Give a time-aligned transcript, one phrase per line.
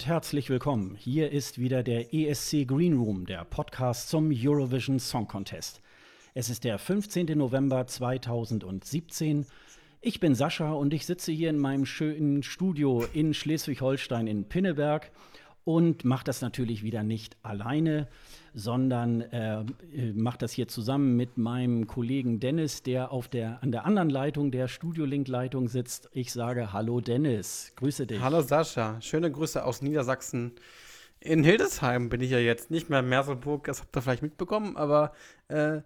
[0.00, 0.94] und herzlich willkommen.
[0.98, 5.82] Hier ist wieder der ESC Green Room, der Podcast zum Eurovision Song Contest.
[6.32, 7.26] Es ist der 15.
[7.36, 9.44] November 2017.
[10.00, 15.10] Ich bin Sascha und ich sitze hier in meinem schönen Studio in Schleswig-Holstein in Pinneberg
[15.64, 18.08] und mache das natürlich wieder nicht alleine,
[18.54, 19.64] sondern äh,
[20.14, 24.50] mache das hier zusammen mit meinem Kollegen Dennis, der auf der, an der anderen Leitung,
[24.50, 26.08] der Studiolink-Leitung sitzt.
[26.12, 28.20] Ich sage Hallo Dennis, grüße dich.
[28.20, 30.52] Hallo Sascha, schöne Grüße aus Niedersachsen.
[31.20, 34.76] In Hildesheim bin ich ja jetzt nicht mehr in Merseburg, das habt ihr vielleicht mitbekommen,
[34.76, 35.12] aber
[35.48, 35.82] äh,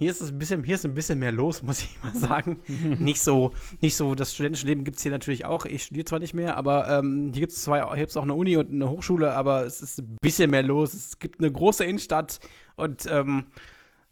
[0.00, 2.60] hier ist es ein bisschen, hier ist ein bisschen mehr los, muss ich mal sagen.
[2.98, 5.66] nicht so, nicht so, das studentische Leben gibt es hier natürlich auch.
[5.66, 8.32] Ich studiere zwar nicht mehr, aber ähm, hier gibt es zwar hier gibt's auch eine
[8.32, 10.94] Uni und eine Hochschule, aber es ist ein bisschen mehr los.
[10.94, 12.40] Es gibt eine große Innenstadt
[12.76, 13.48] und ähm,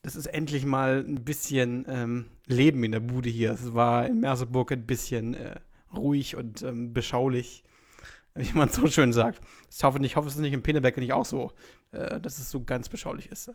[0.03, 3.53] das ist endlich mal ein bisschen ähm, Leben in der Bude hier.
[3.53, 5.59] Es war in Merseburg ein bisschen äh,
[5.97, 7.64] ruhig und ähm, beschaulich,
[8.34, 9.41] wie man so schön sagt.
[9.75, 11.50] Ich hoffe, ich hoffe, es ist nicht in Pinneberg nicht auch so,
[11.92, 13.50] äh, dass es so ganz beschaulich ist.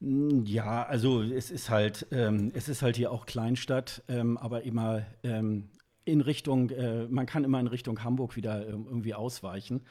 [0.00, 5.06] Ja, also es ist halt, ähm, es ist halt hier auch Kleinstadt, ähm, aber immer
[5.22, 5.70] ähm,
[6.04, 9.86] in Richtung, äh, man kann immer in Richtung Hamburg wieder ähm, irgendwie ausweichen.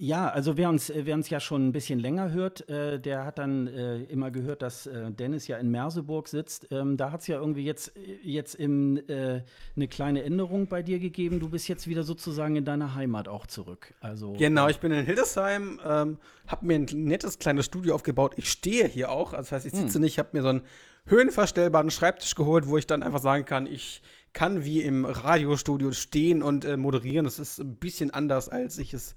[0.00, 3.38] Ja, also wer uns, wer uns ja schon ein bisschen länger hört, äh, der hat
[3.38, 6.68] dann äh, immer gehört, dass äh, Dennis ja in Merseburg sitzt.
[6.70, 9.42] Ähm, da hat es ja irgendwie jetzt, jetzt im, äh,
[9.74, 11.40] eine kleine Änderung bei dir gegeben.
[11.40, 13.92] Du bist jetzt wieder sozusagen in deiner Heimat auch zurück.
[14.00, 18.34] Also, genau, ich bin in Hildesheim, ähm, habe mir ein nettes kleines Studio aufgebaut.
[18.36, 20.02] Ich stehe hier auch, also das heißt, ich sitze hm.
[20.02, 20.62] nicht, habe mir so einen
[21.06, 24.00] höhenverstellbaren Schreibtisch geholt, wo ich dann einfach sagen kann, ich
[24.32, 27.24] kann wie im Radiostudio stehen und äh, moderieren.
[27.24, 29.16] Das ist ein bisschen anders, als ich es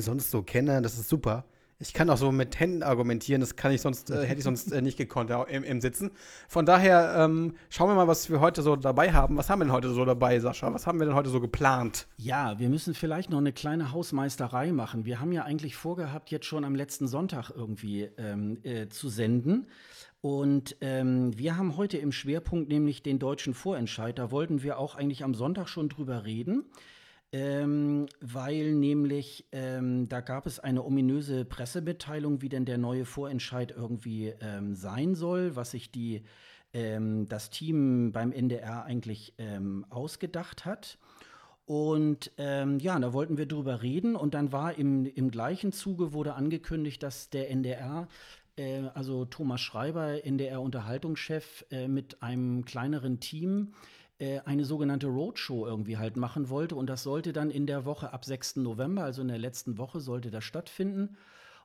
[0.00, 0.80] sonst so kenne.
[0.82, 1.44] Das ist super.
[1.82, 4.70] Ich kann auch so mit Händen argumentieren, das kann ich sonst, äh, hätte ich sonst
[4.70, 6.12] äh, nicht gekonnt im, im, Sitzen.
[6.46, 9.36] Von daher ähm, schauen wir mal, was wir heute so dabei haben.
[9.36, 10.72] Was haben wir denn heute so dabei, Sascha?
[10.72, 12.06] Was haben wir denn heute so geplant?
[12.18, 15.04] Ja, wir müssen vielleicht noch eine kleine Hausmeisterei machen.
[15.06, 19.66] Wir haben ja eigentlich vorgehabt, jetzt schon am letzten Sonntag irgendwie ähm, äh, zu senden.
[20.20, 24.16] Und ähm, wir haben heute im Schwerpunkt nämlich den deutschen Vorentscheid.
[24.20, 26.64] Da wollten wir auch eigentlich am Sonntag schon drüber reden
[27.32, 33.72] ähm, weil nämlich ähm, da gab es eine ominöse Pressemitteilung, wie denn der neue Vorentscheid
[33.74, 36.22] irgendwie ähm, sein soll, was sich die,
[36.74, 40.98] ähm, das Team beim NDR eigentlich ähm, ausgedacht hat.
[41.64, 46.12] Und ähm, ja, da wollten wir drüber reden und dann war im, im gleichen Zuge
[46.12, 48.08] wurde angekündigt, dass der NDR
[48.56, 53.72] äh, also Thomas Schreiber, NDR-Unterhaltungschef, äh, mit einem kleineren Team
[54.44, 56.76] eine sogenannte Roadshow irgendwie halt machen wollte.
[56.76, 58.56] Und das sollte dann in der Woche ab 6.
[58.56, 61.16] November, also in der letzten Woche, sollte das stattfinden.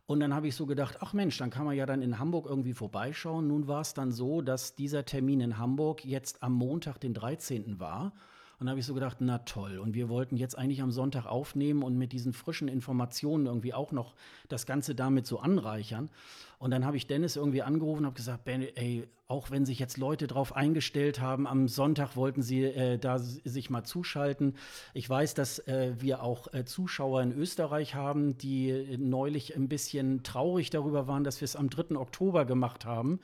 [0.07, 2.45] Und dann habe ich so gedacht, ach Mensch, dann kann man ja dann in Hamburg
[2.47, 3.47] irgendwie vorbeischauen.
[3.47, 7.79] Nun war es dann so, dass dieser Termin in Hamburg jetzt am Montag, den 13.
[7.79, 8.13] war.
[8.59, 9.77] Und habe ich so gedacht, na toll.
[9.77, 13.91] Und wir wollten jetzt eigentlich am Sonntag aufnehmen und mit diesen frischen Informationen irgendwie auch
[13.91, 14.15] noch
[14.49, 16.09] das Ganze damit so anreichern.
[16.57, 19.77] Und dann habe ich Dennis irgendwie angerufen und habe gesagt, Ben, ey, auch wenn sich
[19.77, 24.55] jetzt Leute darauf eingestellt haben, am Sonntag wollten sie äh, da sich mal zuschalten.
[24.95, 30.23] Ich weiß, dass äh, wir auch äh, Zuschauer in Österreich haben, die neulich ein bisschen
[30.23, 31.95] traurig darüber waren, dass wir es am 3.
[31.95, 33.19] Oktober gemacht haben.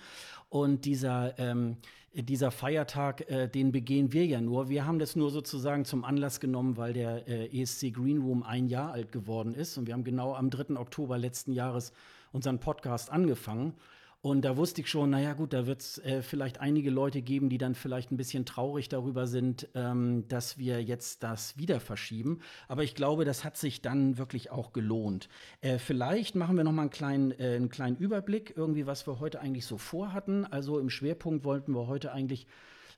[0.49, 1.77] Und dieser ähm,
[2.15, 4.69] dieser Feiertag, äh, den begehen wir ja nur.
[4.69, 8.67] Wir haben das nur sozusagen zum Anlass genommen, weil der äh, ESC Green Room ein
[8.67, 9.77] Jahr alt geworden ist.
[9.77, 10.75] Und wir haben genau am 3.
[10.77, 11.91] Oktober letzten Jahres
[12.31, 13.73] unseren Podcast angefangen.
[14.23, 17.49] Und da wusste ich schon, naja gut, da wird es äh, vielleicht einige Leute geben,
[17.49, 22.39] die dann vielleicht ein bisschen traurig darüber sind, ähm, dass wir jetzt das wieder verschieben.
[22.69, 25.27] Aber ich glaube, das hat sich dann wirklich auch gelohnt.
[25.59, 29.19] Äh, vielleicht machen wir noch mal einen kleinen, äh, einen kleinen Überblick, irgendwie, was wir
[29.19, 30.45] heute eigentlich so vorhatten.
[30.45, 32.47] Also im Schwerpunkt wollten wir heute eigentlich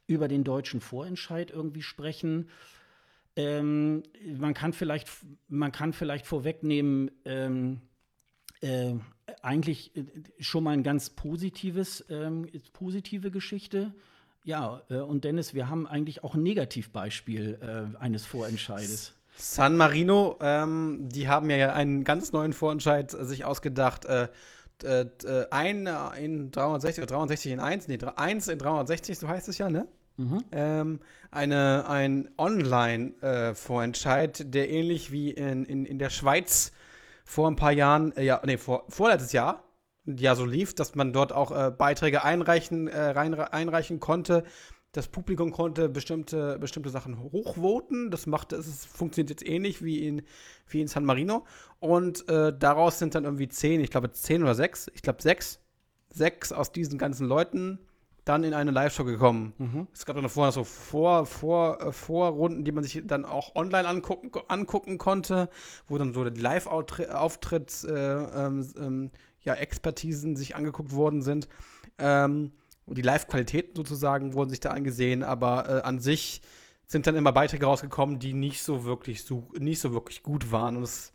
[0.06, 2.50] über den deutschen Vorentscheid irgendwie sprechen.
[3.36, 4.04] Ähm,
[4.38, 5.10] man, kann vielleicht,
[5.48, 7.82] man kann vielleicht vorwegnehmen, ähm,
[8.62, 8.94] äh,
[9.46, 10.04] eigentlich äh,
[10.40, 13.94] schon mal ein ganz positives, ähm, positive Geschichte.
[14.44, 19.14] Ja, äh, und Dennis, wir haben eigentlich auch ein Negativbeispiel äh, eines Vorentscheides.
[19.38, 24.06] San Marino, ähm, die haben ja einen ganz neuen Vorentscheid sich ausgedacht.
[24.06, 24.28] Äh,
[24.84, 25.06] äh,
[25.52, 25.88] ein
[26.20, 29.88] in 360 oder 63 in 1, nee, 1 in 360, so heißt es ja, ne?
[30.18, 30.44] Mhm.
[30.52, 31.00] Ähm,
[31.32, 36.72] eine, ein Online-Vorentscheid, der ähnlich wie in, in, in der Schweiz
[37.26, 39.64] vor ein paar Jahren, äh, ja, nee, vor, vorletztes Jahr,
[40.06, 44.44] ja so lief, dass man dort auch äh, Beiträge einreichen, äh, rein, einreichen konnte.
[44.92, 48.12] Das Publikum konnte bestimmte, bestimmte Sachen hochvoten.
[48.12, 50.22] Das macht, es funktioniert jetzt ähnlich wie in,
[50.68, 51.46] wie in San Marino.
[51.80, 55.60] Und äh, daraus sind dann irgendwie zehn, ich glaube zehn oder sechs, ich glaube sechs,
[56.10, 57.80] sechs aus diesen ganzen Leuten
[58.26, 59.54] dann in eine Live-Show gekommen.
[59.60, 59.88] Mhm.
[59.94, 63.88] Es gab dann vorher so Vor, Vor, äh, Vorrunden, die man sich dann auch online
[63.88, 65.50] angucken, angucken konnte,
[65.88, 69.12] wo dann so die Live-Auftritts, äh, ähm, ähm,
[69.42, 71.48] ja, Expertisen sich angeguckt worden sind.
[72.00, 72.52] Ähm,
[72.88, 76.42] die Live-Qualitäten sozusagen wurden sich da angesehen, aber äh, an sich
[76.88, 80.78] sind dann immer Beiträge rausgekommen, die nicht so wirklich so, nicht so wirklich gut waren.
[80.78, 81.14] Und es,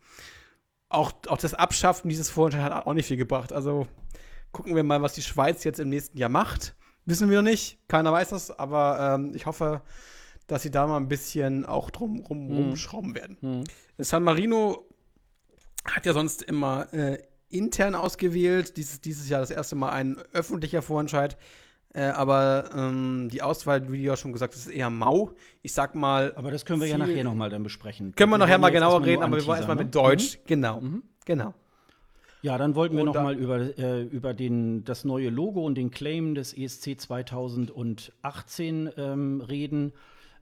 [0.89, 3.53] auch, auch das Abschaffen dieses Vorentscheids hat auch nicht viel gebracht.
[3.53, 3.87] Also
[4.53, 6.75] gucken wir mal, was die Schweiz jetzt im nächsten Jahr macht.
[7.07, 9.83] Wissen wir nicht, keiner weiß das, aber ähm, ich hoffe,
[10.47, 12.57] dass sie da mal ein bisschen auch drum rum, hm.
[12.57, 13.37] rumschrauben werden.
[13.41, 13.65] Mhm.
[13.99, 14.87] San Marino
[15.85, 17.19] hat ja sonst immer äh,
[17.49, 21.37] intern ausgewählt, dieses, dieses Jahr das erste Mal ein öffentlicher Vorentscheid.
[21.93, 25.33] Äh, aber ähm, die Auswahl, wie du ja schon gesagt hast, ist eher mau.
[25.63, 26.33] Ich sag mal.
[26.37, 28.15] Aber das können wir ja nachher nochmal dann besprechen.
[28.15, 29.85] Können wir, wir nachher mal genauer reden, aber wir wollen erstmal ne?
[29.85, 30.39] mit Deutsch.
[30.39, 30.43] Mhm.
[30.47, 30.81] Genau.
[30.81, 31.03] Mhm.
[31.25, 31.55] Genau.
[32.43, 36.35] Ja, dann wollten wir nochmal über, äh, über den, das neue Logo und den Claim
[36.35, 39.93] des ESC 2018 ähm, reden.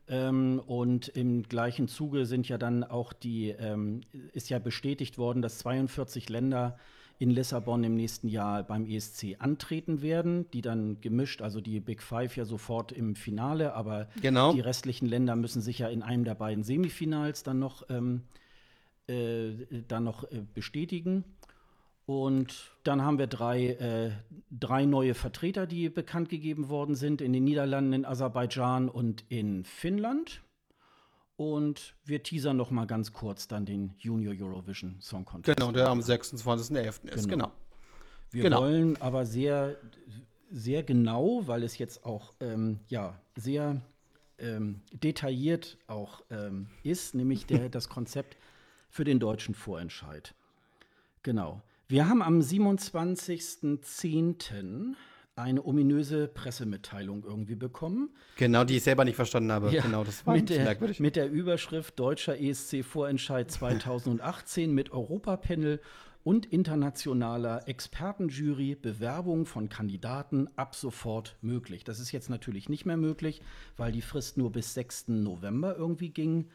[0.09, 4.03] Ähm, und im gleichen Zuge sind ja dann auch die, ähm,
[4.33, 6.79] ist ja bestätigt worden, dass 42 Länder
[7.19, 12.01] in Lissabon im nächsten Jahr beim ESC antreten werden, die dann gemischt, also die Big
[12.01, 14.53] Five ja sofort im Finale, aber genau.
[14.53, 18.23] die restlichen Länder müssen sich ja in einem der beiden Semifinals dann noch, ähm,
[19.09, 19.51] äh,
[19.89, 21.25] dann noch äh, bestätigen.
[22.09, 24.13] Und dann haben wir drei, äh,
[24.51, 29.63] drei neue Vertreter, die bekannt gegeben worden sind in den Niederlanden, in Aserbaidschan und in
[29.67, 30.41] Finnland.
[31.37, 35.59] Und wir teasern noch mal ganz kurz dann den Junior Eurovision Song Contest.
[35.59, 37.11] Genau, der am 26.11.
[37.11, 37.45] ist, genau.
[37.45, 37.53] genau.
[38.31, 38.63] Wir genau.
[38.63, 39.77] wollen aber sehr,
[40.51, 43.83] sehr genau, weil es jetzt auch ähm, ja, sehr
[44.39, 48.39] ähm, detailliert auch ähm, ist, nämlich der, das Konzept
[48.89, 50.33] für den deutschen Vorentscheid.
[51.23, 51.61] Genau.
[51.91, 54.93] Wir haben am 27.10
[55.37, 58.11] eine ominöse Pressemitteilung irgendwie bekommen.
[58.37, 59.73] Genau, die ich selber nicht verstanden habe.
[59.73, 61.01] Ja, genau, das war mit der, merkwürdig.
[61.01, 65.81] Mit der Überschrift Deutscher ESC-Vorentscheid 2018 mit Europapanel
[66.25, 71.85] und internationaler Expertenjury Bewerbung von Kandidaten ab sofort möglich.
[71.85, 73.41] Das ist jetzt natürlich nicht mehr möglich,
[73.79, 75.09] weil die Frist nur bis 6.
[75.09, 76.51] November irgendwie ging.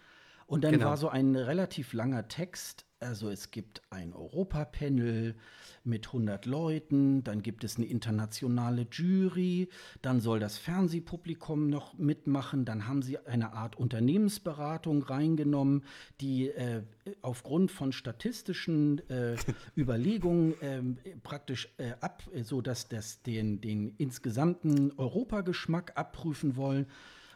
[0.46, 0.90] Und dann genau.
[0.90, 2.86] war so ein relativ langer Text.
[3.04, 5.36] Also es gibt ein Europapanel,
[5.84, 9.70] mit 100 Leuten, dann gibt es eine internationale Jury,
[10.02, 15.84] dann soll das Fernsehpublikum noch mitmachen, dann haben sie eine Art Unternehmensberatung reingenommen,
[16.22, 16.84] die äh,
[17.22, 19.36] aufgrund von statistischen äh,
[19.78, 21.70] Überlegungen äh, praktisch
[22.00, 26.88] ab, so dass das den, den insgesamten Europageschmack abprüfen wollen.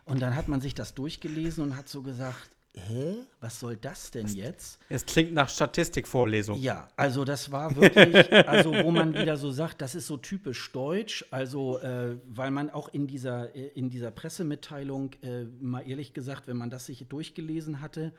[0.05, 4.11] Und dann hat man sich das durchgelesen und hat so gesagt, hä, was soll das
[4.11, 4.79] denn jetzt?
[4.89, 6.59] Es klingt nach Statistikvorlesung.
[6.59, 10.71] Ja, also das war wirklich, also wo man wieder so sagt, das ist so typisch
[10.71, 16.13] deutsch, also äh, weil man auch in dieser, äh, in dieser Pressemitteilung, äh, mal ehrlich
[16.13, 18.13] gesagt, wenn man das sich durchgelesen hatte,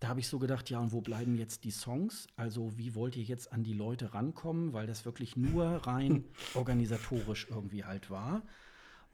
[0.00, 2.26] da habe ich so gedacht, ja, und wo bleiben jetzt die Songs?
[2.36, 7.46] Also wie wollt ihr jetzt an die Leute rankommen, weil das wirklich nur rein organisatorisch
[7.48, 8.42] irgendwie halt war.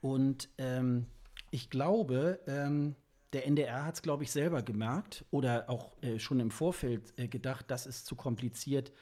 [0.00, 1.06] Und ähm,
[1.50, 2.97] ich glaube, ähm,
[3.32, 7.28] der NDR hat es, glaube ich, selber gemerkt oder auch äh, schon im Vorfeld äh,
[7.28, 8.92] gedacht, das ist zu kompliziert,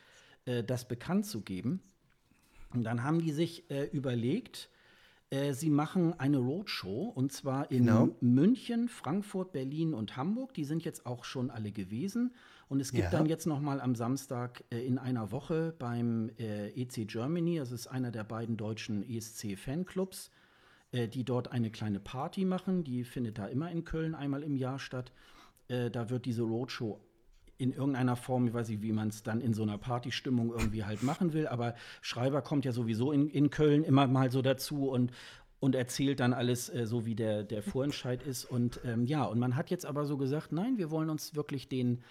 [0.44, 1.82] äh, das bekannt zu geben.
[2.74, 4.68] Und dann haben die sich äh, überlegt,
[5.30, 8.16] äh, sie machen eine Roadshow und zwar in genau.
[8.20, 10.52] München, Frankfurt, Berlin und Hamburg.
[10.54, 12.34] Die sind jetzt auch schon alle gewesen.
[12.68, 13.10] Und es gibt ja.
[13.10, 17.86] dann jetzt noch mal am Samstag äh, in einer Woche beim EC Germany, das ist
[17.86, 20.30] einer der beiden deutschen ESC-Fanclubs,
[20.92, 22.84] äh, die dort eine kleine Party machen.
[22.84, 25.12] Die findet da immer in Köln einmal im Jahr statt.
[25.68, 27.00] Äh, da wird diese Roadshow
[27.58, 30.84] in irgendeiner Form, ich weiß nicht, wie man es dann in so einer Partystimmung irgendwie
[30.84, 34.88] halt machen will, aber Schreiber kommt ja sowieso in, in Köln immer mal so dazu
[34.88, 35.10] und,
[35.58, 38.44] und erzählt dann alles äh, so, wie der, der Vorentscheid ist.
[38.44, 41.68] Und ähm, ja, und man hat jetzt aber so gesagt, nein, wir wollen uns wirklich
[41.68, 42.02] den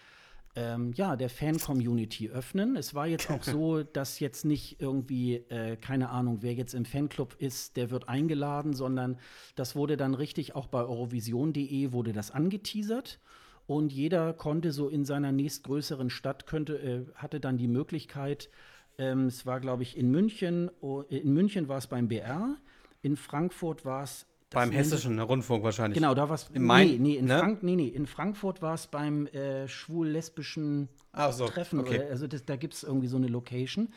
[0.58, 2.76] ähm, ja, der Fan-Community öffnen.
[2.76, 6.84] Es war jetzt auch so, dass jetzt nicht irgendwie, äh, keine Ahnung, wer jetzt im
[6.84, 9.20] Fanclub ist, der wird eingeladen, sondern
[9.56, 13.20] das wurde dann richtig auch bei eurovision.de wurde das angeteasert.
[13.68, 18.50] Und jeder konnte so in seiner nächstgrößeren Stadt, könnte, äh, hatte dann die Möglichkeit,
[18.98, 22.56] ähm, es war, glaube ich, in München, oh, in München war es beim BR,
[23.04, 25.98] in Frankfurt war es beim hessischen Rundfunk wahrscheinlich.
[25.98, 26.50] Genau, da war es.
[26.52, 27.40] Nee, nee, in ne?
[27.40, 30.90] Frank nee, nee, in Frankfurt war es beim äh, schwul-lesbischen
[31.32, 31.80] so, Treffen.
[31.80, 32.00] Okay.
[32.00, 33.90] Oder, also das, da gibt es irgendwie so eine Location.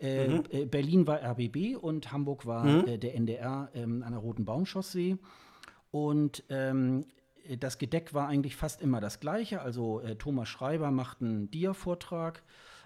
[0.00, 0.44] Äh, mhm.
[0.50, 2.86] äh, Berlin war RBB und Hamburg war mhm.
[2.86, 5.18] Äh, der NDR ähm, an der Roten Baumchaussee.
[5.90, 7.06] Und ähm,
[7.58, 9.60] das Gedeck war eigentlich fast immer das gleiche.
[9.60, 12.42] Also äh, Thomas Schreiber macht einen Dia-Vortrag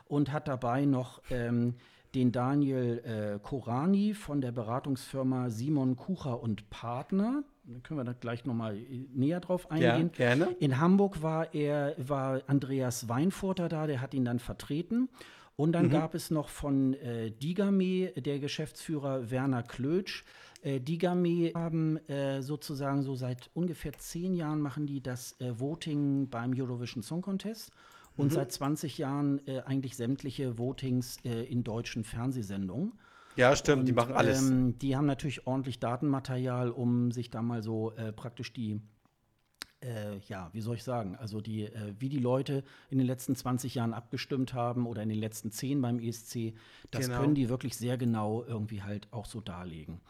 [0.06, 1.76] und hat dabei noch ähm,
[2.14, 7.42] den Daniel äh, Korani von der Beratungsfirma Simon Kucher und Partner.
[7.64, 10.10] Da können wir da gleich nochmal äh, näher drauf eingehen.
[10.16, 10.56] Ja, gerne.
[10.60, 15.08] In Hamburg war er, war Andreas Weinfurter da, der hat ihn dann vertreten.
[15.56, 15.90] Und dann mhm.
[15.90, 20.24] gab es noch von äh, Digame, der Geschäftsführer Werner Klötsch.
[20.62, 26.28] Äh, Digame haben äh, sozusagen so seit ungefähr zehn Jahren machen die das äh, Voting
[26.28, 27.70] beim Eurovision Song Contest
[28.16, 28.30] und mhm.
[28.30, 32.92] seit 20 Jahren äh, eigentlich sämtliche Votings äh, in deutschen Fernsehsendungen.
[33.36, 34.50] Ja, stimmt, und, die machen alles.
[34.50, 38.80] Ähm, die haben natürlich ordentlich Datenmaterial, um sich da mal so äh, praktisch die,
[39.82, 43.34] äh, ja, wie soll ich sagen, also die, äh, wie die Leute in den letzten
[43.34, 46.54] 20 Jahren abgestimmt haben oder in den letzten 10 beim ESC,
[46.90, 47.20] das genau.
[47.20, 50.00] können die wirklich sehr genau irgendwie halt auch so darlegen.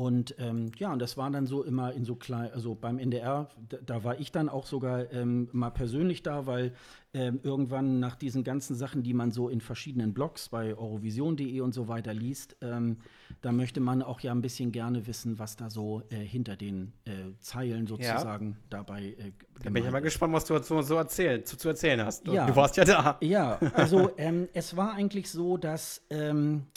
[0.00, 3.50] Und ähm, ja, und das war dann so immer in so klein, also beim NDR,
[3.68, 6.72] da, da war ich dann auch sogar ähm, mal persönlich da, weil
[7.12, 11.74] ähm, irgendwann nach diesen ganzen Sachen, die man so in verschiedenen Blogs bei eurovision.de und
[11.74, 12.96] so weiter liest, ähm,
[13.42, 16.94] da möchte man auch ja ein bisschen gerne wissen, was da so äh, hinter den
[17.04, 18.56] äh, Zeilen sozusagen ja.
[18.70, 21.68] dabei äh, Da bin ich ja mal gespannt, was du so, so erzählen, zu, zu,
[21.68, 22.26] erzählen hast.
[22.26, 22.46] Ja.
[22.46, 23.18] Du warst ja da.
[23.20, 26.68] Ja, also ähm, es war eigentlich so, dass ähm,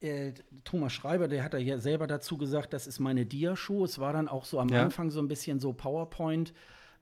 [0.00, 0.32] äh,
[0.64, 3.84] Thomas Schreiber, der hat ja selber dazu gesagt, das ist meine Dia-Show.
[3.84, 4.82] Es war dann auch so am ja.
[4.82, 6.52] Anfang so ein bisschen so PowerPoint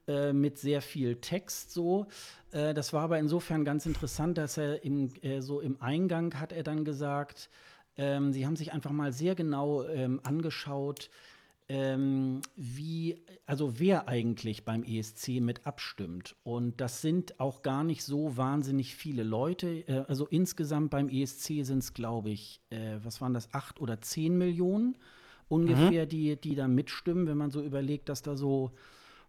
[0.08, 2.06] äh, mit sehr viel Text so.
[2.52, 6.52] Äh, das war aber insofern ganz interessant, dass er im, äh, so im Eingang hat
[6.52, 7.50] er dann gesagt,
[7.98, 11.10] ähm, sie haben sich einfach mal sehr genau ähm, angeschaut,
[11.68, 16.36] ähm, wie, also wer eigentlich beim ESC mit abstimmt.
[16.44, 19.88] Und das sind auch gar nicht so wahnsinnig viele Leute.
[19.88, 24.00] Äh, also insgesamt beim ESC sind es, glaube ich, äh, was waren das, acht oder
[24.00, 24.96] zehn Millionen
[25.48, 26.08] ungefähr, mhm.
[26.08, 27.26] die, die da mitstimmen.
[27.26, 28.70] Wenn man so überlegt, dass da so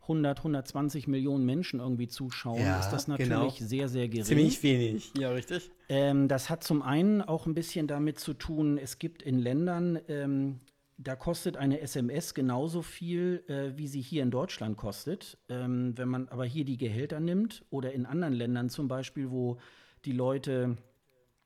[0.03, 3.17] 100, 120 Millionen Menschen irgendwie zuschauen, ja, ist das genau.
[3.17, 3.70] natürlich genau.
[3.70, 4.25] sehr, sehr gering.
[4.25, 5.70] Ziemlich wenig, ja, richtig.
[5.89, 10.00] Ähm, das hat zum einen auch ein bisschen damit zu tun, es gibt in Ländern,
[10.08, 10.60] ähm,
[10.98, 15.38] da kostet eine SMS genauso viel, äh, wie sie hier in Deutschland kostet.
[15.48, 19.58] Ähm, wenn man aber hier die Gehälter nimmt oder in anderen Ländern zum Beispiel, wo
[20.06, 20.75] die Leute,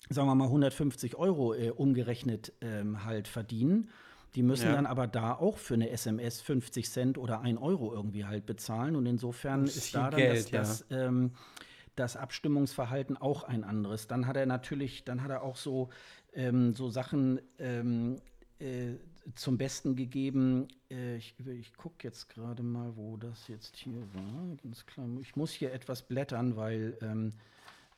[0.09, 3.89] sagen wir mal, 150 Euro äh, umgerechnet ähm, halt verdienen,
[4.35, 4.75] die müssen ja.
[4.75, 8.95] dann aber da auch für eine SMS 50 Cent oder 1 Euro irgendwie halt bezahlen.
[8.95, 10.59] Und insofern ist, ist da dann Geld, das, ja.
[10.59, 11.31] das, ähm,
[11.97, 14.07] das, Abstimmungsverhalten auch ein anderes.
[14.07, 15.89] Dann hat er natürlich, dann hat er auch so,
[16.31, 18.15] ähm, so Sachen ähm,
[18.59, 18.93] äh,
[19.35, 20.67] zum Besten gegeben.
[20.89, 24.55] Äh, ich, ich gucke jetzt gerade mal, wo das jetzt hier war.
[24.63, 25.07] Ganz klar.
[25.21, 27.33] Ich muss hier etwas blättern, weil ähm,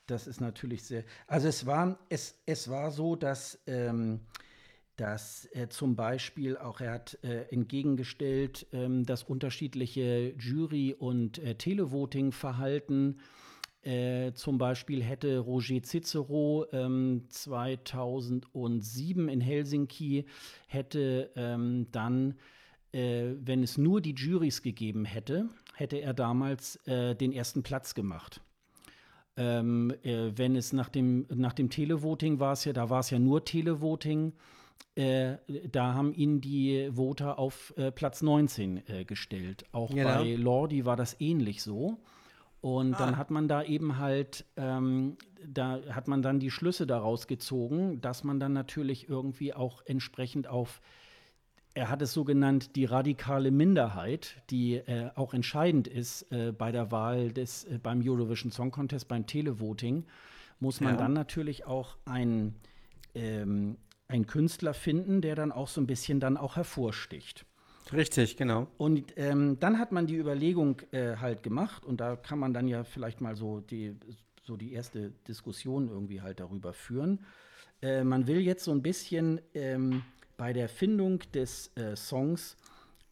[0.07, 1.03] das ist natürlich sehr.
[1.27, 4.19] Also es war, es, es war so, dass, ähm,
[4.97, 11.55] dass er zum Beispiel auch, er hat äh, entgegengestellt, ähm, das unterschiedliche Jury- und äh,
[11.55, 13.42] Televoting-Verhalten äh,
[14.33, 20.25] zum Beispiel hätte Roger Cicero ähm, 2007 in Helsinki
[20.67, 22.35] hätte ähm, dann,
[22.93, 27.93] äh, wenn es nur die Juries gegeben hätte, hätte er damals äh, den ersten Platz
[27.93, 28.41] gemacht.
[29.35, 33.09] Ähm, äh, wenn es nach dem, nach dem Televoting war es ja, da war es
[33.09, 34.33] ja nur Televoting.
[34.95, 35.37] Äh,
[35.71, 39.65] da haben ihn die Voter auf äh, Platz 19 gestellt.
[39.71, 40.19] Auch genau.
[40.19, 41.97] bei Lordi war das ähnlich so.
[42.63, 42.97] Und ah.
[42.97, 47.99] dann hat man da eben halt, ähm, da hat man dann die Schlüsse daraus gezogen,
[47.99, 50.79] dass man dann natürlich irgendwie auch entsprechend auf,
[51.73, 56.71] er hat es so genannt, die radikale Minderheit, die äh, auch entscheidend ist äh, bei
[56.71, 60.05] der Wahl des, äh, beim Eurovision Song Contest, beim Televoting,
[60.61, 60.99] muss man ja.
[60.99, 62.55] dann natürlich auch einen,
[63.13, 63.75] ähm,
[64.07, 67.45] einen Künstler finden, der dann auch so ein bisschen dann auch hervorsticht.
[67.91, 68.67] Richtig, genau.
[68.77, 72.67] Und ähm, dann hat man die Überlegung äh, halt gemacht und da kann man dann
[72.67, 73.95] ja vielleicht mal so die,
[74.43, 77.19] so die erste Diskussion irgendwie halt darüber führen.
[77.81, 80.03] Äh, man will jetzt so ein bisschen ähm,
[80.37, 82.55] bei der Findung des äh, Songs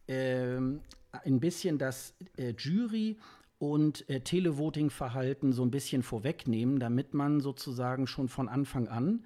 [0.08, 0.80] ähm,
[1.12, 3.18] ein bisschen das äh, Jury
[3.58, 9.24] und äh, Televoting-Verhalten so ein bisschen vorwegnehmen, damit man sozusagen schon von Anfang an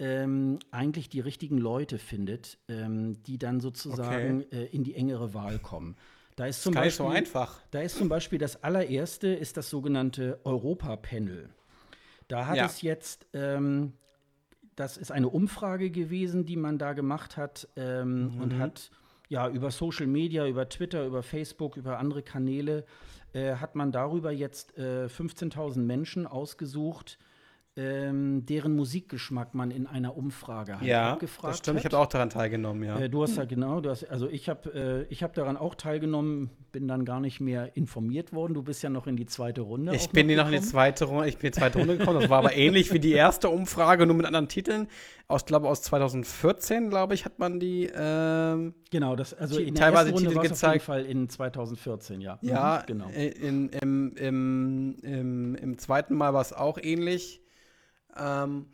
[0.00, 4.64] ähm, eigentlich die richtigen Leute findet, ähm, die dann sozusagen okay.
[4.64, 5.96] äh, in die engere Wahl kommen.
[6.36, 7.60] Da ist zum das Beispiel, so einfach.
[7.70, 11.50] Da ist zum Beispiel das allererste ist das sogenannte Europa-Panel.
[12.28, 12.66] Da hat ja.
[12.66, 13.92] es jetzt, ähm,
[14.74, 18.40] das ist eine Umfrage gewesen, die man da gemacht hat ähm, mhm.
[18.40, 18.90] und hat
[19.28, 22.86] ja über Social Media, über Twitter, über Facebook, über andere Kanäle
[23.32, 27.18] äh, hat man darüber jetzt äh, 15.000 Menschen ausgesucht,
[27.76, 31.78] ähm, deren Musikgeschmack man in einer Umfrage halt Ja, abgefragt das stimmt.
[31.78, 32.98] Ich habe auch daran teilgenommen, ja.
[32.98, 35.76] Äh, du hast ja genau, du hast, also ich habe äh, ich hab daran auch
[35.76, 38.54] teilgenommen, bin dann gar nicht mehr informiert worden.
[38.54, 39.94] Du bist ja noch in die zweite Runde.
[39.94, 40.62] Ich bin noch in die gekommen.
[40.62, 42.20] zweite Runde, ich bin in die zweite Runde gekommen.
[42.20, 44.88] Das war aber ähnlich wie die erste Umfrage, nur mit anderen Titeln.
[45.28, 47.88] Aus, glaube aus 2014, glaube ich, hat man die.
[47.94, 50.72] Ähm, Genau, das, also Ti- in der teilweise ersten Runde Titel war es auf jeden
[50.72, 50.82] gezeigt.
[50.84, 52.38] Fall in 2014, ja.
[52.42, 53.08] ja, Mhm, genau.
[53.10, 57.40] äh, in, im, im, im, im zweiten Mal war es auch ähnlich.
[58.16, 58.66] Ähm,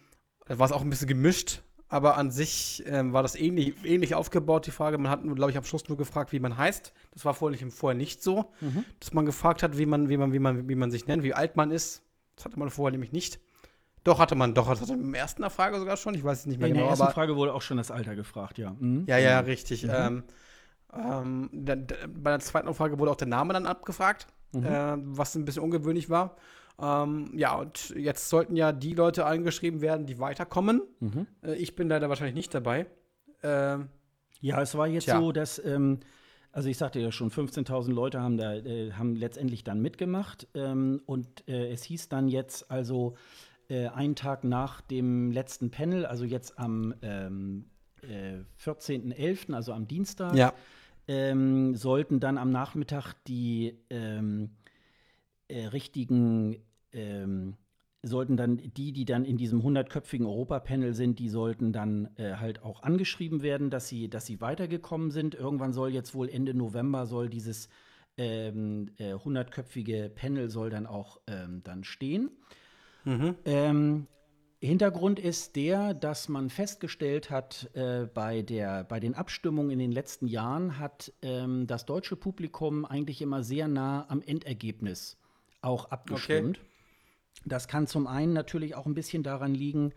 [0.46, 4.14] da war es auch ein bisschen gemischt, aber an sich ähm, war das ähnlich, ähnlich
[4.14, 4.98] aufgebaut, die Frage.
[4.98, 6.92] Man hat, glaube ich, am Schluss nur gefragt, wie man heißt.
[7.12, 8.84] Das war vorher nicht, vorher nicht so, Mhm.
[9.00, 11.34] dass man gefragt hat, wie man, wie, man, wie, man, wie man sich nennt, wie
[11.34, 12.02] alt man ist.
[12.36, 13.40] Das hatte man vorher nämlich nicht.
[14.04, 16.14] Doch, hatte man, doch, das hatte man im ersten der Frage sogar schon.
[16.14, 17.12] Ich weiß es nicht mehr In der genau, ersten aber.
[17.12, 18.76] Frage wurde auch schon das Alter gefragt, ja.
[18.78, 19.04] Mhm.
[19.06, 19.50] Ja, ja, Genau.
[19.50, 19.82] richtig.
[19.84, 19.90] Mhm.
[19.92, 20.22] Ähm,
[20.94, 24.64] ähm, da, da, bei der zweiten Frage wurde auch der Name dann abgefragt, Mhm.
[24.64, 26.36] äh, was ein bisschen ungewöhnlich war.
[26.78, 30.82] Ähm, ja, und jetzt sollten ja die Leute eingeschrieben werden, die weiterkommen.
[31.00, 31.26] Mhm.
[31.42, 32.86] Äh, ich bin leider wahrscheinlich nicht dabei.
[33.42, 33.88] Ähm,
[34.40, 35.18] Ja, es war jetzt Tja.
[35.18, 36.00] so, dass, ähm,
[36.52, 41.00] also ich sagte ja schon, 15.000 Leute haben da, äh, haben letztendlich dann mitgemacht ähm,
[41.06, 43.14] und äh, es hieß dann jetzt also
[43.68, 47.70] äh, einen Tag nach dem letzten Panel, also jetzt am ähm,
[48.02, 50.52] äh, 14.11., also am Dienstag, ja.
[51.08, 54.50] ähm, sollten dann am Nachmittag die ähm,
[55.48, 56.56] äh, richtigen,
[56.96, 57.54] ähm,
[58.02, 62.62] sollten dann die, die dann in diesem 100-köpfigen Europapanel sind, die sollten dann äh, halt
[62.62, 65.34] auch angeschrieben werden, dass sie, dass sie weitergekommen sind.
[65.34, 67.68] Irgendwann soll jetzt wohl Ende November soll dieses
[68.16, 72.30] ähm, äh, 100-köpfige Panel soll dann auch ähm, dann stehen.
[73.04, 73.34] Mhm.
[73.44, 74.06] Ähm,
[74.60, 79.92] Hintergrund ist der, dass man festgestellt hat, äh, bei, der, bei den Abstimmungen in den
[79.92, 85.18] letzten Jahren hat ähm, das deutsche Publikum eigentlich immer sehr nah am Endergebnis
[85.60, 86.58] auch abgestimmt.
[87.44, 89.92] Das kann zum einen natürlich auch ein bisschen daran liegen,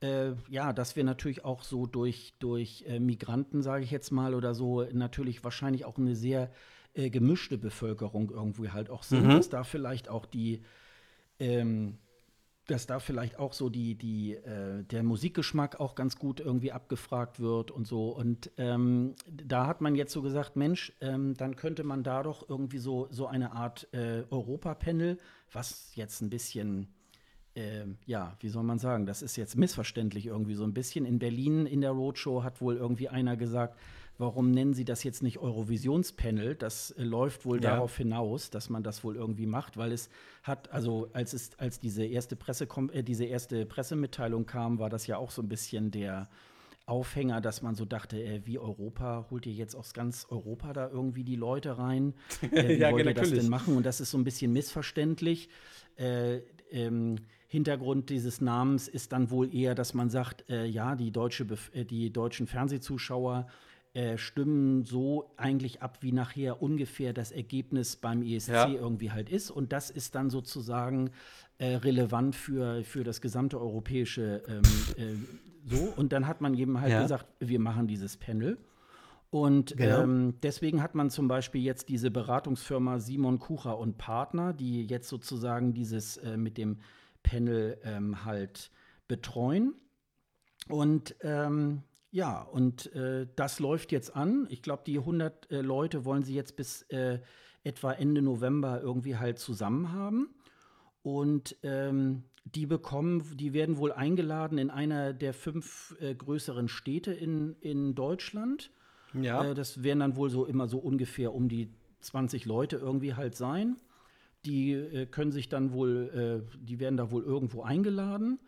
[0.00, 4.34] äh, ja, dass wir natürlich auch so durch, durch äh, Migranten, sage ich jetzt mal,
[4.34, 6.50] oder so, natürlich wahrscheinlich auch eine sehr
[6.94, 9.30] äh, gemischte Bevölkerung irgendwie halt auch sind, Mhm.
[9.30, 10.62] dass da vielleicht auch die,
[11.40, 11.98] ähm,
[12.68, 17.40] dass da vielleicht auch so die, die, äh, der Musikgeschmack auch ganz gut irgendwie abgefragt
[17.40, 18.10] wird und so.
[18.10, 22.48] Und ähm, da hat man jetzt so gesagt, Mensch, ähm, dann könnte man da doch
[22.48, 25.16] irgendwie so, so eine Art äh, Europapanel,
[25.50, 26.88] was jetzt ein bisschen
[27.54, 31.04] ähm, ja, wie soll man sagen, das ist jetzt missverständlich irgendwie so ein bisschen.
[31.04, 33.76] In Berlin in der Roadshow hat wohl irgendwie einer gesagt,
[34.18, 36.54] warum nennen Sie das jetzt nicht Eurovisionspanel?
[36.56, 37.70] Das äh, läuft wohl Ja.
[37.72, 40.10] darauf hinaus, dass man das wohl irgendwie macht, weil es
[40.42, 45.06] hat, also als es, als diese erste Presse äh, diese erste Pressemitteilung kam, war das
[45.06, 46.28] ja auch so ein bisschen der
[46.86, 50.88] Aufhänger, dass man so dachte, äh, wie Europa, holt ihr jetzt aus ganz Europa da
[50.88, 52.14] irgendwie die Leute rein?
[52.42, 53.44] Äh, wie Ja, wollt ihr das natürlich.
[53.44, 53.76] denn machen?
[53.76, 55.48] Und das ist so ein bisschen missverständlich.
[55.96, 56.38] Äh,
[56.70, 61.44] ähm, Hintergrund dieses Namens ist dann wohl eher, dass man sagt, äh, ja, die, deutsche
[61.44, 63.46] Bef äh, die deutschen Fernsehzuschauer
[63.94, 68.68] äh, stimmen so eigentlich ab, wie nachher ungefähr das Ergebnis beim ESC Ja.
[68.68, 69.50] irgendwie halt ist.
[69.50, 71.10] Und das ist dann sozusagen
[71.58, 74.62] äh, relevant für, für das gesamte europäische ähm,
[74.96, 75.14] äh,
[75.64, 75.92] so.
[75.96, 77.02] Und dann hat man eben halt Ja.
[77.02, 78.58] gesagt, wir machen dieses Panel.
[79.30, 80.02] Und Genau.
[80.02, 85.08] ähm, deswegen hat man zum Beispiel jetzt diese Beratungsfirma Simon Kucher und Partner, die jetzt
[85.08, 86.78] sozusagen dieses äh, mit dem
[87.22, 88.70] Panel ähm, halt
[89.06, 89.74] betreuen.
[90.68, 94.46] Und ähm, ja, und äh, das läuft jetzt an.
[94.50, 97.18] Ich glaube, die 100 äh, Leute wollen sie jetzt bis äh,
[97.64, 100.34] etwa Ende November irgendwie halt zusammen haben.
[101.02, 107.12] Und ähm, die bekommen, die werden wohl eingeladen in einer der fünf äh, größeren Städte
[107.12, 108.70] in, in Deutschland.
[109.12, 109.44] Ja.
[109.44, 111.68] Äh, das werden dann wohl so immer so ungefähr um die
[112.00, 113.76] 20 Leute irgendwie halt sein.
[114.46, 118.38] Die äh, können sich dann wohl, die werden da wohl irgendwo eingeladen.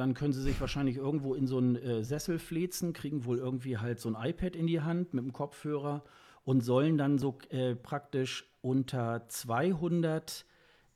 [0.00, 3.76] Dann können sie sich wahrscheinlich irgendwo in so einen äh, Sessel flezen, kriegen wohl irgendwie
[3.76, 6.04] halt so ein iPad in die Hand mit dem Kopfhörer
[6.42, 10.46] und sollen dann so äh, praktisch unter 200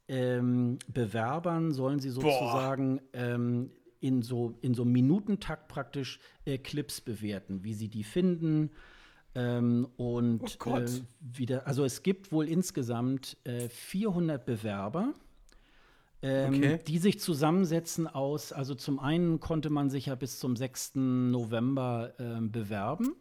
[0.09, 7.03] ähm, Bewerbern sollen sie sozusagen ähm, in so in so einem Minutentakt praktisch äh, Clips
[7.03, 8.71] bewerten, wie sie die finden.
[9.35, 10.87] Ähm, und Oh äh,
[11.21, 15.13] wieder, also es gibt wohl insgesamt äh, 400 Bewerber,
[16.25, 16.79] ähm, Okay.
[16.87, 20.93] die sich zusammensetzen aus, also zum einen konnte man sich ja bis zum 6.
[20.97, 23.15] November ähm, bewerben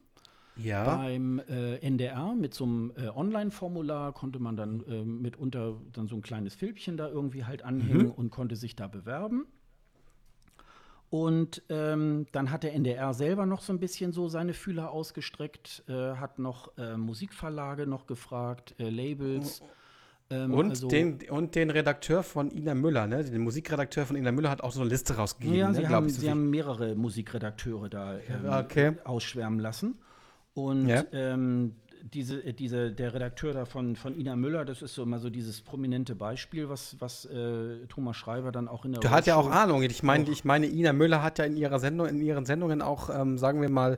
[0.56, 0.84] ja.
[0.84, 6.16] beim äh, NDR mit so einem äh, Online-Formular konnte man dann äh, mitunter dann so
[6.16, 9.46] ein kleines Filmchen da irgendwie halt anhängen und konnte sich da bewerben.
[11.10, 15.84] Und ähm, dann hat der NDR selber noch so ein bisschen so seine Fühler ausgestreckt,
[15.88, 19.62] äh, hat noch äh, Musikverlage noch gefragt, äh, Labels.
[20.30, 23.24] Ähm, und, also, den, und den Redakteur von Ina Müller, ne?
[23.24, 25.58] Den Musikredakteur von Ina Müller hat auch so eine Liste rausgegeben.
[25.58, 25.76] Ja, ne?
[25.76, 28.94] sie, haben, so sie haben, mehrere Musikredakteure da ähm, okay.
[29.04, 29.96] ausschwärmen lassen.
[30.54, 31.04] Und ja.
[31.12, 35.20] ähm, diese, äh, diese, der Redakteur da von, von Ina Müller, das ist so immer
[35.20, 39.28] so dieses prominente Beispiel, was, was äh, Thomas Schreiber dann auch in der Du hast
[39.28, 39.84] ja auch Ahnung.
[39.84, 43.10] Ich meine, ich meine, Ina Müller hat ja in ihrer Sendung, in ihren Sendungen auch,
[43.10, 43.98] ähm, sagen wir mal,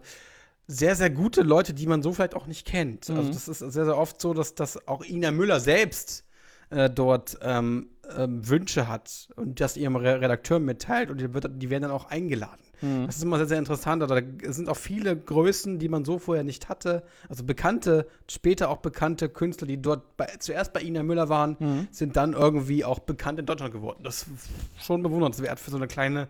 [0.68, 3.10] sehr, sehr gute Leute, die man so vielleicht auch nicht kennt.
[3.10, 3.28] Also mhm.
[3.28, 6.26] Also das ist sehr, sehr oft so, dass, dass auch Ina Müller selbst
[6.70, 11.70] äh, dort ähm, ähm, Wünsche hat und das ihrem Redakteur mitteilt und die, wird, die
[11.70, 12.62] werden dann auch eingeladen.
[12.82, 13.06] Mhm.
[13.06, 14.02] Das ist immer sehr, sehr interessant.
[14.02, 17.04] Da sind auch viele Größen, die man so vorher nicht hatte.
[17.30, 21.88] Also bekannte, später auch bekannte Künstler, die dort bei, zuerst bei Ina Müller waren, mhm.
[21.92, 24.00] sind dann irgendwie auch bekannt in Deutschland geworden.
[24.04, 26.28] Das ist schon bewundernswert für so eine kleine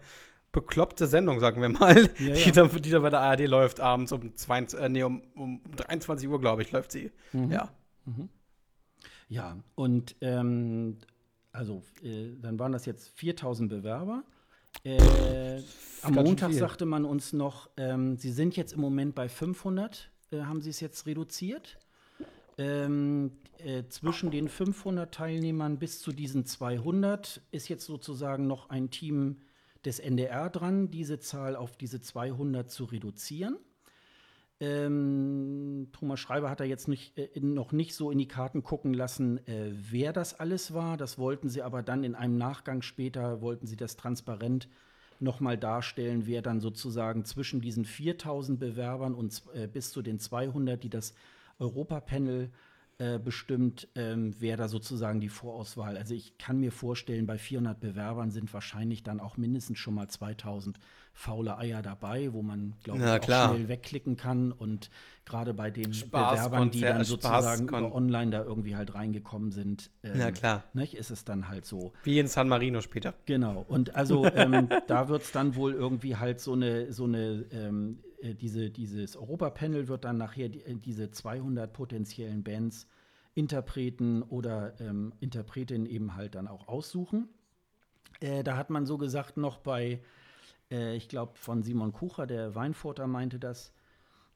[0.55, 2.33] bekloppte Sendung, sagen wir mal, ja, ja.
[2.33, 5.61] Die, da, die, da, bei der ARD läuft, abends um, 22, äh, nee, um, um
[5.75, 7.11] 23 Uhr, glaube ich, läuft sie.
[7.33, 7.51] Mhm.
[7.51, 7.69] Ja.
[8.05, 8.29] Mhm.
[9.27, 10.97] Ja, und ähm,
[11.51, 14.23] also äh, dann waren das jetzt 4000 Bewerber.
[14.83, 15.61] Äh,
[16.03, 20.41] am Montag sagte man uns noch, ähm, sie sind jetzt im Moment bei 500, äh,
[20.41, 21.79] haben sie es jetzt reduziert.
[22.57, 28.89] Ähm, äh, zwischen den 500 Teilnehmern bis zu diesen 200 ist jetzt sozusagen noch ein
[28.89, 29.41] Team
[29.85, 33.57] des NDR dran, diese Zahl auf diese 200 zu reduzieren.
[34.59, 38.93] Ähm, Thomas Schreiber hat da jetzt nicht, äh, noch nicht so in die Karten gucken
[38.93, 40.95] lassen, äh, wer das alles war.
[40.95, 44.69] Das wollten sie aber dann in einem Nachgang später, wollten sie das transparent
[45.19, 50.81] nochmal darstellen, wer dann sozusagen zwischen diesen 4000 Bewerbern und äh, bis zu den 200,
[50.81, 51.13] die das
[51.59, 52.49] Europapanel äh,
[52.97, 55.97] bestimmt, ähm, wer da sozusagen die Vorauswahl.
[55.97, 60.07] Also ich kann mir vorstellen, bei 400 Bewerbern sind wahrscheinlich dann auch mindestens schon mal
[60.07, 60.79] 2000
[61.17, 64.51] faule Eier dabei, wo man, glaube ich, auch schnell wegklicken kann.
[64.51, 64.89] Und
[65.23, 69.89] gerade bei den Spaß, Bewerbern, die dann sozusagen über online da irgendwie halt reingekommen sind,
[70.03, 70.65] ähm, ja, klar.
[70.73, 71.93] Nicht, ist es dann halt so.
[72.03, 73.13] Wie in San Marino später.
[73.25, 73.65] Genau.
[73.67, 77.99] Und also ähm, da wird es dann wohl irgendwie halt so eine, so eine ähm,
[78.21, 82.87] äh, diese, dieses Europapanel wird dann nachher die, äh, diese 200 potenziellen Bands,
[83.35, 87.29] Interpreten oder ähm, Interpretinnen eben halt dann auch aussuchen.
[88.19, 90.01] Äh, da hat man so gesagt, noch bei,
[90.71, 93.73] äh, ich glaube, von Simon Kucher, der Weinfurter, meinte das,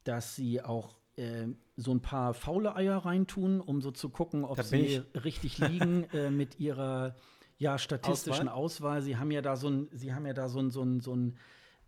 [0.03, 4.61] dass sie auch äh, so ein paar faule Eier reintun, um so zu gucken, ob
[4.63, 7.15] sie richtig liegen äh, mit ihrer
[7.57, 8.97] ja, statistischen Auswahl.
[8.97, 9.01] Auswahl.
[9.01, 11.15] Sie haben ja da so ein, sie haben ja da so ein, so ein, so
[11.15, 11.37] ein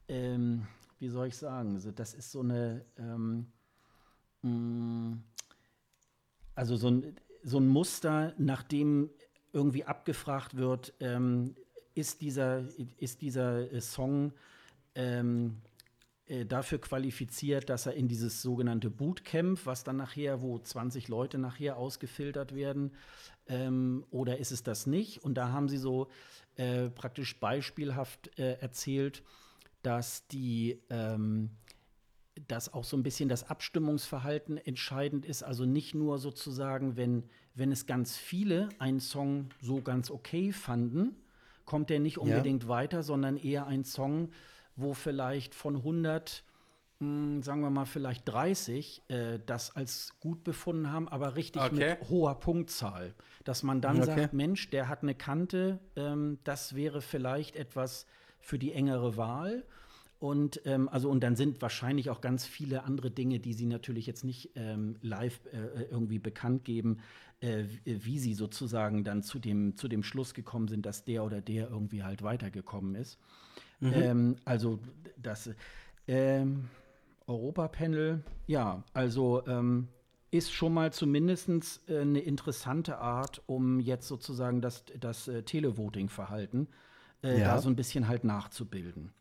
[0.07, 0.67] ähm,
[0.99, 3.47] wie soll ich sagen, das ist so eine, ähm,
[4.43, 5.23] mm,
[6.53, 9.09] also so ein, so ein Muster, nach dem
[9.51, 11.55] irgendwie abgefragt wird, ähm,
[11.95, 12.63] ist dieser,
[12.97, 14.33] ist dieser äh, Song
[14.95, 15.57] ähm,
[16.25, 21.37] äh, dafür qualifiziert, dass er in dieses sogenannte Bootcamp, was dann nachher, wo 20 Leute
[21.37, 22.91] nachher ausgefiltert werden,
[23.47, 25.23] ähm, oder ist es das nicht?
[25.23, 26.07] Und da haben sie so
[26.55, 29.23] äh, praktisch beispielhaft äh, erzählt,
[29.81, 31.49] dass die ähm,
[32.47, 35.43] dass auch so ein bisschen das Abstimmungsverhalten entscheidend ist.
[35.43, 37.23] Also nicht nur sozusagen, wenn,
[37.55, 41.15] wenn es ganz viele einen Song so ganz okay fanden,
[41.71, 42.69] kommt der nicht unbedingt ja.
[42.69, 44.31] weiter, sondern eher ein Song,
[44.75, 46.43] wo vielleicht von 100,
[46.99, 51.61] mh, hm, sagen wir mal vielleicht 30, äh, das als gut befunden haben, aber richtig
[51.61, 51.91] okay.
[51.91, 53.15] mit hoher Punktzahl.
[53.45, 54.05] Dass man dann okay.
[54.05, 58.05] sagt, Mensch, der hat eine Kante, ähm, das wäre vielleicht etwas
[58.41, 59.63] für die engere Wahl.
[60.21, 64.05] Und ähm, also und dann sind wahrscheinlich auch ganz viele andere Dinge, die sie natürlich
[64.05, 66.99] jetzt nicht ähm, live äh, irgendwie bekannt geben,
[67.39, 71.41] äh, wie sie sozusagen dann zu dem, zu dem Schluss gekommen sind, dass der oder
[71.41, 73.17] der irgendwie halt weitergekommen ist.
[73.79, 73.93] Mhm.
[73.95, 74.77] Ähm, also
[75.17, 75.49] das
[76.07, 76.65] ähm,
[77.25, 79.87] Europapanel, ja, also ähm,
[80.29, 81.49] ist schon mal zumindest
[81.89, 86.67] äh, eine interessante Art, um jetzt sozusagen das, das äh, Televoting-Verhalten
[87.23, 87.55] äh, ja.
[87.55, 89.11] da so ein bisschen halt nachzubilden.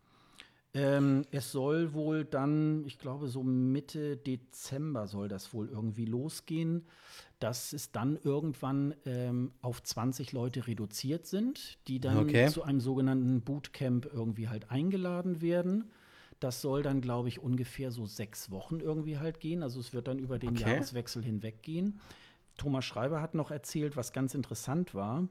[0.72, 6.86] Ähm, es soll wohl dann, ich glaube, so Mitte Dezember soll das wohl irgendwie losgehen,
[7.40, 12.48] dass es dann irgendwann ähm, auf 20 Leute reduziert sind, die dann okay.
[12.48, 15.90] zu einem sogenannten Bootcamp irgendwie halt eingeladen werden.
[16.38, 19.62] Das soll dann, glaube ich, ungefähr so sechs Wochen irgendwie halt gehen.
[19.64, 20.70] Also es wird dann über den okay.
[20.70, 21.98] Jahreswechsel hinweg gehen.
[22.56, 25.28] Thomas Schreiber hat noch erzählt, was ganz interessant war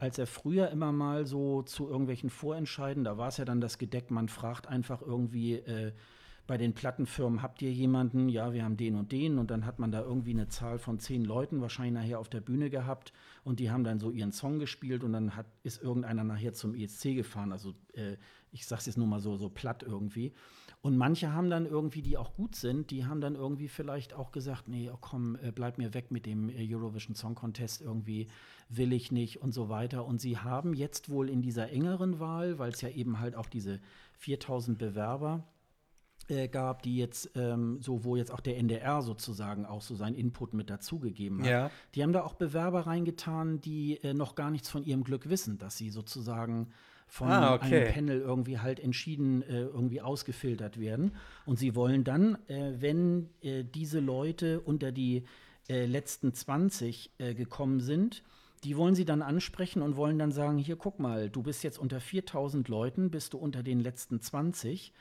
[0.00, 3.76] als er früher immer mal so zu irgendwelchen Vorentscheiden, da war es ja dann das
[3.76, 5.92] Gedeck, man fragt einfach irgendwie äh,
[6.50, 8.28] bei den Plattenfirmen, habt ihr jemanden?
[8.28, 9.38] Ja, wir haben den und den.
[9.38, 12.40] Und dann hat man da irgendwie eine Zahl von zehn Leuten wahrscheinlich nachher auf der
[12.40, 13.12] Bühne gehabt.
[13.44, 16.74] Und die haben dann so ihren Song gespielt und dann hat, ist irgendeiner nachher zum
[16.74, 17.52] ESC gefahren.
[17.52, 18.16] Also äh,
[18.50, 20.32] ich sag's jetzt nur mal so, so platt irgendwie.
[20.80, 24.32] Und manche haben dann irgendwie, die auch gut sind, die haben dann irgendwie vielleicht auch
[24.32, 28.26] gesagt, nee, oh komm, äh, bleib mir weg mit dem äh, Eurovision Song Contest, irgendwie
[28.68, 30.04] will ich nicht und so weiter.
[30.04, 33.46] Und sie haben jetzt wohl in dieser engeren Wahl, weil es ja eben halt auch
[33.46, 33.78] diese
[34.14, 35.44] 4000 Bewerber
[36.30, 40.14] äh, gab, die jetzt ähm, so, wo jetzt auch der NDR sozusagen auch so seinen
[40.14, 41.50] Input mit dazugegeben hat.
[41.50, 41.70] Ja.
[41.94, 45.58] Die haben da auch Bewerber reingetan, die äh, noch gar nichts von ihrem Glück wissen,
[45.58, 46.68] dass sie sozusagen
[47.06, 47.82] von ah, okay.
[47.82, 51.16] einem Panel irgendwie halt entschieden äh, irgendwie ausgefiltert werden.
[51.44, 55.24] Und sie wollen dann, äh, wenn äh, diese Leute unter die
[55.68, 58.22] äh, letzten 20 äh, gekommen sind,
[58.62, 61.78] die wollen sie dann ansprechen und wollen dann sagen, hier guck mal, du bist jetzt
[61.78, 64.92] unter 4000 Leuten, bist du unter den letzten 20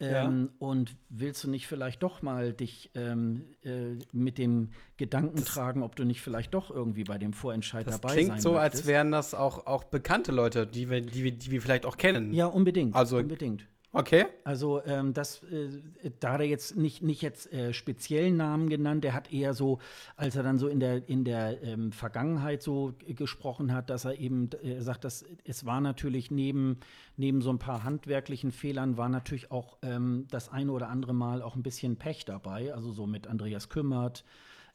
[0.00, 0.56] ähm, ja.
[0.58, 5.82] Und willst du nicht vielleicht doch mal dich ähm, äh, mit dem Gedanken das tragen,
[5.82, 8.74] ob du nicht vielleicht doch irgendwie bei dem Vorentscheid dabei sein Das klingt so, möchtest?
[8.76, 11.96] als wären das auch, auch bekannte Leute, die wir, die, wir, die wir vielleicht auch
[11.96, 12.32] kennen.
[12.32, 12.94] Ja, unbedingt.
[12.94, 13.66] Also, unbedingt.
[13.94, 14.26] Okay.
[14.42, 19.04] Also ähm, das, äh, da hat er jetzt nicht, nicht jetzt äh, speziellen Namen genannt,
[19.04, 19.78] der hat eher so,
[20.16, 24.18] als er dann so in der, in der ähm, Vergangenheit so gesprochen hat, dass er
[24.18, 26.80] eben äh, sagt, dass es war natürlich neben,
[27.16, 31.40] neben so ein paar handwerklichen Fehlern, war natürlich auch ähm, das eine oder andere Mal
[31.40, 34.24] auch ein bisschen Pech dabei, also so mit Andreas Kümmert,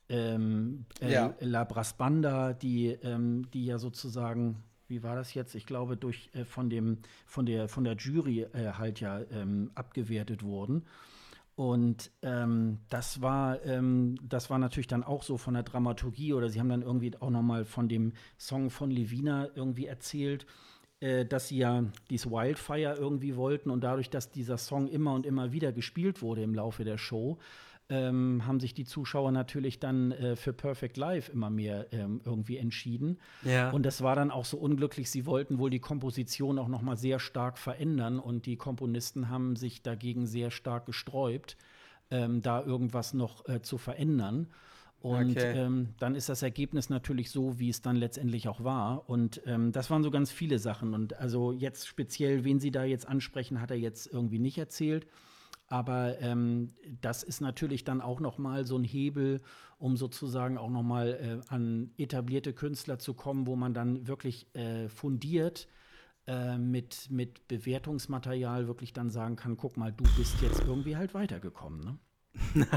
[0.08, 1.36] ähm, äh, ja.
[1.42, 5.56] La Brasbanda, die, ähm, die ja sozusagen wie war das jetzt?
[5.56, 9.72] Ich glaube, durch äh, von dem von der von der Jury äh, halt ja ähm,
[9.76, 10.86] abgewertet wurden.
[11.56, 16.50] Und ähm, das war ähm, das war natürlich dann auch so von der Dramaturgie oder
[16.50, 20.46] sie haben dann irgendwie auch noch mal von dem Song von Levina irgendwie erzählt,
[21.02, 25.26] äh, dass sie ja dieses Wildfire irgendwie wollten und dadurch, dass dieser Song immer und
[25.26, 27.38] immer wieder gespielt wurde im Laufe der Show,
[27.90, 32.58] ähm, haben sich die Zuschauer natürlich dann äh, für Perfect Life immer mehr ähm, irgendwie
[32.58, 33.18] entschieden.
[33.44, 33.72] Ja.
[33.72, 35.10] Und das war dann auch so unglücklich.
[35.10, 39.56] Sie wollten wohl die Komposition auch noch mal sehr stark verändern und die Komponisten haben
[39.56, 41.58] sich dagegen sehr stark gesträubt,
[42.12, 44.48] ähm, da irgendwas noch äh, zu verändern.
[45.02, 45.54] Und okay.
[45.56, 49.10] ähm, dann ist das Ergebnis natürlich so, wie es dann letztendlich auch war.
[49.10, 50.94] Und ähm, das waren so ganz viele Sachen.
[50.94, 55.08] Und also jetzt speziell, wen Sie da jetzt ansprechen, hat er jetzt irgendwie nicht erzählt.
[55.70, 59.42] Aber ähm, das ist natürlich dann auch noch mal so ein Hebel,
[59.78, 64.54] um sozusagen auch noch mal äh, an etablierte Künstler zu kommen, wo man dann wirklich
[64.56, 65.68] äh, fundiert
[66.26, 71.14] äh, mit, mit Bewertungsmaterial wirklich dann sagen kann, guck mal, du bist jetzt irgendwie halt
[71.14, 71.82] weitergekommen.
[71.82, 72.00] Ne?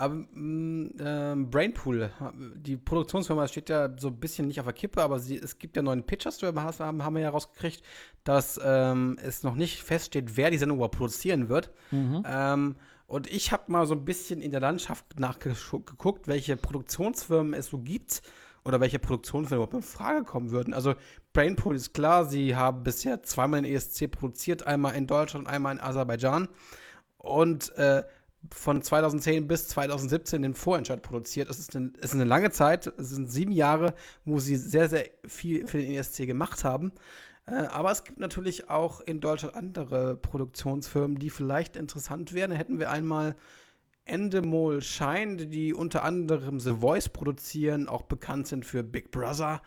[0.00, 2.10] aber mm, äh, Brainpool,
[2.56, 5.76] die Produktionsfirma steht ja so ein bisschen nicht auf der Kippe, aber sie, es gibt
[5.76, 7.82] ja neuen Pitchers, haben, haben wir ja rausgekriegt,
[8.24, 11.70] dass ähm, es noch nicht feststeht, wer die Sendung überhaupt produzieren wird.
[11.90, 12.24] Mhm.
[12.26, 17.66] Ähm, und ich habe mal so ein bisschen in der Landschaft nachgeguckt, welche Produktionsfirmen es
[17.66, 18.22] so gibt
[18.64, 20.72] oder welche Produktionsfirmen überhaupt in Frage kommen würden.
[20.72, 20.94] Also
[21.34, 25.80] Brainpool ist klar, sie haben bisher zweimal den ESC produziert, einmal in Deutschland, einmal in
[25.80, 26.48] Aserbaidschan.
[27.18, 28.02] Und äh,
[28.50, 31.50] von 2010 bis 2017 den Vorentscheid produziert.
[31.50, 34.88] Es ist, eine, es ist eine lange Zeit, es sind sieben Jahre, wo sie sehr,
[34.88, 36.92] sehr viel für den ESC gemacht haben.
[37.46, 42.52] Äh, aber es gibt natürlich auch in Deutschland andere Produktionsfirmen, die vielleicht interessant wären.
[42.52, 43.36] Hätten wir einmal
[44.04, 49.62] Endemol Shine, die unter anderem The Voice produzieren, auch bekannt sind für Big Brother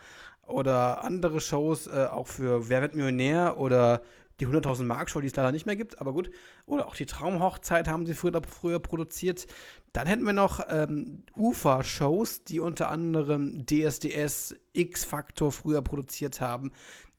[0.45, 4.01] oder andere Shows, äh, auch für Wer wird Millionär oder
[4.39, 6.31] die 100.000 Mark Show, die es leider nicht mehr gibt, aber gut.
[6.65, 9.47] Oder auch die Traumhochzeit haben sie früher, früher produziert.
[9.91, 16.71] Dann hätten wir noch ähm, UFA-Shows, die unter anderem DSDS, X-Factor früher produziert haben.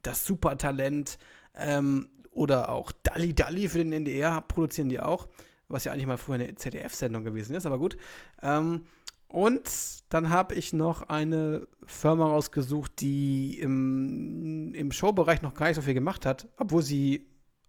[0.03, 1.19] Das Supertalent
[1.55, 5.29] ähm, oder auch Dalli Dalli für den NDR produzieren die auch.
[5.69, 7.97] Was ja eigentlich mal früher eine ZDF-Sendung gewesen ist, aber gut.
[8.43, 8.87] Ähm,
[9.35, 15.75] und dann habe ich noch eine Firma rausgesucht, die im, im Showbereich noch gar nicht
[15.75, 17.27] so viel gemacht hat, obwohl sie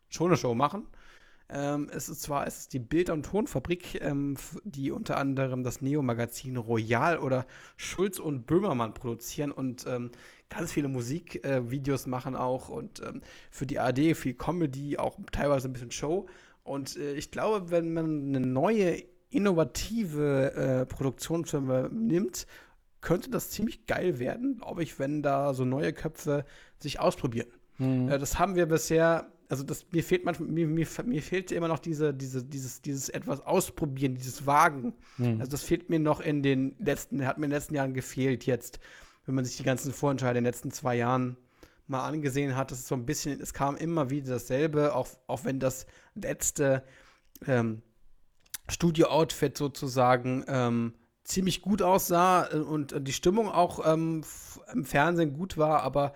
[0.07, 0.85] schon eine Show machen.
[1.49, 5.81] Ähm, es ist zwar es ist die Bild- und Tonfabrik, ähm, die unter anderem das
[5.81, 7.47] Neo-Magazin Royal oder
[7.77, 10.11] Schulz und Böhmermann produzieren und ähm,
[10.49, 15.67] ganz viele Musikvideos äh, machen auch und ähm, für die AD viel Comedy, auch teilweise
[15.67, 16.27] ein bisschen Show.
[16.63, 19.03] Und äh, ich glaube, wenn man eine neue
[19.35, 22.47] innovative äh, Produktionsfirma nimmt,
[23.01, 26.45] könnte das ziemlich geil werden, glaube ich, wenn da so neue Köpfe
[26.79, 27.47] sich ausprobieren.
[27.77, 28.09] Mhm.
[28.09, 31.67] Äh, das haben wir bisher, also das, mir fehlt manchmal, mir, mir, mir fehlt immer
[31.67, 34.93] noch diese, diese, dieses, dieses etwas ausprobieren, dieses Wagen.
[35.17, 35.39] Mhm.
[35.39, 38.45] Also das fehlt mir noch in den letzten, hat mir in den letzten Jahren gefehlt
[38.45, 38.79] jetzt,
[39.25, 41.37] wenn man sich die ganzen Vorentscheide in den letzten zwei Jahren
[41.87, 45.45] mal angesehen hat, das ist so ein bisschen, es kam immer wieder dasselbe, auch, auch
[45.45, 46.83] wenn das letzte
[47.45, 47.83] ähm,
[48.67, 54.23] Studio-Outfit sozusagen ähm, ziemlich gut aussah äh, und die Stimmung auch ähm,
[54.73, 56.13] im Fernsehen gut war, aber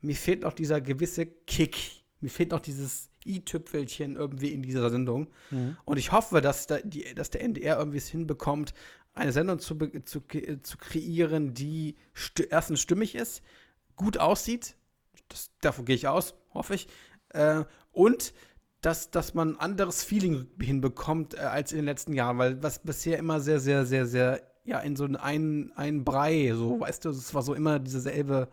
[0.00, 2.02] mir fehlt noch dieser gewisse Kick.
[2.20, 5.28] Mir fehlt noch dieses i-Tüpfelchen irgendwie in dieser Sendung.
[5.50, 5.76] Mhm.
[5.84, 8.74] Und ich hoffe, dass, da die, dass der NDR irgendwie es hinbekommt,
[9.14, 10.22] eine Sendung zu, zu,
[10.62, 13.42] zu kreieren, die st erstens stimmig ist,
[13.94, 14.76] gut aussieht.
[15.28, 16.88] Das, davon gehe ich aus, hoffe ich.
[17.30, 18.32] Äh, und
[18.82, 22.80] dass, dass man ein anderes Feeling hinbekommt äh, als in den letzten Jahren, weil was
[22.80, 27.10] bisher immer sehr, sehr, sehr, sehr, ja, in so einen, einen Brei, so, weißt du,
[27.10, 28.48] es war so immer dieselbe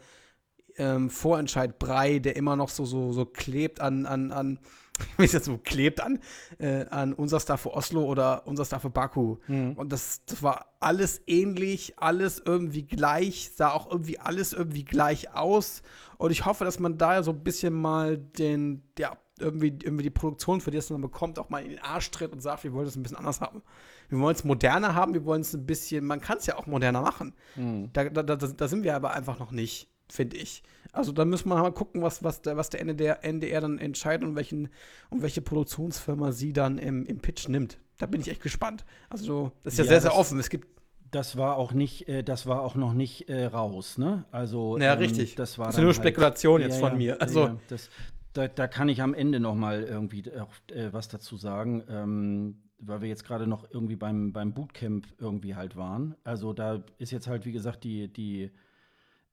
[0.78, 4.60] ähm, Vorentscheid-Brei, der immer noch so, so, so klebt an, an, an,
[5.18, 6.20] wie es jetzt so klebt an,
[6.60, 9.38] äh, an unser Star für Oslo oder unser Star für Baku.
[9.48, 9.74] Mhm.
[9.74, 15.34] Und das, das war alles ähnlich, alles irgendwie gleich, sah auch irgendwie alles irgendwie gleich
[15.34, 15.82] aus.
[16.18, 20.10] Und ich hoffe, dass man da so ein bisschen mal den, ja, irgendwie, irgendwie die
[20.10, 22.74] Produktion, für die es dann bekommt, auch mal in den Arsch tritt und sagt, wir
[22.74, 23.62] wollen es ein bisschen anders haben.
[24.10, 26.68] Wir wollen es moderner haben, wir wollen es ein bisschen, man kann es ja auch
[26.68, 27.34] moderner machen.
[27.56, 27.90] Mhm.
[27.94, 30.64] Da, da, da, da sind wir aber einfach noch nicht finde ich.
[30.92, 34.28] Also da müssen wir mal gucken, was, was, der, was der NDR, NDR dann entscheidet
[34.28, 34.70] und, welchen,
[35.10, 37.78] und welche Produktionsfirma sie dann im, im Pitch nimmt.
[37.98, 38.86] Da bin ich echt gespannt.
[39.10, 40.40] Also das ist ja, ja sehr, sehr offen.
[40.40, 40.68] Es gibt
[41.12, 44.26] das war auch nicht, äh, das war auch noch nicht äh, raus, ne?
[44.32, 45.34] Also ja, ähm, richtig.
[45.34, 47.20] Das war das ist nur halt, Spekulation jetzt ja, von mir.
[47.20, 47.90] Also ja, das,
[48.34, 52.64] da, da, kann ich am Ende noch mal irgendwie auch, äh, was dazu sagen, ähm,
[52.80, 56.16] weil wir jetzt gerade noch irgendwie beim, beim Bootcamp irgendwie halt waren.
[56.24, 58.52] Also da ist jetzt halt wie gesagt die die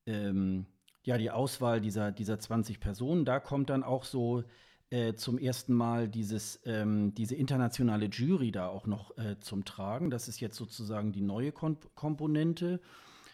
[0.07, 0.67] ähm,
[1.07, 4.43] ja, die Auswahl dieser, dieser 20 Personen, da kommt dann auch so
[4.91, 10.11] äh, zum ersten Mal dieses, ähm, diese internationale Jury da auch noch äh, zum Tragen.
[10.11, 12.81] Das ist jetzt sozusagen die neue Kom Komponente.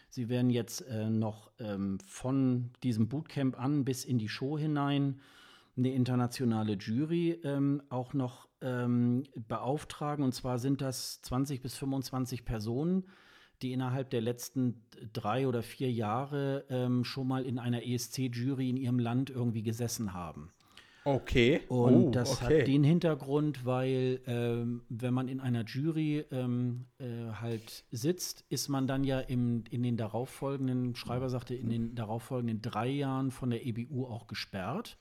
[0.09, 5.19] Sie werden jetzt äh, noch ähm, von diesem Bootcamp an bis in die Show hinein
[5.75, 10.23] eine internationale Jury ähm, auch noch ähm, beauftragen.
[10.23, 13.05] Und zwar sind das 20 bis 25 Personen,
[13.61, 14.83] die innerhalb der letzten
[15.13, 20.13] drei oder vier Jahre ähm, schon mal in einer ESC-Jury in ihrem Land irgendwie gesessen
[20.13, 20.51] haben.
[21.05, 21.61] Okay.
[21.67, 22.59] Und oh, das okay.
[22.59, 28.69] hat den Hintergrund, weil ähm, wenn man in einer Jury ähm, äh, halt sitzt, ist
[28.69, 33.49] man dann ja im, in den darauffolgenden, Schreiber sagte, in den darauffolgenden drei Jahren von
[33.49, 34.97] der EBU auch gesperrt,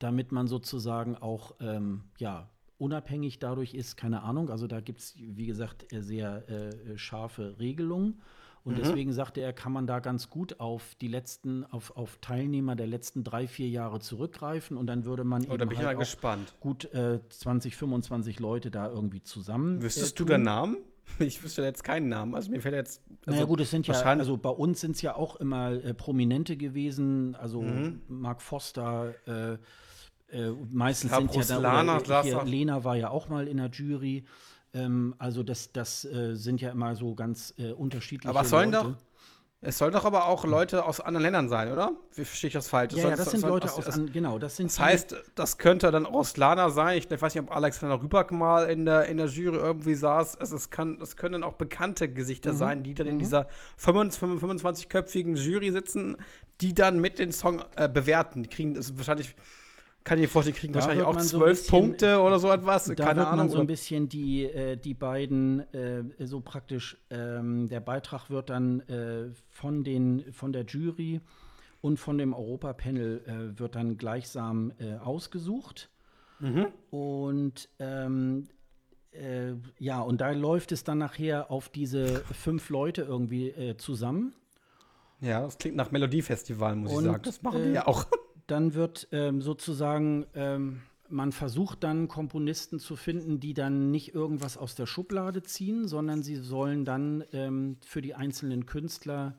[0.00, 4.50] damit man sozusagen auch ähm, ja, unabhängig dadurch ist, keine Ahnung.
[4.50, 8.20] Also da gibt es, wie gesagt, sehr äh, scharfe Regelungen.
[8.62, 8.78] Und mhm.
[8.82, 12.86] deswegen sagte er, kann man da ganz gut auf die letzten, auf, auf Teilnehmer der
[12.86, 16.54] letzten drei, vier Jahre zurückgreifen und dann würde man oh, eben halt gespannt.
[16.60, 19.82] gut äh, 20, 25 Leute da irgendwie zusammen.
[19.82, 20.76] Wüsstest äh, du den Namen?
[21.18, 22.36] Ich wüsste jetzt keinen Namen.
[22.36, 23.02] Also mir fällt jetzt.
[23.26, 25.92] Also naja, gut, es sind ja, also bei uns sind es ja auch immer äh,
[25.92, 27.34] Prominente gewesen.
[27.34, 28.02] Also mhm.
[28.06, 29.58] Mark Foster, äh,
[30.32, 34.24] äh, meistens sind ja da, hier, Lena war ja auch mal in der Jury.
[34.72, 38.70] Ähm, also das, das äh, sind ja immer so ganz äh, unterschiedliche Aber es sollen
[38.70, 38.90] Leute.
[38.90, 38.94] doch
[39.62, 41.92] es soll doch aber auch Leute aus anderen Ländern sein, oder?
[42.14, 42.94] Wie verstehe ich das falsch?
[42.94, 46.06] Ja, ja das, sind Leute aus, aus genau, das sind Das heißt, das könnte dann
[46.06, 46.96] Ruslana sein.
[46.96, 50.38] Ich, ich weiß nicht, ob Alexander Rüback mal in der, in der Jury irgendwie saß.
[50.40, 52.56] Es, es, kann, es können auch bekannte Gesichter mhm.
[52.56, 53.12] sein, die dann mhm.
[53.12, 56.16] in dieser 25-köpfigen Jury sitzen,
[56.62, 58.44] die dann mit den Song äh, bewerten.
[58.44, 59.36] Die kriegen das wahrscheinlich
[60.04, 62.86] kann ich mir vorstellen, kriegen da wahrscheinlich auch zwölf so Punkte oder so etwas.
[62.86, 63.38] Da Keine wird Ahnung.
[63.38, 68.50] man so ein bisschen die, äh, die beiden, äh, so praktisch, ähm, der Beitrag wird
[68.50, 71.20] dann äh, von, den, von der Jury
[71.82, 75.90] und von dem Europapanel äh, wird dann gleichsam äh, ausgesucht.
[76.38, 76.68] Mhm.
[76.90, 78.48] Und ähm,
[79.12, 84.34] äh, ja, und da läuft es dann nachher auf diese fünf Leute irgendwie zusammen.
[85.20, 87.22] Ja, das klingt nach Melodiefestival, muss und, ich sagen.
[87.22, 88.06] Das machen die ja auch.
[88.50, 94.56] Dann wird ähm, sozusagen, ähm, man versucht dann Komponisten zu finden, die dann nicht irgendwas
[94.56, 99.36] aus der Schublade ziehen, sondern sie sollen dann ähm, für die einzelnen Künstler,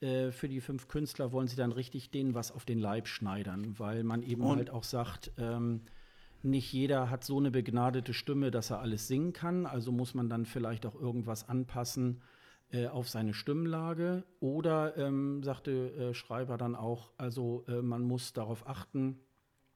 [0.00, 3.78] äh, für die fünf Künstler wollen sie dann richtig denen was auf den Leib schneidern,
[3.78, 5.82] weil man eben Und halt auch sagt, ähm,
[6.42, 10.28] nicht jeder hat so eine begnadete Stimme, dass er alles singen kann, also muss man
[10.28, 12.22] dann vielleicht auch irgendwas anpassen
[12.86, 14.24] auf seine Stimmlage.
[14.40, 19.18] Oder ähm, sagte äh, Schreiber dann auch, also äh, man muss darauf achten,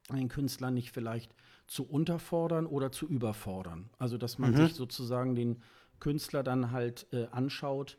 [0.08, 1.34] einen Künstler nicht vielleicht
[1.66, 3.90] zu unterfordern oder zu überfordern.
[3.98, 4.56] Also dass man mhm.
[4.56, 5.62] sich sozusagen den
[6.00, 7.96] Künstler dann halt äh, anschaut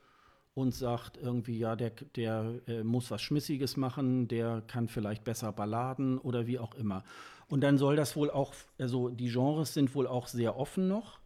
[0.53, 5.51] und sagt irgendwie, ja, der, der äh, muss was Schmissiges machen, der kann vielleicht besser
[5.51, 7.03] Balladen oder wie auch immer.
[7.47, 11.19] Und dann soll das wohl auch, also die Genres sind wohl auch sehr offen noch.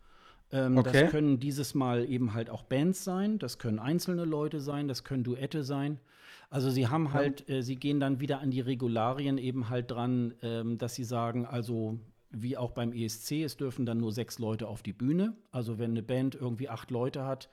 [0.52, 1.04] Ähm, okay.
[1.04, 5.04] Das können dieses Mal eben halt auch Bands sein, das können einzelne Leute sein, das
[5.04, 6.00] können Duette sein.
[6.50, 10.34] Also sie haben halt, äh, sie gehen dann wieder an die Regularien eben halt dran,
[10.42, 14.68] ähm, dass sie sagen, also wie auch beim ESC, es dürfen dann nur sechs Leute
[14.68, 15.36] auf die Bühne.
[15.52, 17.50] Also wenn eine Band irgendwie acht Leute hat,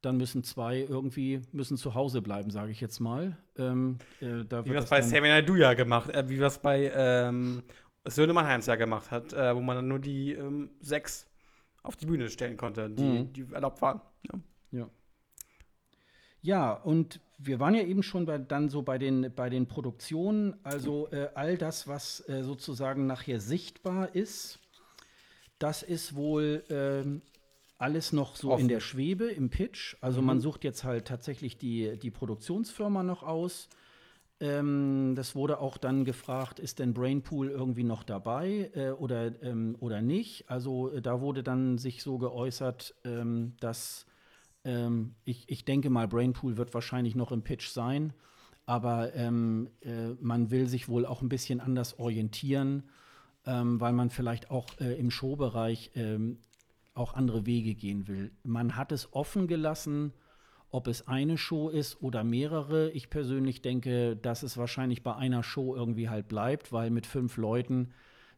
[0.00, 3.36] dann müssen zwei irgendwie müssen zu Hause bleiben, sage ich jetzt mal.
[3.56, 7.62] Ähm, äh, wie wir es bei Xavier Du ja gemacht, äh, wie es bei ähm,
[8.04, 11.28] Söhne Mannheims ja gemacht hat, äh, wo man dann nur die ähm, sechs
[11.82, 13.32] auf die Bühne stellen konnte, die, mhm.
[13.32, 14.00] die erlaubt waren.
[14.22, 14.38] Ja.
[14.70, 14.90] ja.
[16.44, 20.56] Ja, und wir waren ja eben schon bei, dann so bei den, bei den Produktionen,
[20.64, 24.58] also äh, all das, was äh, sozusagen nachher sichtbar ist,
[25.58, 27.22] das ist wohl ähm,
[27.78, 28.62] alles noch so Offen.
[28.62, 29.96] in der Schwebe, im Pitch.
[30.00, 30.26] Also mhm.
[30.26, 33.68] man sucht jetzt halt tatsächlich die, die Produktionsfirma noch aus.
[34.42, 39.76] Ähm, das wurde auch dann gefragt, ist denn Brainpool irgendwie noch dabei äh, oder, ähm,
[39.78, 40.50] oder nicht?
[40.50, 44.04] Also äh, da wurde dann sich so geäußert, ähm, dass
[44.64, 48.14] ähm, ich, ich denke mal, Brainpool wird wahrscheinlich noch im Pitch sein,
[48.66, 52.82] aber ähm, äh, man will sich wohl auch ein bisschen anders orientieren,
[53.46, 55.92] ähm, weil man vielleicht auch äh, im Showbereich
[56.94, 58.32] auch andere Wege gehen will.
[58.42, 60.12] Man hat es offen gelassen,
[60.72, 62.90] ob es eine Show ist oder mehrere.
[62.90, 67.36] Ich persönlich denke, dass es wahrscheinlich bei einer Show irgendwie halt bleibt, weil mit fünf
[67.36, 67.92] Leuten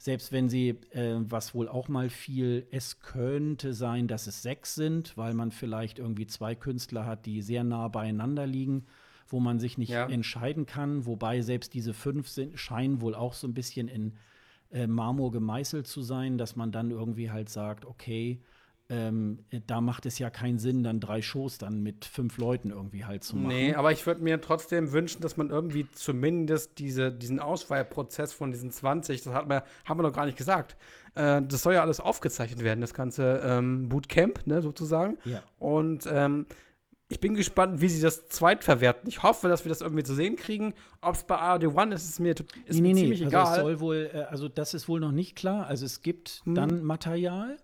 [0.05, 4.75] selbst wenn sie, äh, was wohl auch mal viel, es könnte sein, dass es sechs
[4.75, 8.85] sind, weil man vielleicht irgendwie zwei Künstler hat, die sehr nah beieinander liegen,
[9.29, 10.07] wo man sich nicht ja.
[10.07, 11.07] entscheiden kann.
[11.07, 14.13] Wobei selbst diese fünf sind, scheinen wohl auch so ein bisschen in
[14.73, 18.43] äh, Marmor gemeißelt zu sein, dass man dann irgendwie halt sagt, okay,
[18.91, 23.05] ähm, da macht es ja keinen Sinn, dann drei Shows dann mit fünf Leuten irgendwie
[23.05, 23.49] halt zu machen.
[23.49, 28.53] Nee, aber ich würde mir trotzdem wünschen, dass man irgendwie zumindest diese, diesen Auswahlprozess von
[28.53, 30.77] diesen 20, das hat man, haben wir noch gar nicht gesagt,
[31.15, 35.17] äh, das soll ja alles aufgezeichnet werden, das ganze ähm, Bootcamp, ne, sozusagen.
[35.25, 35.43] Ja.
[35.59, 36.47] Und ähm,
[37.09, 39.09] ich bin gespannt, wie sie das zweitverwerten.
[39.09, 40.75] Ich hoffe, dass wir das irgendwie zu sehen kriegen.
[41.01, 43.27] Ob es bei ARD One ist, ist mir, ist nee, mir nee, ziemlich nee.
[43.29, 43.47] egal.
[43.47, 45.67] Also, soll wohl, äh, also das ist wohl noch nicht klar.
[45.67, 46.55] Also es gibt hm.
[46.55, 47.57] dann Material.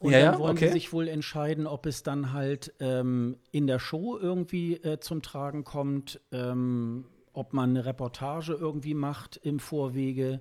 [0.00, 0.68] Und ja, dann wollen okay.
[0.68, 5.20] sie sich wohl entscheiden, ob es dann halt ähm, in der Show irgendwie äh, zum
[5.20, 10.40] Tragen kommt, ähm, ob man eine Reportage irgendwie macht im Vorwege,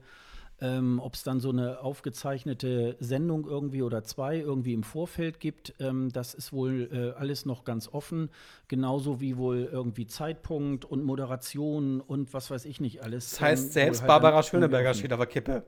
[0.61, 5.73] ähm, ob es dann so eine aufgezeichnete Sendung irgendwie oder zwei irgendwie im Vorfeld gibt.
[5.81, 8.29] Ähm, das ist wohl äh, alles noch ganz offen.
[8.69, 13.31] Genauso wie wohl irgendwie Zeitpunkt und Moderation und was weiß ich nicht alles.
[13.31, 15.63] Das heißt, ähm, selbst halt Barbara Schöneberger steht auf der Kippe.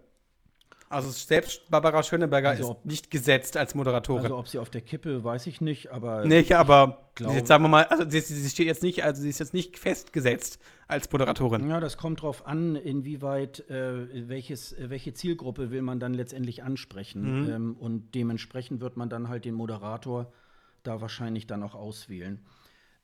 [0.91, 4.25] Also selbst Barbara Schöneberger also ist nicht gesetzt als Moderatorin.
[4.25, 6.25] Also ob sie auf der Kippe, weiß ich nicht, aber.
[6.25, 9.39] Nicht, aber jetzt sagen wir mal, also sie, sie, steht jetzt nicht, also sie ist
[9.39, 11.69] jetzt nicht festgesetzt als Moderatorin.
[11.69, 16.63] Ja, das kommt drauf an, inwieweit, äh, welches, äh, welche Zielgruppe will man dann letztendlich
[16.63, 17.43] ansprechen.
[17.43, 17.49] Mhm.
[17.49, 20.31] Ähm, und dementsprechend wird man dann halt den Moderator
[20.83, 22.41] da wahrscheinlich dann auch auswählen.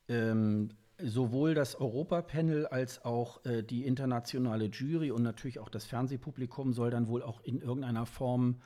[0.10, 0.70] Ähm,
[1.00, 6.90] sowohl das Europapanel als auch äh, die internationale Jury und natürlich auch das Fernsehpublikum soll
[6.90, 8.62] dann wohl auch in irgendeiner Form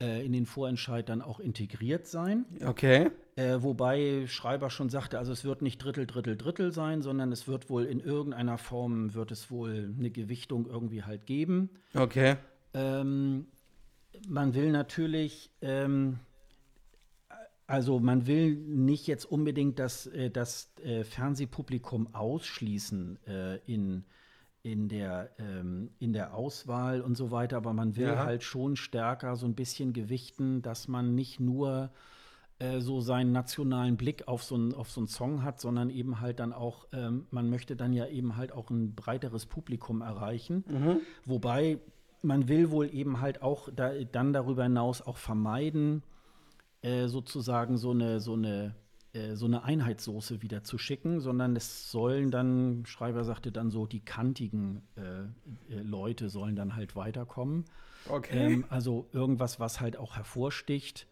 [0.00, 2.46] äh, in den Vorentscheid dann auch integriert sein.
[2.64, 3.10] Okay.
[3.36, 7.48] Äh, wobei Schreiber schon sagte, also es wird nicht Drittel, Drittel, Drittel sein, sondern es
[7.48, 11.70] wird wohl in irgendeiner Form, wird es wohl eine Gewichtung irgendwie halt geben.
[11.94, 12.36] Okay.
[12.74, 13.46] Ähm,
[14.28, 16.18] man will natürlich ähm,
[17.70, 24.04] also man will nicht jetzt unbedingt das, äh, das äh, Fernsehpublikum ausschließen äh, in,
[24.64, 28.24] in, der, ähm, in der Auswahl und so weiter, aber man will ja.
[28.24, 31.90] halt schon stärker so ein bisschen gewichten, dass man nicht nur
[32.80, 36.40] so seinen nationalen Blick auf so, ein, auf so einen Song hat, sondern eben halt
[36.40, 40.62] dann auch, ähm, man möchte dann ja eben halt auch ein breiteres Publikum erreichen.
[40.68, 41.00] Mhm.
[41.24, 41.78] Wobei
[42.20, 46.02] man will wohl eben halt auch da, dann darüber hinaus auch vermeiden,
[46.82, 48.74] äh, sozusagen so eine, so eine,
[49.12, 53.86] äh, so eine Einheitssoße wieder zu schicken, sondern es sollen dann, Schreiber sagte dann so,
[53.86, 57.64] die kantigen äh, äh Leute sollen dann halt weiterkommen.
[58.08, 58.52] Okay.
[58.52, 61.06] Ähm, also irgendwas, was halt auch hervorsticht,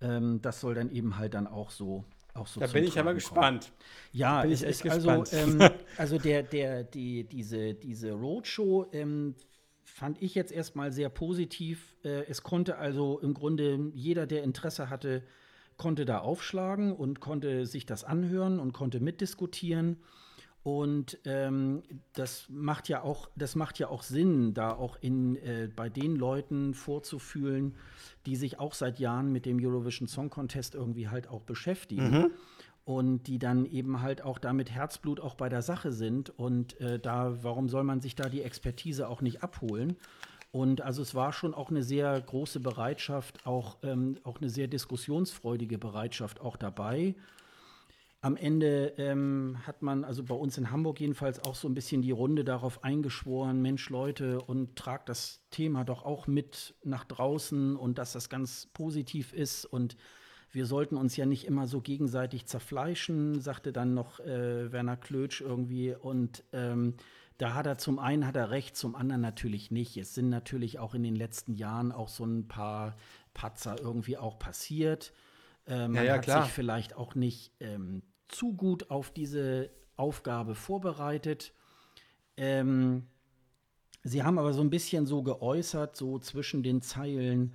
[0.00, 2.04] ähm, das soll dann eben halt dann auch so
[2.34, 3.72] auch so da bin ich aber gespannt.
[4.12, 5.58] Ja, es ist also, ähm,
[5.96, 9.34] also der, der, die, diese, diese Roadshow ähm,
[9.90, 11.96] fand ich jetzt erstmal sehr positiv.
[12.04, 15.22] Äh, es konnte also im Grunde jeder, der Interesse hatte,
[15.76, 19.98] konnte da aufschlagen und konnte sich das anhören und konnte mitdiskutieren.
[20.62, 21.82] Und ähm,
[22.12, 26.16] das macht ja auch, das macht ja auch Sinn, da auch in, äh, bei den
[26.16, 27.76] Leuten vorzufühlen,
[28.26, 32.10] die sich auch seit Jahren mit dem Eurovision Song Contest irgendwie halt auch beschäftigen.
[32.10, 32.30] Mhm
[32.84, 36.30] und die dann eben halt auch da mit Herzblut auch bei der Sache sind.
[36.30, 39.96] Und äh, da, warum soll man sich da die Expertise auch nicht abholen?
[40.52, 44.66] Und also es war schon auch eine sehr große Bereitschaft, auch, ähm, auch eine sehr
[44.66, 47.14] diskussionsfreudige Bereitschaft auch dabei.
[48.22, 52.02] am Ende ähm, hat man, also bei uns in Hamburg jedenfalls, auch so ein bisschen
[52.02, 57.76] die Runde darauf eingeschworen, Mensch, Leute, und tragt das Thema doch auch mit nach draußen
[57.76, 59.96] und dass das ganz positiv ist und
[60.52, 65.40] wir sollten uns ja nicht immer so gegenseitig zerfleischen, sagte dann noch äh, Werner Klötsch
[65.40, 65.94] irgendwie.
[65.94, 66.94] Und ähm,
[67.38, 69.96] da hat er zum einen hat er recht, zum anderen natürlich nicht.
[69.96, 72.96] Es sind natürlich auch in den letzten Jahren auch so ein paar
[73.32, 75.12] Patzer irgendwie auch passiert.
[75.66, 76.44] Äh, man ja, ja, hat klar.
[76.44, 81.52] sich vielleicht auch nicht ähm, zu gut auf diese Aufgabe vorbereitet.
[82.36, 83.06] Ähm,
[84.02, 87.54] Sie haben aber so ein bisschen so geäußert, so zwischen den Zeilen,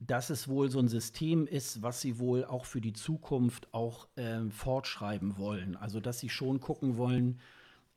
[0.00, 4.08] dass es wohl so ein System ist, was sie wohl auch für die Zukunft auch
[4.16, 5.76] äh, fortschreiben wollen.
[5.76, 7.40] Also dass sie schon gucken wollen,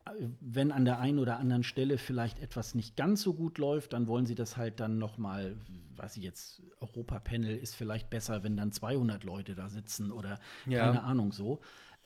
[0.05, 3.93] äh, wenn an der einen oder anderen Stelle vielleicht etwas nicht ganz so gut läuft,
[3.93, 5.57] dann wollen sie das halt dann noch mal,
[5.95, 10.85] was ich jetzt Europapanel ist vielleicht besser, wenn dann 200 Leute da sitzen oder ja.
[10.85, 11.59] keine Ahnung so.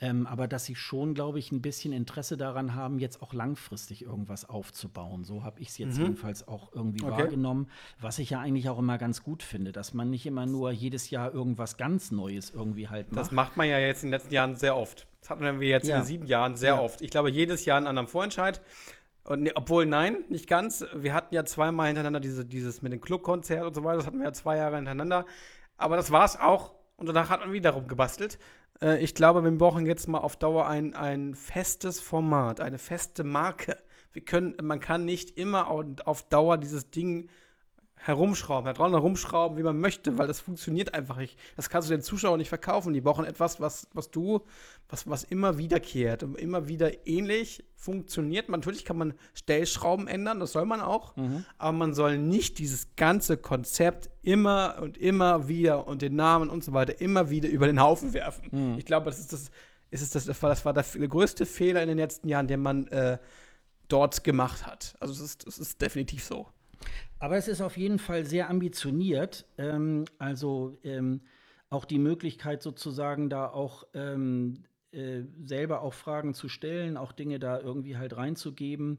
[0.03, 4.01] Ähm, aber dass sie schon, glaube ich, ein bisschen Interesse daran haben, jetzt auch langfristig
[4.01, 5.23] irgendwas aufzubauen.
[5.23, 6.05] So habe ich es jetzt mhm.
[6.05, 7.11] jedenfalls auch irgendwie okay.
[7.11, 10.71] wahrgenommen, was ich ja eigentlich auch immer ganz gut finde, dass man nicht immer nur
[10.71, 13.21] jedes Jahr irgendwas ganz Neues irgendwie halt macht.
[13.21, 15.05] Das macht man ja jetzt in den letzten Jahren sehr oft.
[15.21, 15.99] Das hatten wir jetzt ja.
[15.99, 16.81] in sieben Jahren sehr ja.
[16.81, 17.01] oft.
[17.01, 18.59] Ich glaube, jedes Jahr einen anderen Vorentscheid.
[19.23, 20.83] Und ne, obwohl, nein, nicht ganz.
[20.95, 23.97] Wir hatten ja zweimal hintereinander diese, dieses mit dem Clubkonzert und so weiter.
[23.97, 25.27] Das hatten wir ja zwei Jahre hintereinander.
[25.77, 26.73] Aber das war es auch.
[26.97, 28.39] Und danach hat man wiederum gebastelt.
[28.81, 33.23] Äh, ich glaube, wir brauchen jetzt mal auf Dauer ein, ein festes Format, eine feste
[33.23, 33.77] Marke.
[34.13, 37.29] Wir können, man kann nicht immer auf Dauer dieses Ding
[38.03, 41.37] herumschrauben, da dran herumschrauben, wie man möchte, weil das funktioniert einfach nicht.
[41.55, 42.93] Das kannst du den Zuschauern nicht verkaufen.
[42.93, 44.41] Die brauchen etwas, was, was du,
[44.89, 48.49] was, was immer wiederkehrt und immer wieder ähnlich funktioniert.
[48.49, 51.45] Natürlich kann man Stellschrauben ändern, das soll man auch, mhm.
[51.59, 56.63] aber man soll nicht dieses ganze Konzept immer und immer wieder und den Namen und
[56.63, 58.49] so weiter immer wieder über den Haufen werfen.
[58.51, 58.77] Mhm.
[58.79, 59.51] Ich glaube, das ist das,
[59.91, 62.61] ist das, das war, das war der, der größte Fehler in den letzten Jahren, den
[62.61, 63.19] man äh,
[63.87, 64.95] dort gemacht hat.
[64.99, 66.47] Also es ist, es ist definitiv so.
[67.21, 69.45] Aber es ist auf jeden Fall sehr ambitioniert.
[69.59, 71.21] Ähm, also ähm,
[71.69, 77.37] auch die Möglichkeit sozusagen da auch ähm, äh, selber auch Fragen zu stellen, auch Dinge
[77.37, 78.97] da irgendwie halt reinzugeben.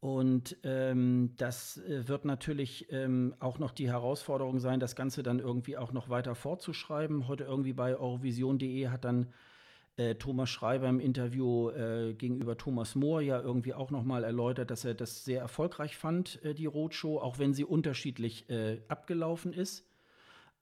[0.00, 5.38] Und ähm, das äh, wird natürlich ähm, auch noch die Herausforderung sein, das Ganze dann
[5.38, 7.26] irgendwie auch noch weiter fortzuschreiben.
[7.26, 9.28] Heute irgendwie bei eurovision.de hat dann
[9.96, 14.84] äh, Thomas Schreiber im Interview äh, gegenüber Thomas Mohr ja irgendwie auch nochmal erläutert, dass
[14.84, 19.86] er das sehr erfolgreich fand, äh, die Roadshow, auch wenn sie unterschiedlich äh, abgelaufen ist.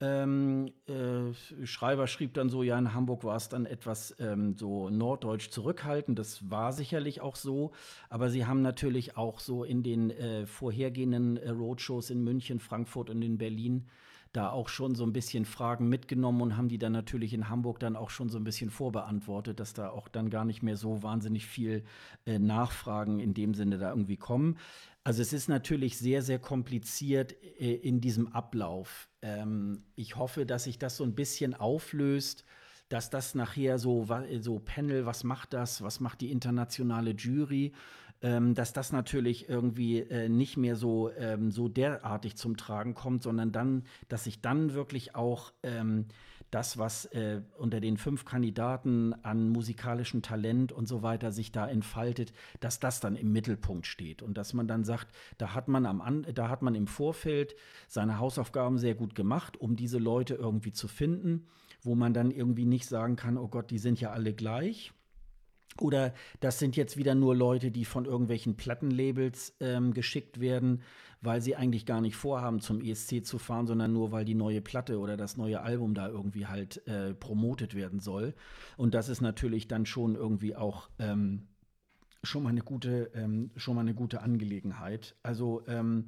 [0.01, 4.91] Ähm, äh, Schreiber schrieb dann so, ja, in Hamburg war es dann etwas ähm, so
[4.91, 6.19] norddeutsch zurückhaltend.
[6.19, 7.73] Das war sicherlich auch so.
[8.11, 10.13] Aber sie haben natürlich auch so in den
[10.47, 13.87] vorhergehenden Roadshows in München, Frankfurt und in Berlin
[14.35, 17.79] da auch schon so ein bisschen Fragen mitgenommen und haben die dann natürlich in Hamburg
[17.79, 21.03] dann auch schon so ein bisschen vorbeantwortet, dass da auch dann gar nicht mehr so
[21.03, 21.85] wahnsinnig viel
[22.27, 24.59] äh, Nachfragen in dem Sinne da irgendwie kommen.
[25.05, 29.09] Also es ist natürlich sehr, sehr kompliziert äh, in diesem Ablauf.
[29.23, 32.45] Ähm, ich hoffe, dass sich das so ein bisschen auflöst
[32.91, 34.07] dass das nachher so,
[34.41, 37.73] so Panel, was macht das, was macht die internationale Jury
[38.25, 43.23] ähm, dass das natürlich irgendwie äh, nicht mehr so, ähm, so derartig zum Tragen kommt,
[43.23, 46.07] sondern dann, dass sich dann wirklich auch ähm,
[46.51, 51.69] das, was äh, unter den fünf Kandidaten an musikalischem Talent und so weiter sich da
[51.69, 54.23] entfaltet, dass das dann im Mittelpunkt steht.
[54.23, 57.55] Und dass man dann sagt, da hat man am an da hat man im Vorfeld
[57.89, 61.47] seine Hausaufgaben sehr gut gemacht, um diese Leute irgendwie zu finden,
[61.83, 64.95] wo man dann irgendwie nicht sagen kann, oh Gott, die sind ja alle gleich
[65.81, 70.83] oder das sind jetzt wieder nur Leute, die von irgendwelchen Plattenlabels ähm, geschickt werden,
[71.21, 74.61] weil sie eigentlich gar nicht vorhaben, zum ESC zu fahren, sondern nur, weil die neue
[74.61, 78.35] Platte oder das neue Album da irgendwie halt äh, promotet werden soll.
[78.77, 81.49] Und das ist natürlich dann schon irgendwie auch ähm,
[82.23, 85.17] schon mal eine gute, ähm, schon mal eine gute Angelegenheit.
[85.23, 86.07] Also ähm,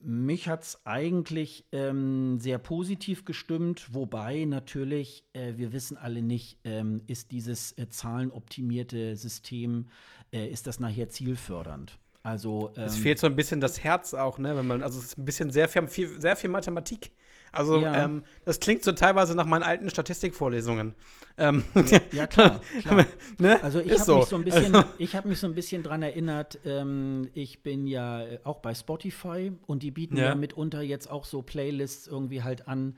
[0.00, 6.58] mich hat es eigentlich ähm, sehr positiv gestimmt, wobei natürlich, äh, wir wissen alle nicht,
[6.64, 9.88] ähm, ist dieses äh, zahlenoptimierte System,
[10.32, 11.98] äh, ist das nachher zielfördernd?
[12.22, 14.56] Also, ähm, es fehlt so ein bisschen das Herz auch, ne?
[14.56, 17.12] Wenn man, also es ist ein bisschen sehr viel, sehr viel Mathematik
[17.58, 18.04] also ja.
[18.04, 20.94] ähm, das klingt so teilweise nach meinen alten Statistikvorlesungen.
[21.36, 22.60] Ähm, ja, ja, klar.
[22.82, 23.04] klar.
[23.38, 23.62] ne?
[23.64, 24.16] Also ich habe so.
[24.18, 26.60] mich so ein bisschen, ich habe mich so ein bisschen dran erinnert.
[26.64, 30.26] Ähm, ich bin ja auch bei Spotify und die bieten ja.
[30.26, 32.96] ja mitunter jetzt auch so Playlists irgendwie halt an.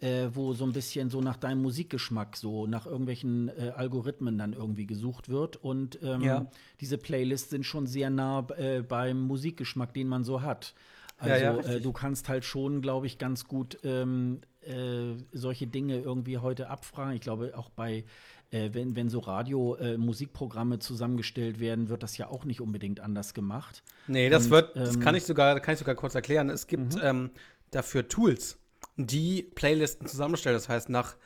[0.00, 4.54] Äh, wo so ein bisschen so nach deinem Musikgeschmack, so nach irgendwelchen äh, Algorithmen dann
[4.54, 5.58] irgendwie gesucht wird.
[5.58, 6.46] Und ähm, ja.
[6.80, 10.72] diese Playlists sind schon sehr nah äh, beim Musikgeschmack, den man so hat.
[11.20, 15.66] Also ja, ja, äh, du kannst halt schon, glaube ich, ganz gut ähm, äh, solche
[15.66, 17.14] Dinge irgendwie heute abfragen.
[17.14, 18.04] Ich glaube, auch bei,
[18.50, 23.34] äh, wenn, wenn so Radio-Musikprogramme äh, zusammengestellt werden, wird das ja auch nicht unbedingt anders
[23.34, 23.82] gemacht.
[24.06, 26.48] Nee, das Und, wird, das ähm, kann ich sogar, kann ich sogar kurz erklären.
[26.48, 27.00] Es gibt mhm.
[27.02, 27.30] ähm,
[27.70, 28.58] dafür Tools,
[28.96, 30.56] die Playlisten zusammenstellen.
[30.56, 31.16] Das heißt, nach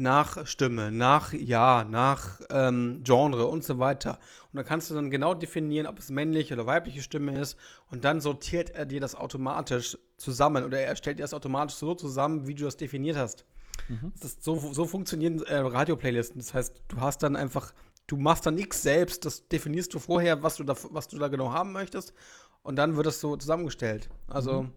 [0.00, 4.18] nach Stimme, nach Ja, nach ähm, Genre und so weiter.
[4.50, 7.56] Und dann kannst du dann genau definieren, ob es männliche oder weibliche Stimme ist.
[7.90, 11.94] Und dann sortiert er dir das automatisch zusammen oder er stellt dir das automatisch so
[11.94, 13.44] zusammen, wie du das definiert hast.
[13.88, 14.12] Mhm.
[14.20, 16.40] Das so, so funktionieren äh, Radio-Playlisten.
[16.40, 17.72] Das heißt, du hast dann einfach,
[18.06, 21.28] du machst dann nichts selbst, das definierst du vorher, was du da, was du da
[21.28, 22.14] genau haben möchtest.
[22.62, 24.08] Und dann wird es so zusammengestellt.
[24.28, 24.62] Also.
[24.62, 24.72] Mhm.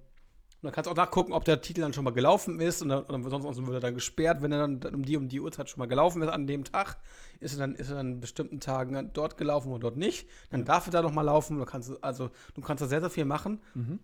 [0.64, 2.82] Und dann kannst du auch nachgucken, ob der Titel dann schon mal gelaufen ist.
[2.82, 5.28] Und dann, und sonst wird er dann gesperrt, wenn er dann, dann um die um
[5.28, 7.00] die Uhrzeit schon mal gelaufen ist an dem Tag.
[7.42, 10.26] Ist er dann, ist er dann an bestimmten Tagen dort gelaufen oder dort nicht.
[10.52, 11.60] Dann darf er da noch mal laufen.
[11.60, 13.60] Du kannst, also, du kannst da sehr, sehr viel machen.
[13.74, 14.00] Mhm.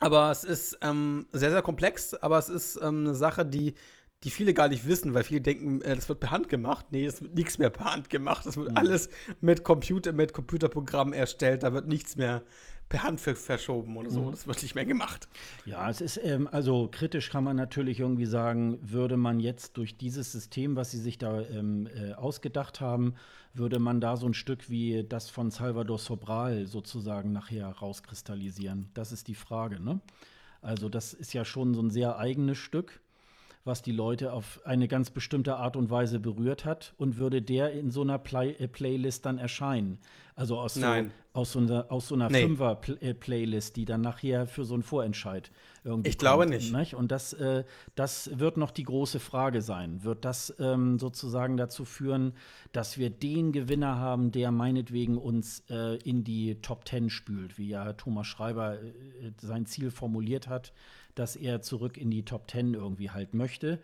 [0.00, 2.12] Aber es ist ähm, sehr, sehr komplex.
[2.12, 3.72] Aber es ist ähm, eine Sache, die,
[4.22, 6.88] die viele gar nicht wissen, weil viele denken, äh, das wird per Hand gemacht.
[6.90, 8.44] Nee, es wird nichts mehr per Hand gemacht.
[8.44, 8.76] Das wird mhm.
[8.76, 9.08] alles
[9.40, 11.62] mit Computer, mit Computerprogrammen erstellt.
[11.62, 12.42] Da wird nichts mehr
[12.90, 14.24] per Hand verschoben oder so.
[14.24, 14.30] Mhm.
[14.32, 15.28] Das wird nicht mehr gemacht.
[15.64, 19.96] Ja, es ist, ähm, also kritisch kann man natürlich irgendwie sagen, würde man jetzt durch
[19.96, 23.14] dieses System, was sie sich da ähm, äh, ausgedacht haben,
[23.54, 28.90] würde man da so ein Stück wie das von Salvador Sobral sozusagen nachher rauskristallisieren?
[28.92, 30.00] Das ist die Frage, ne?
[30.60, 33.00] Also, das ist ja schon so ein sehr eigenes Stück
[33.64, 37.72] was die Leute auf eine ganz bestimmte Art und Weise berührt hat und würde der
[37.72, 39.98] in so einer Play äh, Playlist dann erscheinen.
[40.34, 40.86] Also aus so,
[41.34, 42.40] aus so einer, aus so einer nee.
[42.42, 45.50] Fünfer-Playlist, die dann nachher für so einen Vorentscheid
[45.84, 46.72] irgendwie Ich kommt, glaube nicht.
[46.72, 46.94] nicht?
[46.94, 50.02] Und das, äh, das wird noch die große Frage sein.
[50.02, 52.32] Wird das ähm, sozusagen dazu führen,
[52.72, 57.68] dass wir den Gewinner haben, der meinetwegen uns äh, in die Top Ten spült, wie
[57.68, 60.72] ja Thomas Schreiber äh, sein Ziel formuliert hat,
[61.20, 63.78] dass er zurück in die Top Ten irgendwie halt möchte.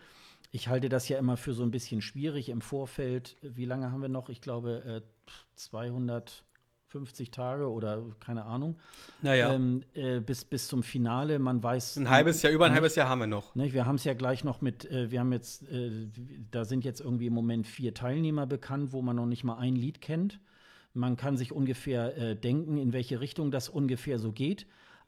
[0.53, 3.37] Ich halte das ja immer für so ein bisschen schwierig im Vorfeld.
[3.43, 4.30] Wie lange haben wir noch?
[4.30, 5.03] Ich glaube,
[5.57, 6.32] 200 äh,
[6.89, 8.76] 50 Tage oder keine Ahnung.
[9.20, 9.53] Naja.
[9.53, 11.39] Ähm, äh, bis, bis zum Finale.
[11.39, 11.99] Man weiß.
[11.99, 13.55] Ein halbes Jahr, über ein nicht, halbes Jahr haben wir noch.
[13.55, 13.74] Nicht?
[13.74, 16.09] Wir haben es ja gleich noch mit, äh, wir haben jetzt, äh,
[16.51, 19.76] da sind jetzt irgendwie im Moment vier Teilnehmer bekannt, wo man noch nicht mal ein
[19.76, 20.41] Lied kennt.
[20.95, 24.66] Man kann sich ungefähr äh, denken, in welche Richtung das ungefähr so geht.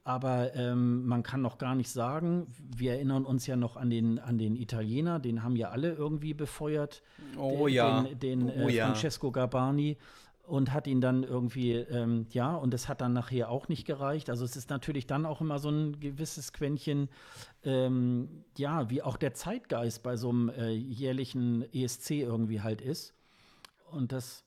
[0.08, 4.18] Aber ähm, man kann noch gar nicht sagen, wir erinnern uns ja noch an den,
[4.18, 7.02] an den Italiener, den haben ja alle irgendwie befeuert.
[7.36, 8.00] Oh den, ja.
[8.00, 9.98] Den, den oh, äh, Francesco Garbani
[10.46, 14.30] und hat ihn dann irgendwie, ähm, ja, und es hat dann nachher auch nicht gereicht.
[14.30, 17.10] Also es ist natürlich dann auch immer so ein gewisses Quäntchen,
[17.62, 23.12] ähm, ja, wie auch der Zeitgeist bei so einem äh, jährlichen ESC irgendwie halt ist.
[23.90, 24.42] Und das,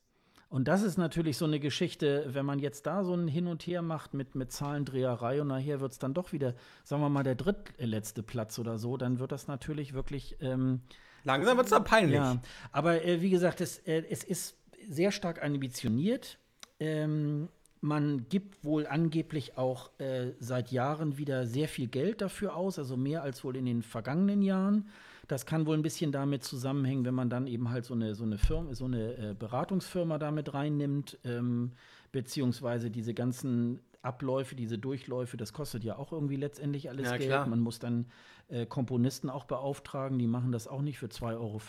[0.52, 3.62] und das ist natürlich so eine Geschichte, wenn man jetzt da so ein Hin und
[3.62, 7.22] Her macht mit, mit Zahlendreherei und nachher wird es dann doch wieder, sagen wir mal,
[7.22, 10.36] der drittletzte Platz oder so, dann wird das natürlich wirklich.
[10.42, 10.82] Ähm,
[11.24, 12.16] Langsam wird es dann peinlich.
[12.16, 14.58] Ja, aber äh, wie gesagt, es, äh, es ist
[14.90, 16.36] sehr stark ambitioniert.
[16.78, 17.48] Ähm,
[17.80, 22.98] man gibt wohl angeblich auch äh, seit Jahren wieder sehr viel Geld dafür aus, also
[22.98, 24.90] mehr als wohl in den vergangenen Jahren.
[25.32, 28.24] Das kann wohl ein bisschen damit zusammenhängen, wenn man dann eben halt so eine, so
[28.24, 31.72] eine Firma, so eine äh, Beratungsfirma damit reinnimmt, ähm,
[32.12, 37.30] beziehungsweise diese ganzen Abläufe, diese Durchläufe, das kostet ja auch irgendwie letztendlich alles ja, Geld.
[37.30, 37.46] Klar.
[37.46, 38.08] Man muss dann
[38.48, 41.60] äh, Komponisten auch beauftragen, die machen das auch nicht für 2,50 Euro.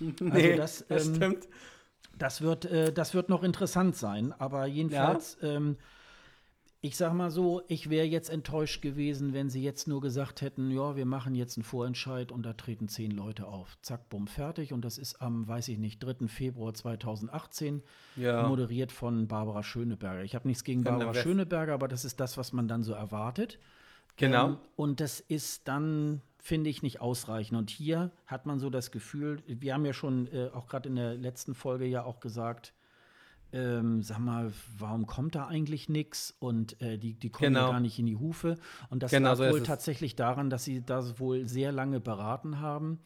[0.20, 1.48] nee, also das, ähm, das stimmt.
[2.16, 4.32] Das wird, äh, das wird noch interessant sein.
[4.38, 5.48] Aber jedenfalls, ja.
[5.48, 5.78] ähm,
[6.80, 10.70] ich sag mal so, ich wäre jetzt enttäuscht gewesen, wenn sie jetzt nur gesagt hätten,
[10.70, 13.76] ja, wir machen jetzt einen Vorentscheid und da treten zehn Leute auf.
[13.82, 14.72] Zack, bumm, fertig.
[14.72, 16.28] Und das ist am, weiß ich nicht, 3.
[16.28, 17.82] Februar 2018,
[18.14, 18.46] ja.
[18.46, 20.22] moderiert von Barbara Schöneberger.
[20.22, 23.58] Ich habe nichts gegen Barbara Schöneberger, aber das ist das, was man dann so erwartet.
[24.16, 24.48] Genau.
[24.48, 27.58] Ähm, und das ist dann finde ich nicht ausreichend.
[27.58, 30.96] Und hier hat man so das Gefühl, wir haben ja schon äh, auch gerade in
[30.96, 32.72] der letzten Folge ja auch gesagt,
[33.52, 37.70] ähm, sag mal, warum kommt da eigentlich nichts und äh, die, die kommen genau.
[37.70, 38.56] gar nicht in die Hufe.
[38.90, 42.60] Und das genau, lag so wohl tatsächlich daran, dass sie das wohl sehr lange beraten
[42.60, 43.00] haben.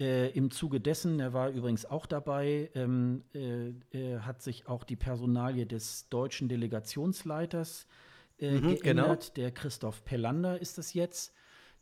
[0.00, 4.84] Äh, Im Zuge dessen, er war übrigens auch dabei, ähm, äh, äh hat sich auch
[4.84, 7.86] die Personalie des deutschen Delegationsleiters
[8.38, 9.32] äh, mhm, geändert.
[9.34, 9.34] Genau.
[9.36, 11.32] Der Christoph Pellander ist es jetzt.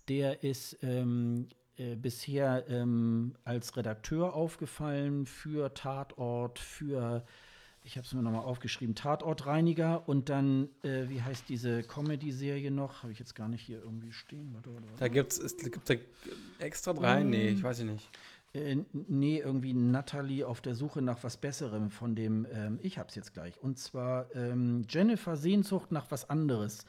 [0.09, 7.23] Der ist ähm, äh, bisher ähm, als Redakteur aufgefallen für Tatort, für,
[7.87, 13.05] ich habe es mir nochmal aufgeschrieben, Tatortreiniger und dann, äh, wie heißt diese Comedy-Serie noch?
[13.05, 14.53] Habe ich jetzt gar nicht hier irgendwie stehen.
[14.53, 14.99] Warte, warte, warte.
[14.99, 15.95] Da gibt es da
[16.59, 17.23] extra drei?
[17.23, 18.11] Um, nee, ich weiß nicht.
[18.55, 23.15] Äh, nee, irgendwie Natalie auf der Suche nach was Besserem von dem, ähm, ich hab's
[23.15, 23.55] jetzt gleich.
[23.63, 26.85] Und zwar ähm, Jennifer Sehnsucht nach was anderes.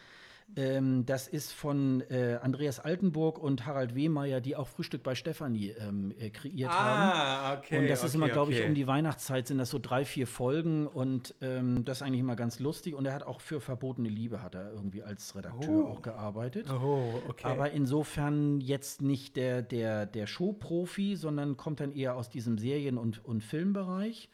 [0.56, 5.72] Ähm, das ist von äh, Andreas Altenburg und Harald Wehmeier, die auch Frühstück bei Stefanie
[5.72, 7.12] ähm, äh, kreiert haben.
[7.14, 7.80] Ah, okay.
[7.80, 8.70] Und das ist immer, okay, glaube ich, okay.
[8.70, 12.36] um die Weihnachtszeit sind das so drei, vier Folgen und ähm, das ist eigentlich immer
[12.36, 12.96] ganz lustig.
[12.96, 15.88] Und er hat auch für Verbotene Liebe hat er irgendwie als Redakteur Oh.
[15.90, 16.68] auch gearbeitet.
[16.72, 17.46] Oh, okay.
[17.48, 22.98] Aber insofern jetzt nicht der, der, der Showprofi, sondern kommt dann eher aus diesem Serien-
[22.98, 24.30] und, und Filmbereich.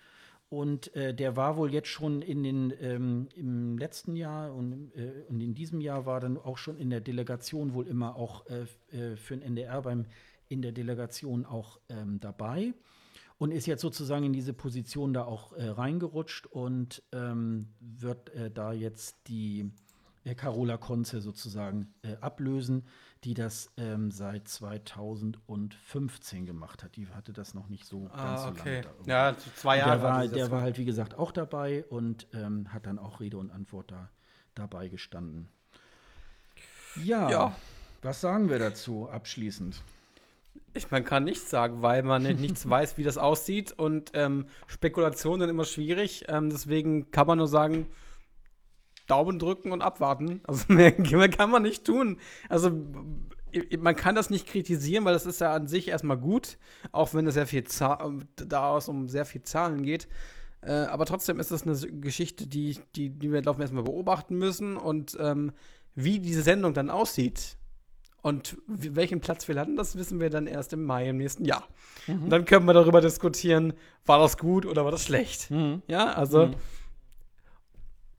[0.54, 5.24] Und äh, der war wohl jetzt schon in den, ähm, im letzten Jahr und, äh,
[5.28, 8.68] und in diesem Jahr war dann auch schon in der Delegation wohl immer auch äh,
[8.96, 10.06] äh, für den NDR beim,
[10.50, 12.72] in der Delegation auch ähm, dabei.
[13.40, 18.52] Und ist jetzt sozusagen in diese Position da auch äh, reingerutscht und ähm, wird äh,
[18.52, 19.72] da jetzt die
[20.36, 22.86] Carola Konze sozusagen äh, ablösen,
[23.26, 26.96] die das ähm, seit 2015 gemacht hat.
[26.96, 28.82] Die hatte das noch nicht so ganz ah, so okay.
[28.82, 28.96] lange.
[29.06, 29.30] Da.
[29.32, 29.92] Ja, zwei Jahre.
[30.00, 33.38] der war, der war halt, wie gesagt, auch dabei und ähm, hat dann auch Rede
[33.38, 34.10] und Antwort da
[34.56, 35.50] dabei gestanden.
[37.04, 37.56] Ja, Ja.
[38.02, 39.82] was sagen wir dazu abschließend?
[40.76, 44.46] Ich, man kann nichts sagen, weil man nicht- nichts weiß, wie das aussieht und ähm,
[44.68, 46.26] Spekulationen sind immer schwierig.
[46.28, 47.88] Ähm, deswegen kann man nur sagen,
[49.08, 50.42] Daumen drücken und abwarten.
[50.46, 50.92] Also mehr,
[51.30, 52.18] kann man nicht tun.
[52.50, 52.72] Also
[53.80, 56.58] man kann das nicht kritisieren, weil das ist ja an sich erstmal gut,
[56.92, 60.08] auch wenn es sehr viel Za- daraus um sehr viel Zahlen geht.
[60.62, 64.78] Äh, aber trotzdem ist das eine Geschichte, die, die, die wir laufen erstmal beobachten müssen
[64.78, 65.52] und ähm,
[65.94, 67.58] wie diese Sendung dann aussieht
[68.24, 71.68] und welchen Platz wir landen, das wissen wir dann erst im Mai im nächsten Jahr.
[72.08, 73.74] Und dann können wir darüber diskutieren,
[74.06, 75.50] war das gut oder war das schlecht.
[75.88, 76.56] Ja, also Mhm.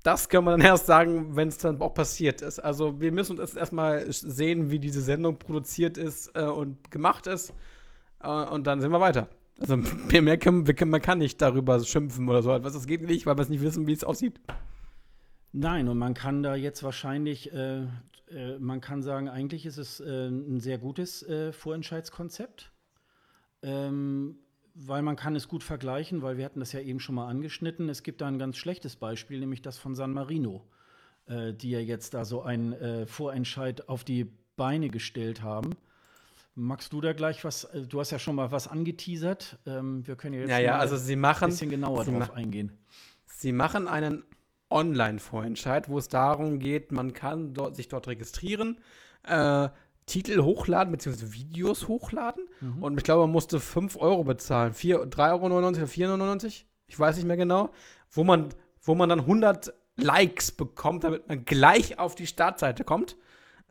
[0.04, 2.60] Das können wir dann erst sagen, wenn es dann auch passiert ist.
[2.60, 7.52] Also wir müssen uns erstmal sehen, wie diese Sendung produziert ist äh, und gemacht ist.
[8.22, 9.28] Äh, und dann sind wir weiter.
[9.58, 9.76] Also
[10.10, 12.74] mehr, können, wir können, man kann nicht darüber schimpfen oder so etwas.
[12.74, 14.40] Das geht nicht, weil wir es nicht wissen, wie es aussieht.
[15.52, 17.82] Nein, und man kann da jetzt wahrscheinlich, äh,
[18.28, 22.72] äh, man kann sagen, eigentlich ist es äh, ein sehr gutes äh, Vorentscheidskonzept,
[23.62, 24.36] ähm,
[24.74, 27.88] weil man kann es gut vergleichen, weil wir hatten das ja eben schon mal angeschnitten.
[27.88, 30.64] Es gibt da ein ganz schlechtes Beispiel, nämlich das von San Marino,
[31.26, 35.70] äh, die ja jetzt da so einen äh, Vorentscheid auf die Beine gestellt haben.
[36.56, 40.16] Magst du da gleich was, äh, du hast ja schon mal was angeteasert, ähm, wir
[40.16, 42.72] können ja jetzt Ja, also sie ein machen, bisschen genauer drauf eingehen.
[43.26, 44.24] sie machen einen
[44.70, 48.78] Online-Vorentscheid, wo es darum geht, man kann dort, sich dort registrieren,
[49.24, 49.68] äh,
[50.06, 52.44] Titel hochladen, beziehungsweise Videos hochladen.
[52.80, 54.74] Und ich glaube, man musste 5 Euro bezahlen.
[54.74, 56.50] 4, 3,99 Euro oder 4,99 Euro?
[56.86, 57.70] Ich weiß nicht mehr genau.
[58.10, 58.50] Wo man,
[58.82, 63.16] wo man dann 100 Likes bekommt, damit man gleich auf die Startseite kommt.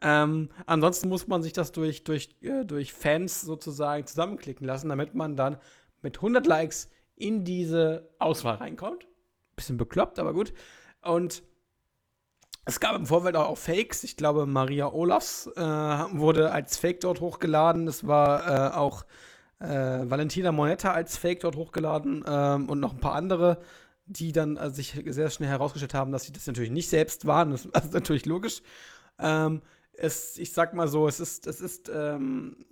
[0.01, 5.15] Ähm, ansonsten muss man sich das durch, durch, äh, durch Fans sozusagen zusammenklicken lassen, damit
[5.15, 5.57] man dann
[6.01, 9.07] mit 100 Likes in diese Auswahl reinkommt.
[9.55, 10.53] Bisschen bekloppt, aber gut.
[11.01, 11.43] Und
[12.65, 14.03] es gab im Vorfeld auch, Fakes.
[14.03, 17.87] Ich glaube, Maria Olafs äh, wurde als Fake dort hochgeladen.
[17.87, 19.05] Es war äh, auch
[19.59, 19.67] äh,
[20.09, 23.59] Valentina Monetta als Fake dort hochgeladen ähm, und noch ein paar andere,
[24.05, 27.51] die dann äh, sich sehr schnell herausgestellt haben, dass sie das natürlich nicht selbst waren.
[27.51, 28.61] Das, ist natürlich logisch.
[29.19, 29.61] Ähm,
[29.93, 32.65] es, ich sag mal so, es ist, es ist ähm,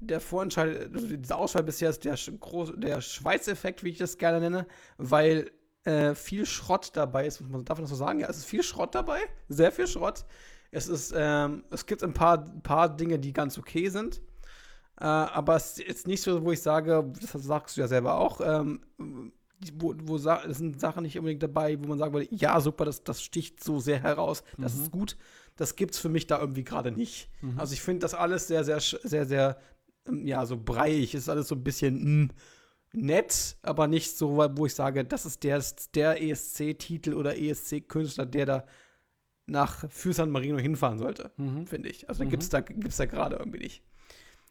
[0.00, 4.40] der Vorentscheid, also diese Auswahl bisher ist der, groß, der Schweiz-Effekt, wie ich das gerne
[4.40, 4.66] nenne,
[4.96, 5.50] weil
[5.88, 8.20] äh, viel Schrott dabei ist, muss man darf man das so sagen?
[8.20, 10.24] Ja, es ist viel Schrott dabei, sehr viel Schrott.
[10.70, 14.20] Es ist, ähm, es gibt ein paar, paar Dinge, die ganz okay sind.
[15.00, 18.18] Äh, aber es ist jetzt nicht so, wo ich sage, das sagst du ja selber
[18.18, 18.82] auch, ähm,
[19.74, 23.02] wo, wo es sind Sachen nicht unbedingt dabei, wo man sagen würde, ja, super, das,
[23.02, 25.16] das sticht so sehr heraus, das ist gut.
[25.56, 27.28] Das gibt's für mich da irgendwie gerade nicht.
[27.56, 29.58] Also ich finde das alles sehr, sehr, sehr, sehr,
[30.06, 31.14] ähm, ja, so breiig.
[31.14, 32.30] Es ist alles so ein bisschen mm,
[32.92, 35.62] nett, aber nicht so, wo ich sage, das ist der,
[35.94, 38.66] der ESC-Titel oder ESC-Künstler, der da
[39.46, 41.30] nach für San Marino hinfahren sollte,
[41.66, 42.08] finde ich.
[42.08, 42.30] Also Mhm.
[42.30, 43.82] gibt's da, gibt's da gerade irgendwie nicht.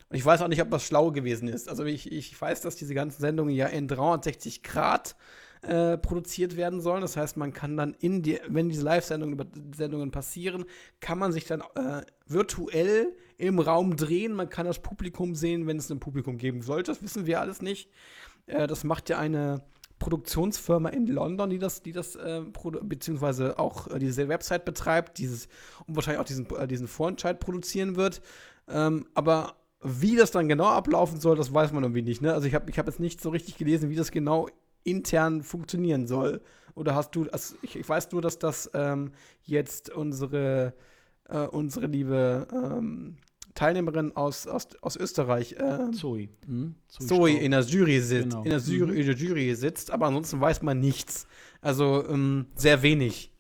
[0.10, 1.68] Und ich weiß auch nicht, ob das schlau gewesen ist.
[1.68, 5.16] Also ich, ich weiß, dass diese ganzen Sendungen ja in 360 Grad
[5.62, 7.02] äh, produziert werden sollen.
[7.02, 10.66] Das heißt, man kann dann in die, wenn diese Live-Sendungen passieren,
[11.00, 14.34] kann man sich dann äh, virtuell im Raum drehen.
[14.34, 16.92] Man kann das Publikum sehen, wenn es ein Publikum geben sollte.
[16.92, 17.90] Das wissen wir alles nicht.
[18.48, 19.64] Äh, das macht ja eine
[20.00, 22.42] Produktionsfirma in London, die das, die das äh,
[22.82, 25.48] beziehungsweise auch äh, diese Website betreibt, dieses
[25.88, 28.22] und wahrscheinlich auch diesen, äh, diesen Vorentscheid produzieren wird.
[28.68, 32.22] Ähm, aber wie das dann genau ablaufen soll, das weiß man irgendwie nicht.
[32.22, 32.34] Ne?
[32.34, 34.50] Also ich habe ich hab jetzt nicht so richtig gelesen, wie das genau
[34.88, 36.42] intern funktionieren soll.
[36.76, 39.12] Oder hast du, also ich, ich weiß nur, dass das ähm,
[39.44, 40.74] jetzt unsere,
[41.28, 43.18] äh, unsere liebe ähm,
[43.56, 46.30] Teilnehmerin aus, aus, aus Österreich, äh, Zoe.
[46.46, 46.76] Hm?
[46.88, 47.42] Zoe Staub.
[47.42, 48.44] in der Jury sitzt, Genau.
[48.44, 51.26] in, der Jury, in der Jury sitzt, aber ansonsten weiß man nichts.
[51.62, 53.32] Also ähm, sehr wenig.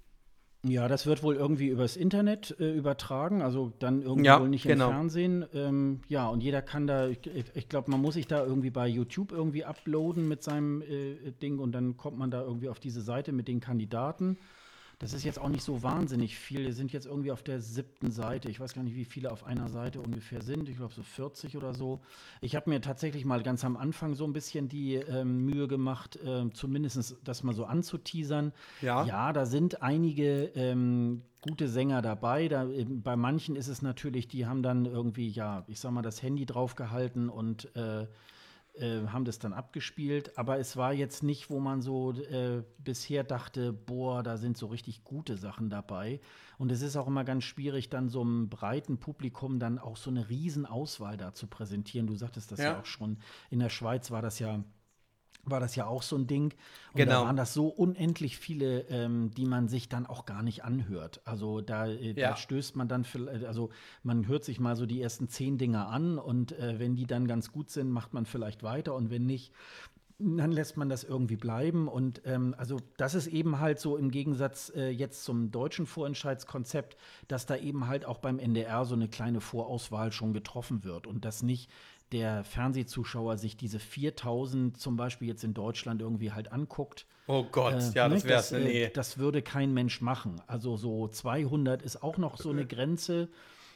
[0.69, 4.63] Ja, das wird wohl irgendwie übers Internet äh, übertragen, also dann irgendwie Ja, wohl nicht
[4.63, 4.87] genau.
[4.87, 5.45] im Fernsehen.
[5.53, 7.19] Ähm, ja, und jeder kann da, ich,
[7.53, 11.59] ich glaube, man muss sich da irgendwie bei YouTube irgendwie uploaden mit seinem äh, Ding
[11.59, 14.37] und dann kommt man da irgendwie auf diese Seite mit den Kandidaten.
[14.99, 16.65] Das ist jetzt auch nicht so wahnsinnig viel.
[16.65, 18.49] Wir sind jetzt irgendwie auf der siebten Seite.
[18.49, 20.69] Ich weiß gar nicht, wie viele auf einer Seite ungefähr sind.
[20.69, 22.01] Ich glaube so 40 oder so.
[22.41, 26.17] Ich habe mir tatsächlich mal ganz am Anfang so ein bisschen die ähm, Mühe gemacht,
[26.25, 28.53] ähm, zumindest das mal so anzuteasern.
[28.81, 29.05] Ja.
[29.05, 32.47] Ja, da sind einige ähm, gute Sänger dabei.
[32.47, 36.01] Da, ähm, bei manchen ist es natürlich, die haben dann irgendwie, ja, ich sag mal,
[36.01, 38.07] das Handy draufgehalten und äh,
[38.79, 40.37] äh, haben das dann abgespielt.
[40.37, 44.67] Aber es war jetzt nicht, wo man so äh, bisher dachte, boah, da sind so
[44.67, 46.19] richtig gute Sachen dabei.
[46.57, 50.09] Und es ist auch immer ganz schwierig, dann so einem breiten Publikum dann auch so
[50.09, 52.07] eine Riesenauswahl da zu präsentieren.
[52.07, 52.79] Du sagtest das ja, Ja.
[52.79, 53.17] auch schon.
[53.49, 54.63] In der Schweiz war das ja
[55.49, 56.53] war das ja auch so ein Ding.
[56.93, 57.21] Und Genau.
[57.21, 61.21] da waren das so unendlich viele, ähm, die man sich dann auch gar nicht anhört.
[61.25, 62.35] Also da, äh, da Ja.
[62.35, 63.69] stößt man dann, vielleicht- also
[64.03, 67.27] man hört sich mal so die ersten zehn Dinger an und äh, wenn die dann
[67.27, 69.51] ganz gut sind, macht man vielleicht weiter und wenn nicht,
[70.19, 71.87] dann lässt man das irgendwie bleiben.
[71.87, 76.97] Und ähm, also das ist eben halt so im Gegensatz äh, jetzt zum deutschen Vorentscheidskonzept,
[77.27, 81.23] dass da eben halt auch beim NDR so eine kleine Vorauswahl schon getroffen wird und
[81.23, 81.69] dass nicht
[82.11, 87.05] der Fernsehzuschauer sich diese 4000 zum Beispiel jetzt in Deutschland irgendwie halt anguckt.
[87.27, 88.49] Oh Gott, Äh, ja, ne, das wär's.
[88.49, 88.83] Das, nee.
[88.85, 90.41] äh, das würde kein Mensch machen.
[90.47, 93.29] Also so 200 ist auch noch so eine Grenze.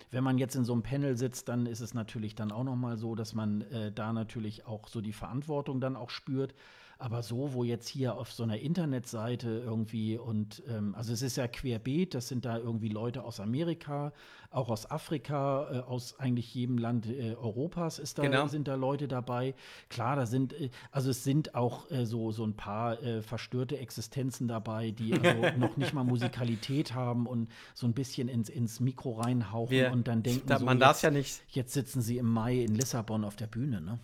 [0.10, 2.76] Wenn man jetzt in so einem Panel sitzt, dann ist es natürlich dann auch noch
[2.76, 6.54] mal so, dass man äh, da natürlich auch so die Verantwortung dann auch spürt.
[7.02, 11.36] Aber so, wo jetzt hier auf so einer Internetseite irgendwie und ähm, also es ist
[11.36, 14.14] ja querbeet, das sind da irgendwie Leute aus Amerika,
[14.52, 18.46] auch aus Afrika, äh, aus eigentlich jedem Land äh, Europas ist da, Genau.
[18.46, 19.56] sind da Leute dabei.
[19.90, 23.80] Klar, da sind, äh, also es sind auch äh, so, so ein paar äh, verstörte
[23.80, 28.80] Existenzen dabei, die also noch nicht mal Musikalität haben und so ein bisschen ins, ins
[28.80, 32.02] Mikro reinhauchen Wir- und dann denken, da, so, man darf jetzt, ja nicht, jetzt sitzen
[32.04, 33.98] sie im Mai in Lissabon auf der Bühne, ne?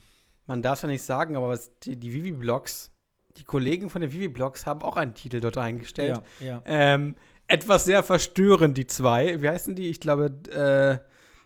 [0.47, 2.91] Man darf ja nicht sagen, aber was, die, die Vivi-Blogs,
[3.37, 6.21] die Kollegen von den Vivi-Blogs haben auch einen Titel dort eingestellt.
[6.39, 6.61] ja.
[6.65, 7.15] Ähm,
[7.49, 9.41] etwas sehr verstörend, die zwei.
[9.41, 9.87] Wie heißen die?
[9.87, 10.97] Ich glaube, äh,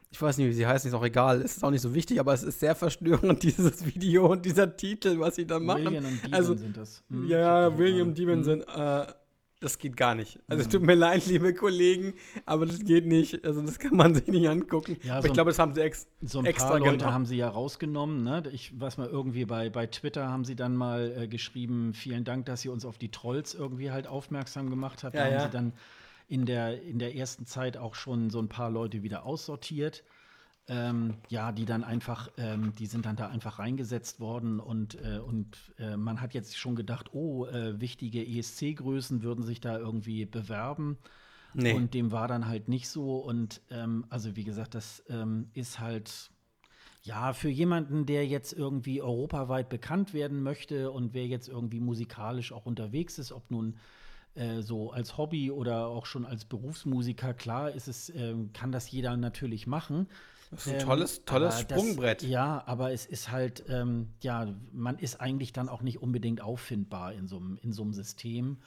[0.09, 1.41] ich weiß nicht, wie sie heißen, ist auch egal.
[1.41, 4.75] Es ist auch nicht so wichtig, aber es ist sehr verstörend, dieses Video und dieser
[4.75, 5.85] Titel, was sie da machen.
[5.85, 7.03] William und Demon Also, sind das.
[7.09, 8.13] Hm, Ja, William gerade.
[8.21, 8.43] Demon Hm.
[8.43, 9.05] sind, äh,
[9.61, 10.39] das geht gar nicht.
[10.47, 12.13] Also, es tut mir leid, liebe Kollegen,
[12.45, 13.45] aber das geht nicht.
[13.45, 14.97] Also, das kann man sich nicht angucken.
[15.03, 17.27] Ja, aber so ich glaube, das haben sie ex So ein extra paar Leute haben
[17.27, 18.23] sie ja rausgenommen.
[18.23, 18.43] Ne?
[18.51, 22.47] Ich weiß mal, irgendwie bei, bei Twitter haben sie dann mal äh, geschrieben, vielen Dank,
[22.47, 25.15] dass ihr uns auf die Trolls irgendwie halt aufmerksam gemacht habt.
[25.15, 25.45] Ja, da haben ja.
[25.45, 25.73] sie dann
[26.27, 30.03] in der, in der ersten Zeit auch schon so ein paar Leute wieder aussortiert.
[30.67, 35.17] Ähm, ja, die dann einfach, ähm, die sind dann da einfach reingesetzt worden und, äh,
[35.17, 40.25] und äh, man hat jetzt schon gedacht, oh, äh, wichtige ESC-Größen würden sich da irgendwie
[40.25, 40.97] bewerben.
[41.53, 41.73] Nee.
[41.73, 43.17] Und dem war dann halt nicht so.
[43.17, 46.31] Und ähm, also wie gesagt, das ähm, ist halt,
[47.03, 52.51] ja, für jemanden, der jetzt irgendwie europaweit bekannt werden möchte und wer jetzt irgendwie musikalisch
[52.53, 53.77] auch unterwegs ist, ob nun
[54.35, 58.89] äh, so als Hobby oder auch schon als Berufsmusiker, klar ist es, ähm, kann das
[58.91, 60.07] jeder natürlich machen.
[60.51, 62.21] Das ist ein Ähm, tolles, tolles Sprungbrett.
[62.23, 66.41] Das, ja, aber es ist halt, ähm, ja, man ist eigentlich dann auch nicht unbedingt
[66.41, 68.57] auffindbar in so einem in so einem System.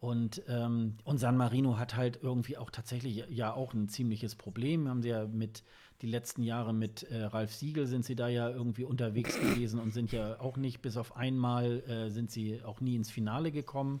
[0.00, 4.88] Und, ähm, und San Marino hat halt irgendwie auch tatsächlich ja auch ein ziemliches Problem.
[4.88, 5.64] Haben sie ja mit
[6.02, 9.92] die letzten Jahre mit äh, Ralf Siegel sind sie da ja irgendwie unterwegs gewesen und
[9.92, 14.00] sind ja auch nicht, bis auf einmal äh, sind sie auch nie ins Finale gekommen.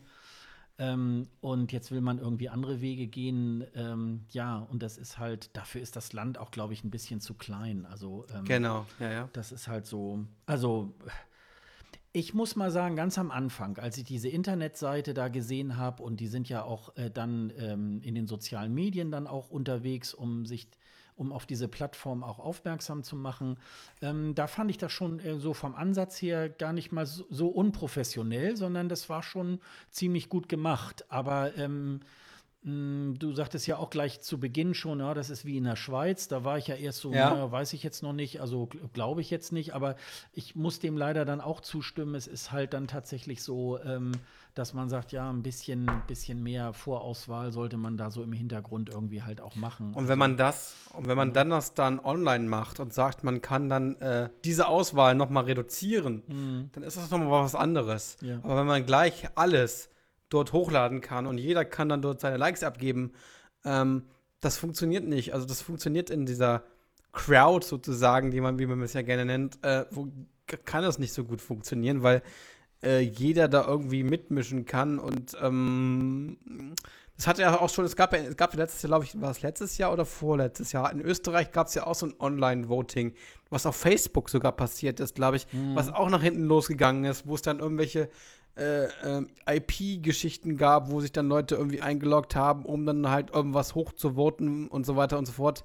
[0.80, 3.64] Ähm, und jetzt will man irgendwie andere Wege gehen.
[3.74, 7.20] Ähm, ja, und das ist halt, dafür ist das Land auch, glaube ich, ein bisschen
[7.20, 7.84] zu klein.
[7.86, 9.28] Also ähm, Genau, ja, ja.
[9.32, 10.24] das ist halt so.
[10.46, 10.94] Also,
[12.12, 16.20] ich muss mal sagen, ganz am Anfang, als ich diese Internetseite da gesehen habe, und
[16.20, 20.46] die sind ja auch äh, dann ähm, in den sozialen Medien dann auch unterwegs, um
[20.46, 20.68] sich
[21.18, 23.58] um auf diese Plattform auch aufmerksam zu machen.
[24.00, 27.48] Ähm, da fand ich das schon äh, so vom Ansatz her gar nicht mal so,
[27.48, 29.60] unprofessionell, sondern das war schon
[29.90, 31.04] ziemlich gut gemacht.
[31.08, 32.00] Aber ähm,
[32.64, 36.26] du sagtest ja auch gleich zu Beginn schon, ja, das ist wie in der Schweiz.
[36.28, 37.32] Da war ich ja erst so, Ja.
[37.34, 39.94] na, weiß ich jetzt noch nicht, also gl- glaube ich jetzt nicht, aber
[40.32, 42.14] ich muss dem leider dann auch zustimmen.
[42.16, 44.12] Es ist halt dann tatsächlich so, ähm,
[44.54, 48.88] dass man sagt, ja, ein bisschen, bisschen mehr Vorauswahl sollte man da so im Hintergrund
[48.90, 49.94] irgendwie halt auch machen.
[49.94, 53.40] Und wenn man das, und wenn man dann das dann online macht und sagt, man
[53.40, 58.16] kann dann äh, diese Auswahl nochmal reduzieren, dann ist das nochmal was anderes.
[58.20, 58.38] Ja.
[58.42, 59.90] Aber wenn man gleich alles
[60.28, 63.12] dort hochladen kann und jeder kann dann dort seine Likes abgeben,
[63.64, 64.04] ähm,
[64.40, 65.34] das funktioniert nicht.
[65.34, 66.62] Also das funktioniert in dieser
[67.12, 70.08] Crowd sozusagen, die man, wie man es ja gerne nennt, äh, wo
[70.64, 72.22] kann das nicht so gut funktionieren, weil
[72.82, 76.38] äh, jeder da irgendwie mitmischen kann und ähm,
[77.16, 79.32] Es hatte ja auch schon, es gab ja, es gab letztes Jahr, glaube ich, war
[79.32, 80.92] es letztes Jahr oder vorletztes Jahr?
[80.92, 83.12] In Österreich gab es ja auch so ein Online-Voting,
[83.50, 85.74] was auf Facebook sogar passiert ist, glaube ich, Mhm.
[85.74, 88.08] was auch nach hinten losgegangen ist, wo es dann irgendwelche
[88.58, 93.74] äh, ähm, IP-Geschichten gab, wo sich dann Leute irgendwie eingeloggt haben, um dann halt irgendwas
[93.74, 95.64] hochzuvoten und so weiter und so fort.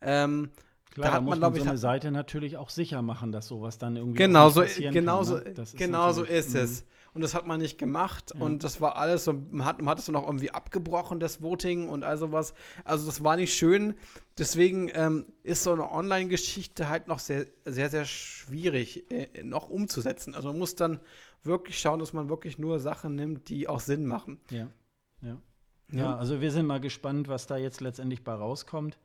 [0.00, 0.50] Ähm,
[0.92, 3.32] Klar, da hat muss man, man, glaub ich, so eine Seite natürlich auch sicher machen,
[3.32, 5.52] dass sowas dann irgendwie Genau so, passieren genau kann, so, ne?
[5.54, 6.84] Das ist genau so ist es.
[7.12, 8.44] Und das hat man nicht gemacht Ja.
[8.44, 11.40] und das war alles so, man hat, man hat es dann auch irgendwie abgebrochen, das
[11.40, 12.52] Voting und all sowas.
[12.84, 13.94] Also das war nicht schön.
[14.38, 20.34] Deswegen ähm, ist so eine Online-Geschichte halt noch sehr, sehr, sehr schwierig äh, noch umzusetzen.
[20.34, 21.00] Also man muss dann
[21.46, 24.38] wirklich schauen, dass man wirklich nur Sachen nimmt, die auch Sinn machen.
[24.50, 24.68] Ja.
[25.22, 25.38] Ja.
[25.92, 25.98] Ja.
[25.98, 28.98] ja, also wir sind mal gespannt, was da jetzt letztendlich bei rauskommt,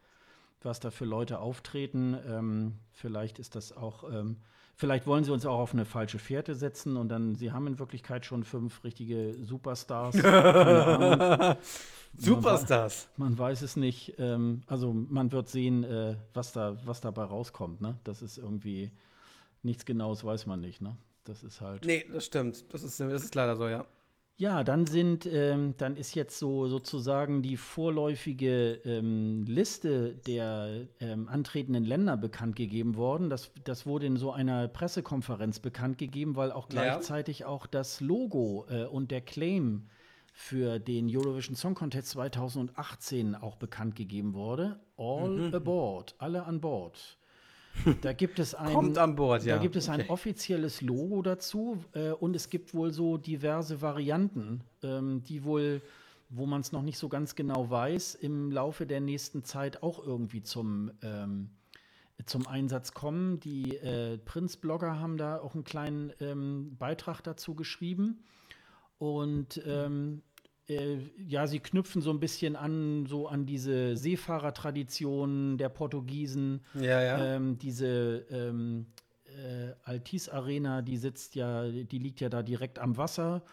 [0.63, 2.17] was da für Leute auftreten.
[2.27, 4.37] Ähm, vielleicht ist das auch, ähm,
[4.75, 7.77] vielleicht wollen sie uns auch auf eine falsche Fährte setzen und dann, sie haben in
[7.77, 10.15] Wirklichkeit schon fünf richtige Superstars.
[12.17, 13.09] Superstars.
[13.15, 14.15] Man weiß es nicht.
[14.17, 17.79] Ähm, also man wird sehen, äh, was, da, was dabei rauskommt.
[17.81, 17.99] Ne?
[18.03, 18.91] Das ist irgendwie
[19.63, 20.81] nichts Genaues, weiß man nicht.
[20.81, 20.97] Ne?
[21.31, 21.85] Das ist halt.
[21.85, 22.65] Nee, das stimmt.
[22.73, 23.85] Das ist, das ist leider so, ja.
[24.35, 31.29] Ja, dann sind, ähm, dann ist jetzt so sozusagen die vorläufige ähm, Liste der ähm,
[31.29, 33.29] antretenden Länder bekannt gegeben worden.
[33.29, 36.81] Das, das wurde in so einer Pressekonferenz bekannt gegeben, weil auch Ja.
[36.83, 39.87] gleichzeitig auch das Logo äh, und der Claim
[40.33, 44.79] für den Eurovision Song Contest 2018 auch bekannt gegeben wurde.
[44.97, 45.53] All Mhm.
[45.53, 47.17] aboard, alle an Bord.
[48.01, 49.55] Da gibt es ein, Kommt an Bord, ja.
[49.55, 50.09] da gibt es ein Okay.
[50.09, 55.81] offizielles Logo dazu äh, und es gibt wohl so diverse Varianten, ähm, die wohl,
[56.29, 60.05] wo man es noch nicht so ganz genau weiß, im Laufe der nächsten Zeit auch
[60.05, 61.49] irgendwie zum, ähm,
[62.25, 63.39] zum Einsatz kommen.
[63.39, 68.23] Die äh, Prinz-Blogger haben da auch einen kleinen ähm, Beitrag dazu geschrieben.
[68.99, 70.21] Und ähm,
[70.71, 76.61] äh, ja, sie knüpfen so ein bisschen an, so an diese Seefahrertradition der Portugiesen.
[76.73, 77.35] Ja, ja.
[77.35, 78.87] Ähm, diese ähm,
[79.25, 83.43] äh, Altis Arena, die sitzt ja, die liegt ja da direkt am Wasser.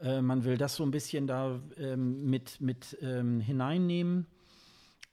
[0.00, 4.26] Äh, man will das so ein bisschen da ähm, mit, mit ähm, hineinnehmen.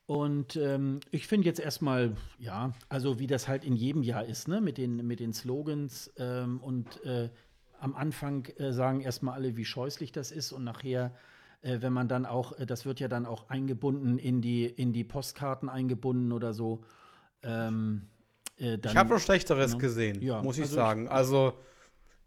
[0.08, 4.48] Und ähm, ich finde jetzt erstmal, ja, also wie das halt in jedem Jahr ist,
[4.48, 7.30] ne, mit den, mit den Slogans ähm, und äh,
[7.80, 11.16] am Anfang äh, sagen erstmal alle, wie scheußlich das ist und nachher,
[11.66, 14.94] äh, wenn man dann auch, äh, das wird ja dann auch eingebunden in die, in
[14.94, 16.84] die Postkarten eingebunden oder so.
[17.44, 18.04] Ähm,
[18.58, 19.78] äh, dann, Ich habe schon Schlechteres Ja.
[19.78, 21.08] gesehen, Ja, muss ich also ich- sagen.
[21.10, 21.54] also,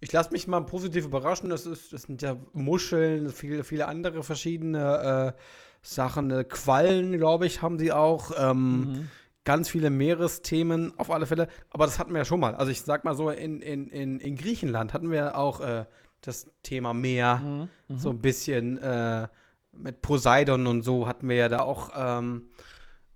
[0.00, 1.50] ich lasse mich mal positiv überraschen.
[1.50, 5.40] Das, ist, das sind ja Muscheln, viele, viele andere verschiedene äh,
[5.82, 6.30] Sachen.
[6.30, 8.32] Äh, Quallen, glaube ich, haben sie auch.
[8.38, 9.08] Ähm, Mhm.
[9.44, 11.48] Ganz viele Meeresthemen auf alle Fälle.
[11.70, 12.54] Aber das hatten wir ja schon mal.
[12.54, 15.86] Also, ich sag mal so, in, in, in, in Griechenland hatten wir auch äh,
[16.28, 17.68] das Thema Meer.
[17.88, 17.98] Mhm.
[17.98, 19.26] So ein bisschen äh,
[19.72, 22.48] mit Poseidon und so hatten wir ja da auch ähm,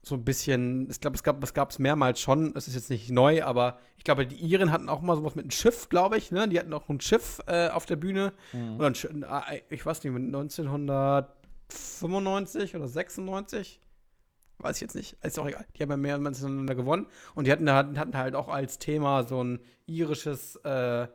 [0.05, 3.09] so ein bisschen, ich glaube, es gab es gab's mehrmals schon, es ist jetzt nicht
[3.11, 6.33] neu, aber ich glaube, die Iren hatten auch mal sowas mit einem Schiff, glaube ich,
[6.33, 6.49] ne?
[6.49, 8.33] Die hatten auch ein Schiff äh, auf der Bühne.
[8.53, 8.77] Mhm.
[8.77, 9.09] Oder ein, Sch-
[9.53, 13.81] äh, ich weiß nicht, mit 1995 oder 96?
[14.59, 15.17] Weiß ich jetzt nicht.
[15.25, 15.67] Ist auch egal.
[15.77, 17.07] Die haben ja mehr miteinander gewonnen.
[17.35, 21.09] Und die hatten, da- hatten halt auch als Thema so ein irisches, äh,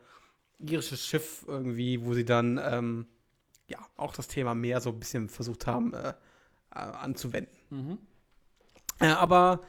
[0.59, 3.07] irisches Schiff irgendwie, wo sie dann ähm,
[3.69, 6.13] ja auch das Thema Meer so ein bisschen versucht haben äh, äh,
[6.75, 7.55] anzuwenden.
[7.69, 7.97] Mhm.
[8.99, 9.61] Äh, aber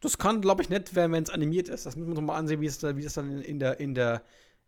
[0.00, 1.86] das kann, glaube ich, nett werden, wenn es animiert ist.
[1.86, 3.94] Das müssen wir uns mal ansehen, wie es, da, wie das dann in der, in,
[3.94, 4.22] der,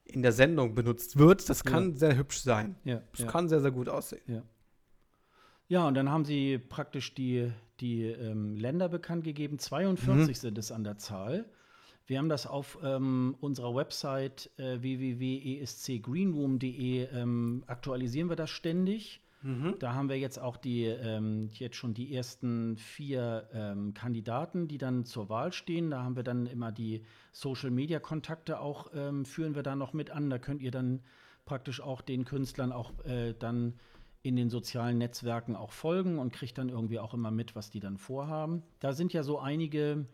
[0.04, 1.48] in der Sendung benutzt wird.
[1.48, 2.76] Das kann sehr hübsch sein.
[2.84, 3.26] Ja, Das ja.
[3.26, 4.42] kann sehr, sehr gut aussehen.
[5.68, 9.58] Ja, und dann haben sie praktisch die, die ähm, Länder bekannt gegeben.
[9.58, 11.44] 42 sind es an der Zahl.
[12.08, 19.20] Wir haben das auf ähm, unserer Website äh, www.escgreenroom.de ähm, aktualisieren wir das ständig.
[19.78, 24.78] Da haben wir jetzt auch die ähm, jetzt schon die ersten vier ähm, Kandidaten, die
[24.78, 25.90] dann zur Wahl stehen.
[25.90, 29.92] Da haben wir dann immer die Social Media Kontakte auch ähm, führen wir da noch
[29.92, 30.28] mit an.
[30.30, 31.02] Da könnt ihr dann
[31.44, 33.74] praktisch auch den Künstlern auch äh, dann
[34.22, 37.80] in den sozialen Netzwerken auch folgen und kriegt dann irgendwie auch immer mit, was die
[37.80, 38.64] dann vorhaben.
[38.80, 40.06] Da sind ja so einige,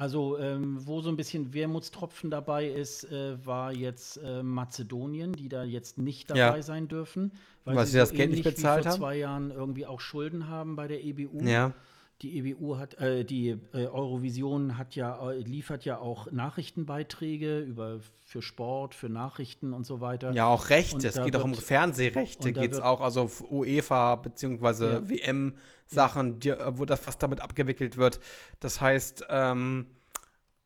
[0.00, 5.50] also ähm, wo so ein bisschen Wermutstropfen dabei ist, äh, war jetzt äh, Mazedonien, die
[5.50, 6.62] da jetzt nicht dabei Ja.
[6.62, 7.32] sein dürfen,
[7.66, 8.98] weil, Weil sie das Geld nicht bezahlt wie vor haben?
[8.98, 11.42] zwei Jahren irgendwie auch Schulden haben bei der EBU.
[11.44, 11.74] Ja.
[12.22, 18.00] Die EBU hat, äh, die äh, Eurovision hat ja, äh, liefert ja auch Nachrichtenbeiträge über
[18.26, 20.30] für Sport, für Nachrichten und so weiter.
[20.32, 20.96] Ja, auch Rechte.
[20.96, 24.84] Und Es geht auch um wird- Fernsehrechte, und geht es wird- auch, also UEFA bzw.
[24.92, 25.08] Ja.
[25.08, 28.20] WM-Sachen, die- wo das fast damit abgewickelt wird.
[28.60, 29.86] Das heißt, ähm,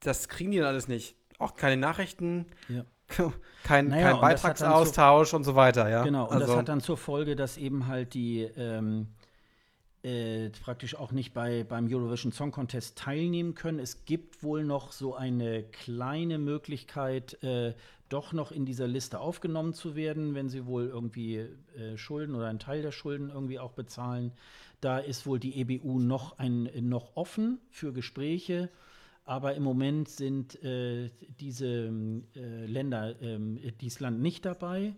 [0.00, 1.16] das kriegen die dann alles nicht.
[1.38, 2.84] Auch keine Nachrichten, Ja.
[3.64, 6.02] kein, Naja, kein und das hat dann Beitragsaustausch und so weiter, ja.
[6.02, 9.08] Genau, und also, das hat dann zur Folge, dass eben halt die, ähm,
[10.04, 13.78] äh, praktisch auch nicht bei, beim Eurovision Song Contest teilnehmen können.
[13.78, 17.74] Es gibt wohl noch so eine kleine Möglichkeit, äh,
[18.10, 22.48] doch noch in dieser Liste aufgenommen zu werden, wenn sie wohl irgendwie äh, Schulden oder
[22.48, 24.32] einen Teil der Schulden irgendwie auch bezahlen.
[24.80, 28.68] Da ist wohl die EBU noch, ein, noch offen für Gespräche.
[29.24, 31.90] Aber im Moment sind äh, diese
[32.36, 34.94] äh, Länder, ähm, dieses Land nicht dabei.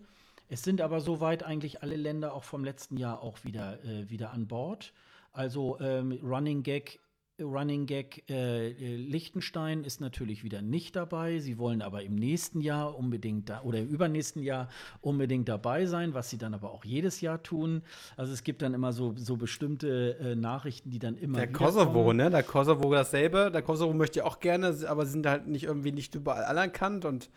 [0.49, 4.31] Es sind aber soweit eigentlich alle Länder auch vom letzten Jahr auch wieder, äh, wieder
[4.31, 4.93] an Bord.
[5.33, 6.99] Also ähm, Running Gag
[7.39, 11.37] Running Gag äh, Liechtenstein ist natürlich wieder nicht dabei.
[11.37, 14.69] Sie wollen aber im nächsten Jahr unbedingt da oder im übernächsten Jahr
[15.01, 17.83] unbedingt dabei sein, was sie dann aber auch jedes Jahr tun.
[18.15, 21.37] Also es gibt dann immer so, so bestimmte äh, Nachrichten, die dann immer.
[21.37, 22.17] Der Kosovo, kommen.
[22.17, 22.31] ne?
[22.31, 23.51] Der Kosovo dasselbe.
[23.51, 27.29] Der Kosovo möchte auch gerne, aber sind halt nicht irgendwie nicht überall anerkannt und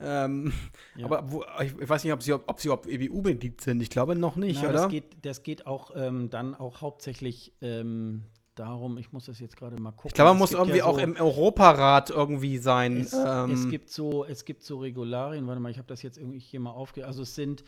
[0.00, 0.52] ähm,
[0.96, 1.06] ja.
[1.06, 3.80] Aber wo, ich, ich, weiß nicht, ob sie, ob sie ob EBU-Mitglied sind.
[3.80, 4.82] Ich glaube noch nicht, Na, oder?
[4.82, 8.24] Das geht, das geht auch ähm, dann auch hauptsächlich ähm,
[8.54, 10.08] darum, ich muss das jetzt gerade mal gucken.
[10.08, 12.98] Ich glaube, man muss irgendwie ja so, auch im Europarat irgendwie sein.
[12.98, 13.50] Es, ähm.
[13.50, 16.60] es, gibt so, es gibt so Regularien, warte mal, ich habe das jetzt irgendwie hier
[16.60, 17.06] mal aufge...
[17.06, 17.64] Also es sind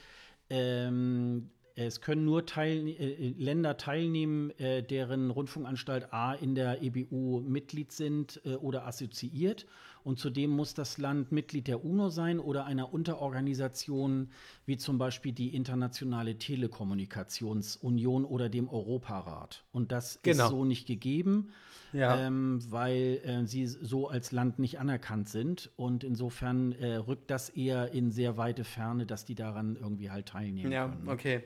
[0.51, 1.51] ähm,
[1.81, 7.93] es können nur Teil, äh, Länder teilnehmen, äh, deren Rundfunkanstalt A in der EBU Mitglied
[7.93, 9.65] sind äh, oder assoziiert.
[10.09, 14.31] Und zudem muss das Land Mitglied der UNO sein oder einer Unterorganisation
[14.65, 19.67] wie zum Beispiel die Internationale Telekommunikationsunion oder dem Europarat.
[19.71, 20.45] Und das genau.
[20.45, 21.51] ist so nicht gegeben.
[21.93, 22.19] Ja.
[22.19, 25.71] Ähm, weil äh, sie so als Land nicht anerkannt sind.
[25.77, 30.25] Und insofern äh, rückt das eher in sehr weite Ferne, dass die daran irgendwie halt
[30.25, 31.07] teilnehmen ja, können.
[31.07, 31.45] Ja, okay.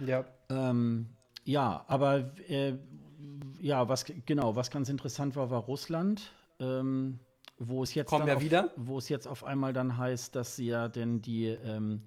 [0.00, 0.26] Ja.
[0.50, 1.06] Ähm,
[1.44, 2.74] ja, aber äh,
[3.62, 6.32] ja, was genau, was ganz interessant war, war Russland.
[6.60, 7.18] Ähm,
[7.58, 8.72] wo es jetzt Kommen wir auf, wieder?
[8.76, 12.02] wo es jetzt auf einmal dann heißt, dass sie ja denn die ähm,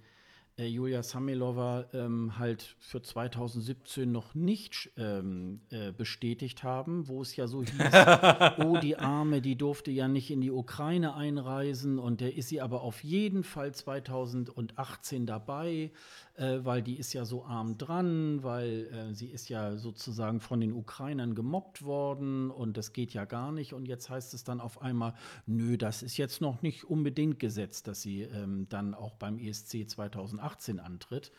[0.57, 7.35] äh, Julia Samilova ähm, halt für 2017 noch nicht ähm, äh, bestätigt haben, wo es
[7.35, 7.73] ja so hieß,
[8.65, 12.61] oh, die Arme, die durfte ja nicht in die Ukraine einreisen und der ist sie
[12.61, 15.91] aber auf jeden Fall 2018 dabei,
[16.35, 20.59] äh, weil die ist ja so arm dran, weil äh, sie ist ja sozusagen von
[20.59, 24.59] den Ukrainern gemobbt worden und das geht ja gar nicht und jetzt heißt es dann
[24.59, 25.13] auf einmal,
[25.45, 29.89] nö, das ist jetzt noch nicht unbedingt gesetzt, dass sie ähm, dann auch beim ESC
[29.89, 31.31] 2018 18 antritt.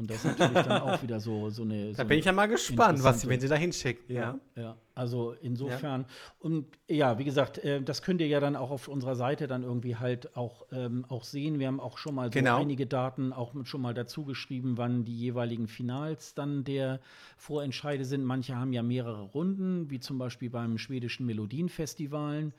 [0.00, 1.90] Und das ist natürlich dann auch wieder so, so eine.
[1.90, 4.14] So da bin ich ja mal gespannt, was, wenn sie da hinschicken.
[4.14, 4.38] Ja.
[4.56, 6.00] ja, also insofern.
[6.00, 6.06] Ja.
[6.38, 9.62] Und ja, wie gesagt, äh, das könnt ihr ja dann auch auf unserer Seite dann
[9.62, 11.58] irgendwie halt auch, ähm, auch sehen.
[11.58, 12.58] Wir haben auch schon mal so genau.
[12.58, 17.00] einige Daten auch schon mal dazu geschrieben, wann die jeweiligen Finals dann der
[17.36, 18.24] Vorentscheide sind.
[18.24, 22.54] Manche haben ja mehrere Runden, wie zum Beispiel beim schwedischen Melodienfestivalen.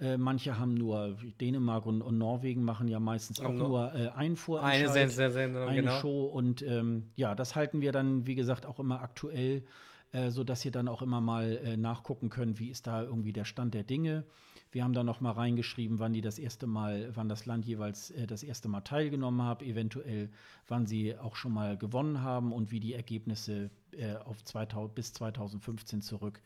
[0.00, 4.34] Äh, manche haben nur, Dänemark und, und, Norwegen machen ja meistens auch nur äh, ein
[4.34, 6.00] Vorentscheid, eine, Sendung, eine genau.
[6.00, 6.24] Show.
[6.24, 9.62] Und ähm, ja, das halten wir dann, wie gesagt, auch immer aktuell,
[10.10, 13.44] äh, sodass ihr dann auch immer mal äh, nachgucken könnt, wie ist da irgendwie der
[13.44, 14.24] Stand der Dinge.
[14.72, 18.10] Wir haben da noch mal reingeschrieben, wann die das erste Mal, wann das Land jeweils
[18.10, 20.28] äh, das erste Mal teilgenommen hat, eventuell
[20.66, 25.12] wann sie auch schon mal gewonnen haben und wie die Ergebnisse äh, auf 2000, bis
[25.12, 26.40] 2015 zurück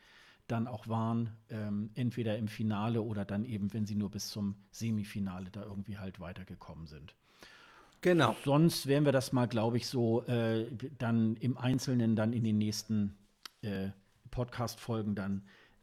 [0.49, 4.57] dann auch waren, ähm, entweder im Finale oder dann eben, wenn sie nur bis zum
[4.71, 7.15] Semifinale da irgendwie halt weitergekommen sind.
[8.01, 8.37] Genau.
[8.45, 10.67] Sonst werden wir das mal, glaube ich, so äh,
[10.99, 13.17] dann im Einzelnen dann in den nächsten
[13.63, 13.89] äh,
[14.31, 15.43] Podcast-Folgen dann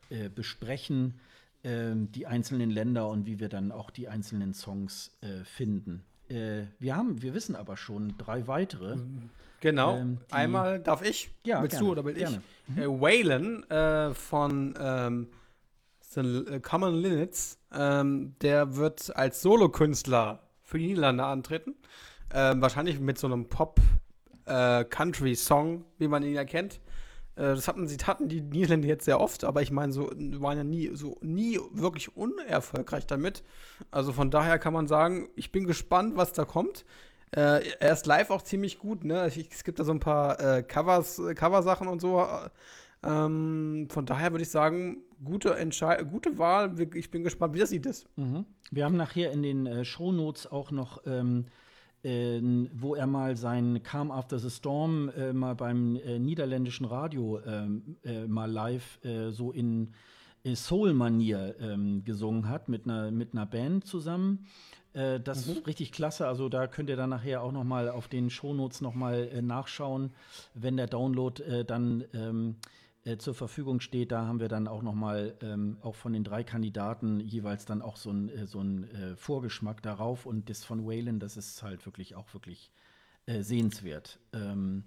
[0.09, 1.20] äh, besprechen,
[1.63, 6.05] ähm, die einzelnen Länder und wie wir dann auch die einzelnen Songs äh, finden.
[6.30, 8.95] Äh, wir haben, wir wissen aber schon drei weitere.
[8.95, 9.30] Mhm
[9.65, 9.97] Genau.
[9.97, 11.32] Ähm, Einmal darf ich?
[11.43, 12.43] Ja, Willst gerne, du oder will gerne.
[12.67, 12.76] ich?
[12.76, 12.82] Mhm.
[12.82, 15.28] Äh, Waylon äh, von ähm,
[16.01, 21.73] The äh, Common Linnets, ähm, der wird als Solokünstler für die Niederlande antreten.
[22.32, 26.80] Ähm, wahrscheinlich mit so einem Pop-Country-Song, äh, wie man ihn erkennt.
[27.36, 30.57] Äh, das hatten sie hatten die Niederländer jetzt sehr oft, aber ich meine, so waren
[30.57, 33.43] ja nie so nie wirklich unerfolgreich damit.
[33.91, 36.86] Also von daher kann man sagen, ich bin gespannt, was da kommt.
[37.31, 39.25] Äh, er ist live auch ziemlich gut, ne?
[39.25, 42.25] Es gibt da so ein paar äh, Covers, Coversachen und so.
[43.03, 46.75] Ähm, von daher würde ich sagen, gute, Entschei gute Wahl.
[46.95, 48.05] Ich bin gespannt, wie das sieht es.
[48.16, 48.45] Mhm.
[48.71, 51.45] Wir haben nachher in den äh, Shownotes auch noch, ähm,
[52.05, 52.39] äh,
[52.73, 57.97] wo er mal sein Calm After the Storm äh, mal beim äh, niederländischen Radio ähm,
[58.03, 59.91] äh, mal live äh, so in
[60.45, 64.45] Soul-Manier ähm, gesungen hat mit einer, mit einer Band zusammen.
[64.93, 65.53] Äh, das mhm.
[65.53, 66.27] ist richtig klasse.
[66.27, 69.41] Also da könnt ihr dann nachher auch noch mal auf den Shownotes noch mal äh,
[69.41, 70.11] nachschauen,
[70.53, 72.55] wenn der Download äh, dann ähm,
[73.05, 74.11] äh, zur Verfügung steht.
[74.11, 77.82] Da haben wir dann auch noch mal ähm, auch von den drei Kandidaten jeweils dann
[77.82, 80.25] auch so ein, äh, so ein äh, Vorgeschmack darauf.
[80.25, 82.71] Und das von Wayland, das ist halt wirklich auch wirklich
[83.27, 84.19] sehenswert.
[84.33, 84.83] Ähm,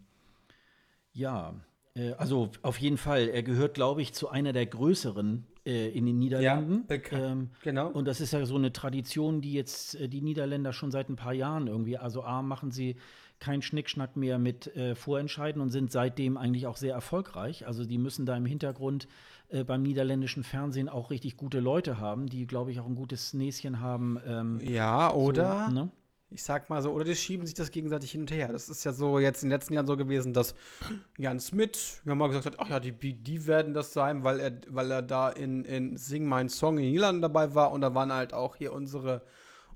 [1.12, 1.54] ja,
[1.94, 3.28] Äh, also auf jeden Fall.
[3.28, 6.86] Er gehört, glaube ich, zu einer der größeren äh, in den Niederlanden.
[6.88, 7.88] Ja, ähm, genau.
[7.88, 11.16] Und das ist ja so eine Tradition, die jetzt äh, die Niederländer schon seit ein
[11.16, 11.98] paar Jahren irgendwie.
[11.98, 12.96] Also A machen sie
[13.40, 17.66] keinen Schnickschnack mehr mit äh, Vorentscheiden und sind seitdem eigentlich auch sehr erfolgreich.
[17.66, 19.08] Also die müssen da im Hintergrund
[19.48, 23.34] äh, beim niederländischen Fernsehen auch richtig gute Leute haben, die, glaube ich, auch ein gutes
[23.34, 24.18] Näschen haben.
[24.26, 25.66] Ähm, ja, oder?
[25.68, 25.90] So, ne?
[26.30, 28.48] Ich sag mal so, oder die schieben sich das gegenseitig hin und her.
[28.52, 30.54] Das ist ja so jetzt in den letzten Jahren so gewesen, dass
[31.16, 34.38] Jan Smith, wir haben mal gesagt hat, ach ja, die, die werden das sein, weil
[34.40, 37.94] er, weil er da in, in Sing My Song in Niederlanden dabei war und da
[37.94, 39.22] waren halt auch hier unsere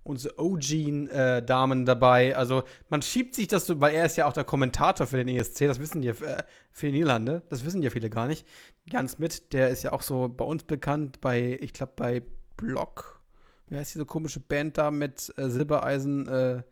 [0.04, 2.36] unsere OG-Damen äh, dabei.
[2.36, 5.28] Also man schiebt sich das so, weil er ist ja auch der Kommentator für den
[5.28, 8.46] ESC, das wissen ja äh, für die Niederlande, das wissen ja viele gar nicht.
[8.90, 12.22] Ganz mit, der ist ja auch so bei uns bekannt, bei, ich glaube, bei
[12.56, 13.20] Block.
[13.68, 16.28] Wie heißt diese komische Band da mit äh, Silbereisen?
[16.28, 16.62] Äh,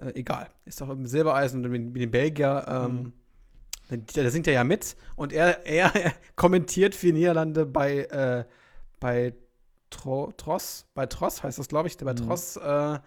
[0.00, 0.48] äh, egal.
[0.64, 2.64] Ist doch im Silbereisen mit, mit den Belgier.
[2.68, 3.12] Ähm,
[3.90, 4.04] mhm.
[4.14, 5.92] Da singt er ja mit und er, er
[6.36, 8.44] kommentiert für Niederlande bei, äh,
[9.00, 9.34] bei
[9.90, 12.16] Tro Tross, bei Tross heißt das, glaube ich, bei mhm.
[12.16, 12.98] Tross, äh,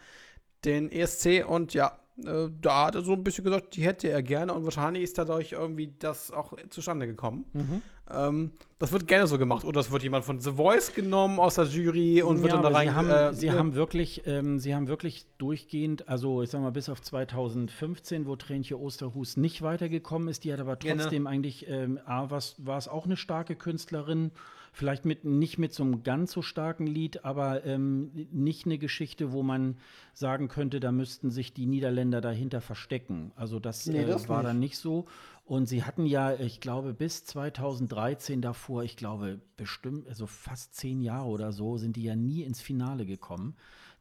[0.66, 4.22] den ESC und ja, äh, da hat er so ein bisschen gesagt, die hätte er
[4.22, 7.46] gerne und wahrscheinlich ist dadurch irgendwie das auch zustande gekommen.
[7.54, 7.82] Mhm.
[8.12, 11.56] Ähm, das wird gerne so gemacht oder es wird jemand von The Voice genommen aus
[11.56, 12.90] der Jury und wird ja, dann da rein.
[12.90, 16.72] Sie haben, äh, sie haben wirklich, ähm, sie haben wirklich durchgehend, also ich sag mal
[16.72, 21.30] bis auf 2015, wo Tränchen Osterhus nicht weitergekommen ist, die hat aber trotzdem ja, ne?
[21.30, 24.32] eigentlich, ähm, A, war es auch eine starke Künstlerin
[24.76, 29.32] Vielleicht mit, nicht mit so einem ganz so starken Lied, aber ähm, nicht eine Geschichte,
[29.32, 29.78] wo man
[30.14, 33.32] sagen könnte, da müssten sich die Niederländer dahinter verstecken.
[33.36, 34.50] Also das, nee, das äh, war nicht.
[34.50, 35.06] dann nicht so.
[35.46, 41.02] Und sie hatten ja, ich glaube, bis 2013 davor, ich glaube, bestimmt, also fast zehn
[41.02, 43.56] Jahre oder so, sind die ja nie ins Finale gekommen.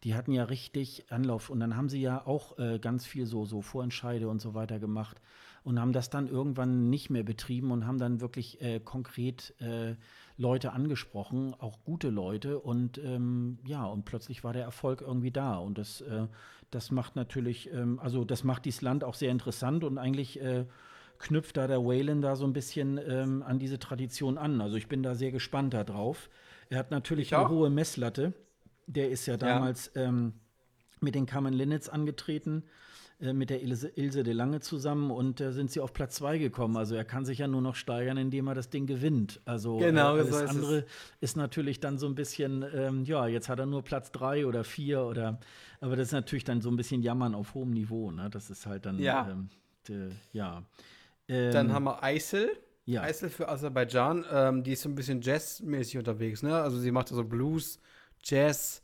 [0.04, 3.44] Die hatten ja richtig Anlauf und dann haben sie ja auch äh, ganz viel so,
[3.44, 5.20] so Vorentscheide und so weiter gemacht
[5.64, 9.94] und haben das dann irgendwann nicht mehr betrieben und haben dann wirklich äh, konkret äh,
[10.36, 15.56] Leute angesprochen, auch gute Leute und ähm, ja, und plötzlich war der Erfolg irgendwie da
[15.56, 16.26] und das, äh,
[16.70, 20.64] das macht natürlich, ähm, also das macht dieses Land auch sehr interessant und eigentlich äh,
[21.18, 24.60] knüpft da der Whalen da so ein bisschen ähm, an diese Tradition an.
[24.60, 26.28] Also ich bin da sehr gespannt darauf.
[26.68, 28.32] Er hat natürlich eine hohe Messlatte.
[28.86, 30.02] Der ist ja damals ja.
[30.02, 30.34] Ähm,
[31.00, 32.64] mit den Common Linnets angetreten.
[33.22, 36.16] Äh, mit der Ilse, Ilse de Lange zusammen und da äh, sind sie auf Platz
[36.16, 36.76] 2 gekommen.
[36.76, 39.40] Also er kann sich ja nur noch steigern, indem er das Ding gewinnt.
[39.44, 40.86] Also genau, äh, das so andere ist,
[41.20, 44.64] ist, natürlich dann so ein bisschen, ähm, ja, jetzt hat er nur Platz 3 oder
[44.64, 45.38] 4 oder,
[45.80, 48.10] aber das ist natürlich dann so ein bisschen Jammern auf hohem Niveau.
[48.10, 48.28] Ne?
[48.28, 49.28] Das ist halt dann, ja.
[49.30, 49.48] Ähm,
[49.86, 50.64] de, ja.
[51.28, 52.50] Ähm, dann haben wir Eisel.
[52.84, 53.02] Ja.
[53.02, 56.60] Eisel für Aserbaidschan, ähm, die ist so ein bisschen jazzmäßig unterwegs, ne?
[56.60, 57.78] Also sie macht so Blues,
[58.24, 58.82] Jazz,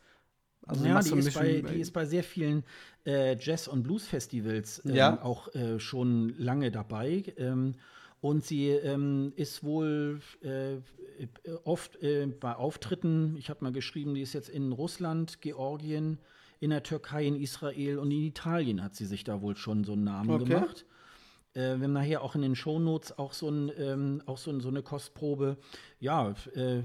[0.69, 2.62] also ja, die, ist bei, die ist bei sehr vielen
[3.09, 5.22] äh, Jazz- und Blues-Festivals ähm, ja.
[5.22, 7.24] auch äh, schon lange dabei.
[7.39, 7.74] Ähm,
[8.20, 10.76] und sie ähm, ist wohl äh,
[11.64, 16.18] oft äh, bei Auftritten, ich habe mal geschrieben, die ist jetzt in Russland, Georgien,
[16.60, 19.93] in der Türkei, in Israel und in Italien hat sie sich da wohl schon so
[19.93, 20.44] einen Namen okay.
[20.44, 20.85] gemacht.
[21.55, 24.68] Äh, wir haben nachher auch in den Shownotes auch so, ein, ähm, auch so, so
[24.68, 25.56] eine Kostprobe.
[26.01, 26.82] Ja, äh,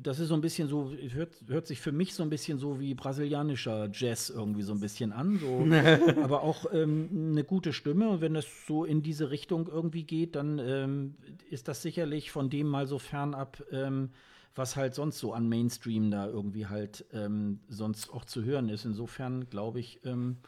[0.00, 2.80] das ist so ein bisschen so, hört, hört sich für mich so ein bisschen so
[2.80, 5.38] wie brasilianischer Jazz irgendwie so ein bisschen an.
[5.38, 5.66] So,
[6.22, 8.08] aber auch ähm, eine gute Stimme.
[8.08, 11.14] Und wenn das so in diese Richtung irgendwie geht, dann ähm,
[11.50, 14.10] ist das sicherlich von dem mal so fernab, ähm,
[14.54, 18.84] was halt sonst so an Mainstream da irgendwie halt ähm, sonst auch zu hören ist.
[18.84, 20.38] Insofern glaube ich, ähm,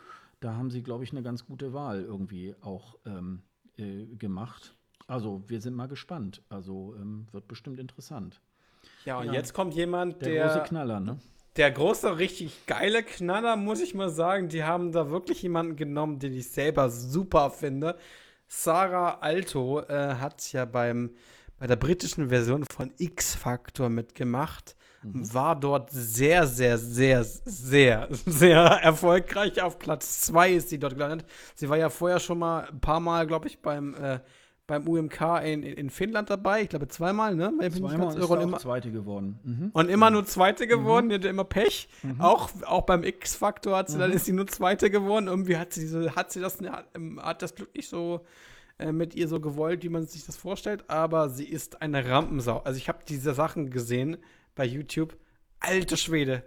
[0.40, 3.42] da haben sie, glaube ich, eine ganz gute Wahl irgendwie auch ähm,
[3.76, 4.76] äh, gemacht.
[5.06, 6.42] Also wir sind mal gespannt.
[6.48, 6.94] Also
[7.32, 8.40] wird bestimmt interessant.
[9.04, 9.32] Ja, und ja.
[9.32, 10.32] jetzt kommt jemand, der.
[10.32, 11.18] Der große Knaller, ne?
[11.56, 14.48] Der große, richtig geile Knaller, muss ich mal sagen.
[14.48, 17.96] Die haben da wirklich jemanden genommen, den ich selber super finde.
[18.48, 21.10] Sarah Alto äh, hat ja beim,
[21.58, 24.74] bei der britischen Version von X-Factor mitgemacht.
[25.02, 25.32] Mhm.
[25.32, 29.62] War dort sehr, sehr, sehr, sehr, sehr erfolgreich.
[29.62, 31.26] Auf Platz 2 ist sie dort gelandet.
[31.54, 34.18] Sie war ja vorher schon mal ein paar Mal, glaube ich, beim äh,
[34.66, 36.62] beim UMK in, in Finnland dabei.
[36.62, 37.52] Ich glaube zweimal, ne?
[37.70, 39.38] Zweimal ist auch immer, Zweite geworden.
[39.44, 39.70] Mhm.
[39.72, 41.06] Und immer nur Zweite geworden.
[41.06, 41.08] Mhm.
[41.10, 41.88] Die hatte immer Pech.
[42.02, 42.20] Mhm.
[42.20, 44.16] Auch, auch beim X-Faktor hat sie, dann mhm.
[44.16, 45.26] ist sie nur Zweite geworden.
[45.26, 46.58] Irgendwie hat sie, diese, hat sie das,
[47.18, 48.24] hat das Glück nicht so
[48.78, 50.88] äh, mit ihr so gewollt, wie man sich das vorstellt.
[50.88, 52.60] Aber sie ist eine Rampensau.
[52.60, 54.16] Also ich habe diese Sachen gesehen
[54.54, 55.16] bei YouTube.
[55.60, 56.42] Alte Schwede.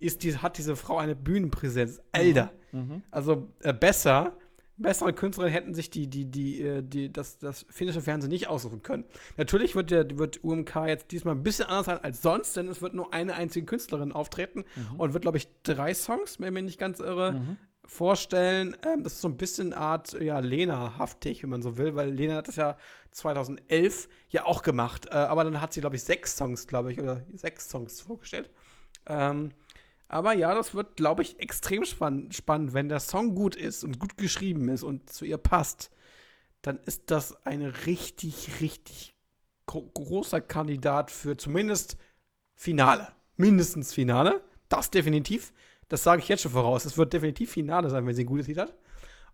[0.00, 2.00] Ist die, hat diese Frau eine Bühnenpräsenz.
[2.10, 2.50] Alter.
[2.72, 2.80] Mhm.
[2.80, 3.02] Mhm.
[3.12, 4.32] Also äh, besser
[4.80, 8.82] bessere Künstlerin hätten sich die, die, die, äh, die, das, das finnische Fernsehen nicht aussuchen
[8.82, 9.04] können.
[9.36, 12.82] Natürlich wird, der, wird UMK jetzt diesmal ein bisschen anders sein als sonst, denn es
[12.82, 15.00] wird nur eine einzige Künstlerin auftreten mhm.
[15.00, 17.56] und wird, glaube ich, drei Songs, wenn ich mich nicht ganz irre, mhm.
[17.84, 18.76] vorstellen.
[18.84, 22.36] Ähm, das ist so ein bisschen Art, ja, Lena-haftig, wenn man so will, weil Lena
[22.36, 22.76] hat das ja
[23.12, 25.06] 2011 ja auch gemacht.
[25.06, 28.50] Äh, aber dann hat sie, glaube ich, sechs Songs, glaube ich, oder sechs Songs vorgestellt.
[29.06, 29.52] Ähm,
[30.10, 32.74] aber ja, das wird, glaube ich, extrem spann spannend.
[32.74, 35.92] Wenn der Song gut ist und gut geschrieben ist und zu ihr passt,
[36.62, 39.14] dann ist das ein richtig, richtig
[39.66, 41.96] großer Kandidat für zumindest
[42.56, 43.06] Finale.
[43.36, 44.42] Mindestens Finale.
[44.68, 45.52] Das definitiv.
[45.88, 46.86] Das sage ich jetzt schon voraus.
[46.86, 48.74] Es wird definitiv Finale sein, wenn sie ein gutes Lied hat.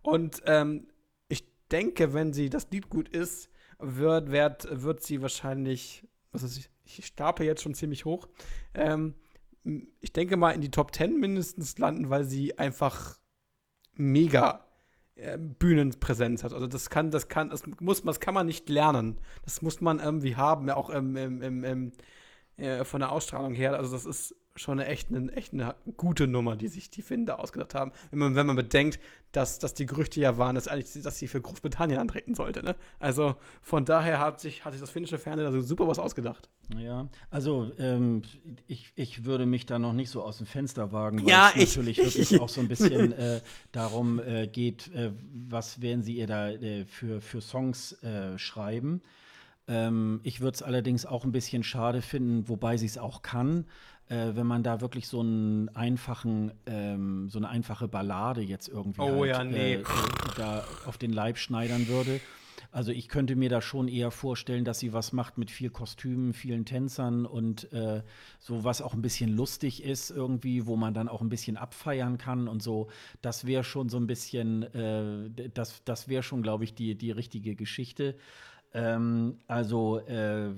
[0.02, 0.88] Und ähm,
[1.28, 1.42] ich
[1.72, 3.48] denke, wenn sie das Lied gut ist,
[3.78, 8.28] wird, wird, wird sie wahrscheinlich, was ist, ich, ich stapel jetzt schon ziemlich hoch.
[8.74, 9.14] Ähm,
[10.00, 13.18] ich denke mal in die Top 10 mindestens landen, weil sie einfach
[13.94, 14.64] mega
[15.16, 16.52] äh, Bühnenpräsenz hat.
[16.52, 19.18] Also das kann, das kann, das muss, das kann man nicht lernen.
[19.44, 21.92] Das muss man irgendwie haben, auch im, im, im, im
[22.56, 23.74] äh, von der Ausstrahlung her.
[23.74, 27.26] Also das ist schon eine echt, eine echt eine gute Nummer, die sich die Finnen
[27.26, 27.92] da ausgedacht haben.
[28.10, 28.98] Wenn man, wenn man bedenkt,
[29.32, 32.62] dass, dass die Gerüchte ja waren, dass, eigentlich, dass sie für Großbritannien antreten sollte.
[32.62, 32.74] Ne?
[32.98, 36.48] Also von daher hat sich, hat sich das finnische Fernsehen also super was ausgedacht.
[36.78, 38.22] Ja, also ähm,
[38.66, 41.62] ich, ich würde mich da noch nicht so aus dem Fenster wagen, weil ja, es
[41.62, 43.40] ich, natürlich ich, wirklich ich, auch so ein bisschen äh,
[43.72, 45.12] darum äh, geht, äh,
[45.48, 49.02] was werden sie ihr da äh, für, für Songs äh, schreiben.
[49.68, 53.66] Ähm, ich würde es allerdings auch ein bisschen schade finden, wobei sie es auch kann,
[54.08, 59.00] äh, wenn man da wirklich so einen einfachen, ähm, so eine einfache Ballade jetzt irgendwie
[59.00, 59.74] oh, halt, ja, nee.
[59.74, 59.84] äh,
[60.36, 62.20] da auf den Leib schneidern würde.
[62.72, 66.34] Also ich könnte mir da schon eher vorstellen, dass sie was macht mit viel Kostümen,
[66.34, 68.02] vielen Tänzern und äh,
[68.38, 72.18] so was auch ein bisschen lustig ist irgendwie, wo man dann auch ein bisschen abfeiern
[72.18, 72.88] kann und so.
[73.22, 77.12] Das wäre schon so ein bisschen, äh, das, das wäre schon, glaube ich, die, die
[77.12, 78.14] richtige Geschichte.
[78.74, 80.50] Ähm, also äh,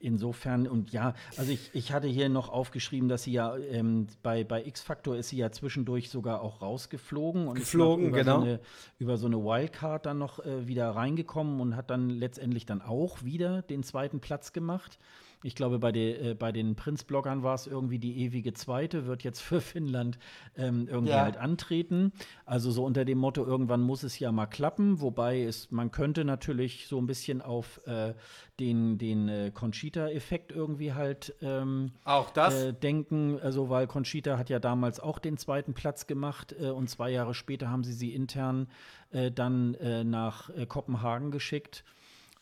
[0.00, 4.44] insofern und ja, also ich, ich hatte hier noch aufgeschrieben, dass sie ja ähm, bei,
[4.44, 8.36] bei X-Factor ist sie ja zwischendurch sogar auch rausgeflogen und Geflogen, über genau.
[8.36, 8.60] So eine,
[8.98, 13.22] über so eine Wildcard dann noch äh, wieder reingekommen und hat dann letztendlich dann auch
[13.24, 14.98] wieder den zweiten Platz gemacht.
[15.42, 19.22] Ich glaube, bei, de, äh, bei den Prinz-Bloggern war es irgendwie die ewige Zweite, wird
[19.22, 20.18] jetzt für Finnland
[20.56, 21.22] ähm, irgendwie ja.
[21.22, 22.12] halt antreten.
[22.44, 25.00] Also so unter dem Motto, irgendwann muss es ja mal klappen.
[25.00, 28.14] Wobei es, man könnte natürlich so ein bisschen auf äh,
[28.58, 33.38] den, den äh, Conchita-Effekt irgendwie halt ähm, auch das äh, denken.
[33.40, 37.34] Also, weil Conchita hat ja damals auch den zweiten Platz gemacht äh, und zwei Jahre
[37.34, 38.68] später haben sie sie intern
[39.10, 41.84] äh, dann nach Kopenhagen geschickt.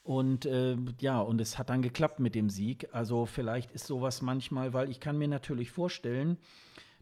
[0.05, 2.89] Und äh, ja, und es hat dann geklappt mit dem Sieg.
[2.93, 6.37] Also vielleicht ist sowas manchmal, weil ich kann mir natürlich vorstellen,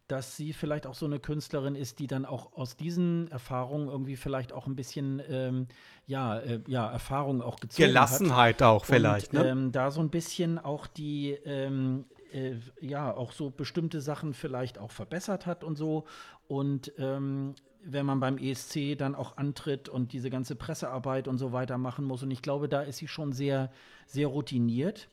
[0.06, 4.14] dass sie vielleicht auch so eine Künstlerin ist, die dann auch aus diesen Erfahrungen irgendwie
[4.14, 5.66] vielleicht auch ein bisschen ähm,
[6.06, 8.68] ja, äh, ja, Erfahrung auch gezogen Gelassenheit hat.
[8.68, 9.48] auch vielleicht, und, ne?
[9.48, 14.78] Ähm, da so ein bisschen auch die ähm, äh, ja, auch so bestimmte Sachen vielleicht
[14.78, 16.04] auch verbessert hat und so.
[16.46, 17.54] Und ähm,
[17.84, 22.04] wenn man beim ESC dann auch antritt und diese ganze Pressearbeit und so weiter machen
[22.04, 22.22] muss.
[22.22, 23.70] Und ich glaube, da ist sie schon sehr,
[24.06, 25.08] sehr routiniert.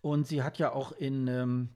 [0.00, 1.68] Und sie hat ja auch in ähm,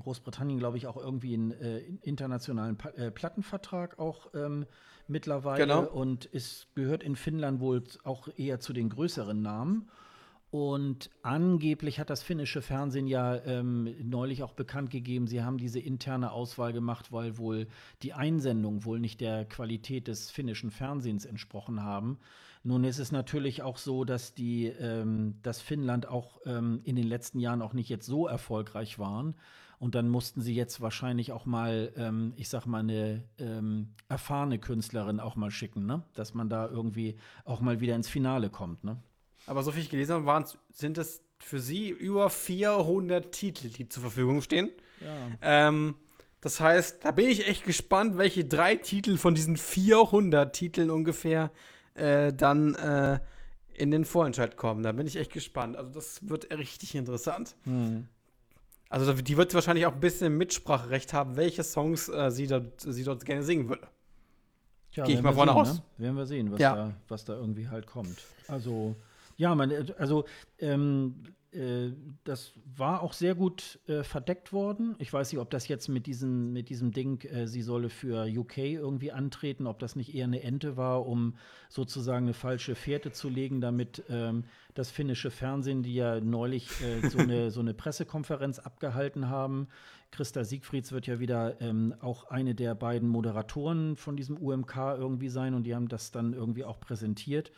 [0.00, 4.66] Großbritannien, glaube ich, auch irgendwie einen äh, internationalen pa äh, Plattenvertrag auch ähm,
[5.06, 5.84] mittlerweile genau.
[5.84, 9.90] und es gehört in Finnland wohl auch eher zu den größeren Namen.
[10.52, 15.80] Und angeblich hat das finnische Fernsehen ja ähm, neulich auch bekannt gegeben, sie haben diese
[15.80, 17.68] interne Auswahl gemacht, weil wohl
[18.02, 22.18] die Einsendungen wohl nicht der Qualität des finnischen Fernsehens entsprochen haben.
[22.64, 27.06] Nun ist es natürlich auch so, dass die, ähm, dass Finnland auch ähm, in den
[27.06, 29.36] letzten Jahren auch nicht jetzt so erfolgreich waren.
[29.78, 34.58] Und dann mussten sie jetzt wahrscheinlich auch mal, ähm, ich sag mal, eine ähm, erfahrene
[34.58, 36.02] Künstlerin auch mal schicken, ne?
[36.12, 37.16] Dass man da irgendwie
[37.46, 38.98] auch mal wieder ins Finale kommt, ne?
[39.46, 43.88] Aber so viel ich gelesen habe, waren, sind es für sie über 400 Titel, die
[43.88, 44.70] zur Verfügung stehen.
[45.00, 45.68] Ja.
[45.68, 45.96] Ähm,
[46.40, 51.50] das heißt, da bin ich echt gespannt, welche drei Titel von diesen 400 Titeln ungefähr
[51.94, 53.20] äh, dann äh,
[53.74, 54.82] in den Vorentscheid kommen.
[54.82, 55.76] Da bin ich echt gespannt.
[55.76, 57.56] Also das wird richtig interessant.
[57.64, 58.08] Hm.
[58.88, 63.04] Also die wird wahrscheinlich auch ein bisschen Mitspracherecht haben, welche Songs äh, sie, dort, sie
[63.04, 63.88] dort gerne singen würde.
[64.92, 65.74] Gehe ich mal vorne aus.
[65.74, 65.82] Ne?
[65.98, 66.74] Werden wir sehen, was, ja.
[66.74, 68.18] da, was da irgendwie halt kommt.
[68.48, 68.94] Also
[69.36, 70.24] ja, man, äh, also
[70.58, 71.92] ähm, äh,
[72.24, 74.94] das war auch sehr gut äh, verdeckt worden.
[74.98, 78.26] Ich weiß nicht, ob das jetzt mit, diesen, mit diesem Ding, äh, sie solle für
[78.26, 81.36] UK irgendwie antreten, ob das nicht eher eine Ente war, um
[81.68, 84.44] sozusagen eine falsche Fährte zu legen, damit ähm,
[84.74, 89.68] das finnische Fernsehen, die ja neulich äh, so, eine, so eine Pressekonferenz abgehalten haben,
[90.10, 95.30] Christa Siegfrieds wird ja wieder ähm, auch eine der beiden Moderatoren von diesem UMK irgendwie
[95.30, 97.50] sein und die haben das dann irgendwie auch präsentiert.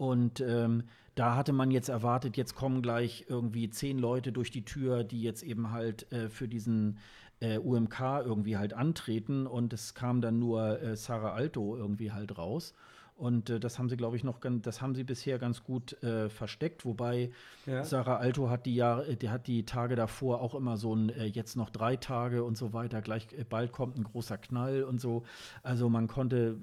[0.00, 4.64] Und ähm, da hatte man jetzt erwartet, jetzt kommen gleich irgendwie zehn Leute durch die
[4.64, 6.96] Tür, die jetzt eben halt äh, für diesen
[7.40, 12.38] äh, UMK irgendwie halt antreten und es kam dann nur äh, Sarah Alto irgendwie halt
[12.38, 12.72] raus.
[13.14, 16.02] Und äh, das haben sie, glaube ich, noch ganz, das haben sie bisher ganz gut
[16.02, 16.86] äh, versteckt.
[16.86, 17.30] Wobei
[17.66, 17.84] ja.
[17.84, 21.26] Sarah Alto hat die Jahre, die hat die Tage davor auch immer so ein äh,
[21.26, 23.02] jetzt noch drei Tage und so weiter.
[23.02, 25.24] Gleich bald kommt ein großer Knall und so.
[25.62, 26.56] Also man konnte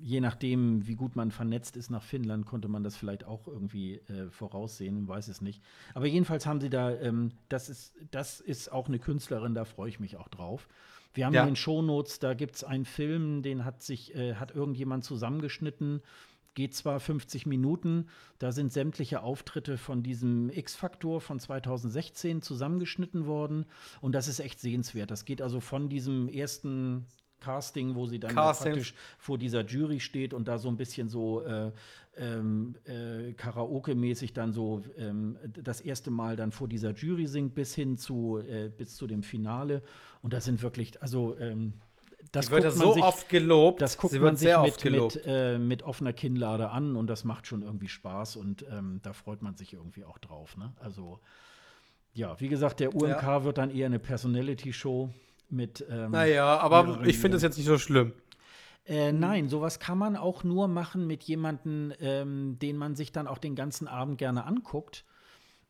[0.00, 3.96] je nachdem, wie gut man vernetzt ist nach Finnland, konnte man das vielleicht auch irgendwie
[3.96, 5.62] äh, voraussehen, weiß es nicht.
[5.94, 9.88] Aber jedenfalls haben sie da, ähm, das, ist, das ist auch eine Künstlerin, da freue
[9.88, 10.68] ich mich auch drauf.
[11.14, 11.42] Wir haben ja.
[11.42, 16.00] in den Shownotes, da gibt es einen Film, den hat sich, äh, hat irgendjemand zusammengeschnitten,
[16.54, 18.08] geht zwar 50 Minuten,
[18.38, 23.66] da sind sämtliche Auftritte von diesem X-Faktor von 2016 zusammengeschnitten worden
[24.00, 25.10] und das ist echt sehenswert.
[25.10, 27.06] Das geht also von diesem ersten
[27.42, 31.42] Casting, wo sie dann praktisch vor dieser Jury steht und da so ein bisschen so
[31.42, 31.72] äh,
[32.16, 37.74] ähm, äh, Karaoke-mäßig dann so ähm, das erste Mal dann vor dieser Jury singt, bis
[37.74, 39.82] hin zu, äh, bis zu dem Finale.
[40.22, 41.74] Und das sind wirklich, also ähm,
[42.30, 43.82] das wird so sich, oft gelobt.
[43.82, 47.62] Das guckt man sich mit, mit, äh, mit, offener Kinnlade an und das macht schon
[47.62, 50.56] irgendwie Spaß und ähm, da freut man sich irgendwie auch drauf.
[50.56, 50.72] Ne?
[50.80, 51.18] Also
[52.14, 53.44] ja, wie gesagt, der UMK ja.
[53.44, 55.10] wird dann eher eine Personality-Show
[55.52, 55.84] mit.
[55.88, 58.12] Ähm, naja, aber ich finde es jetzt nicht so schlimm.
[58.84, 63.28] Äh, nein, sowas kann man auch nur machen mit jemandem, ähm, den man sich dann
[63.28, 65.04] auch den ganzen Abend gerne anguckt.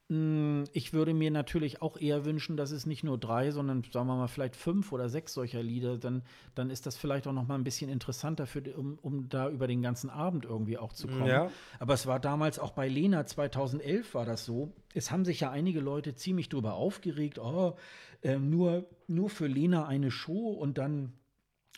[0.09, 4.07] Mm, ich würde mir natürlich auch eher wünschen, dass es nicht nur drei, sondern sagen
[4.09, 6.23] wir mal vielleicht fünf oder sechs solcher Lieder, dann,
[6.55, 9.67] dann ist das vielleicht auch noch mal ein bisschen interessanter, für, um, um da über
[9.67, 11.27] den ganzen Abend irgendwie auch zu kommen.
[11.27, 11.51] Ja.
[11.79, 14.73] Aber es war damals auch bei Lena 2011 war das so.
[14.93, 17.77] Es haben sich ja einige Leute ziemlich drüber aufgeregt, oh,
[18.23, 21.13] äh, nur, nur für Lena eine Show und dann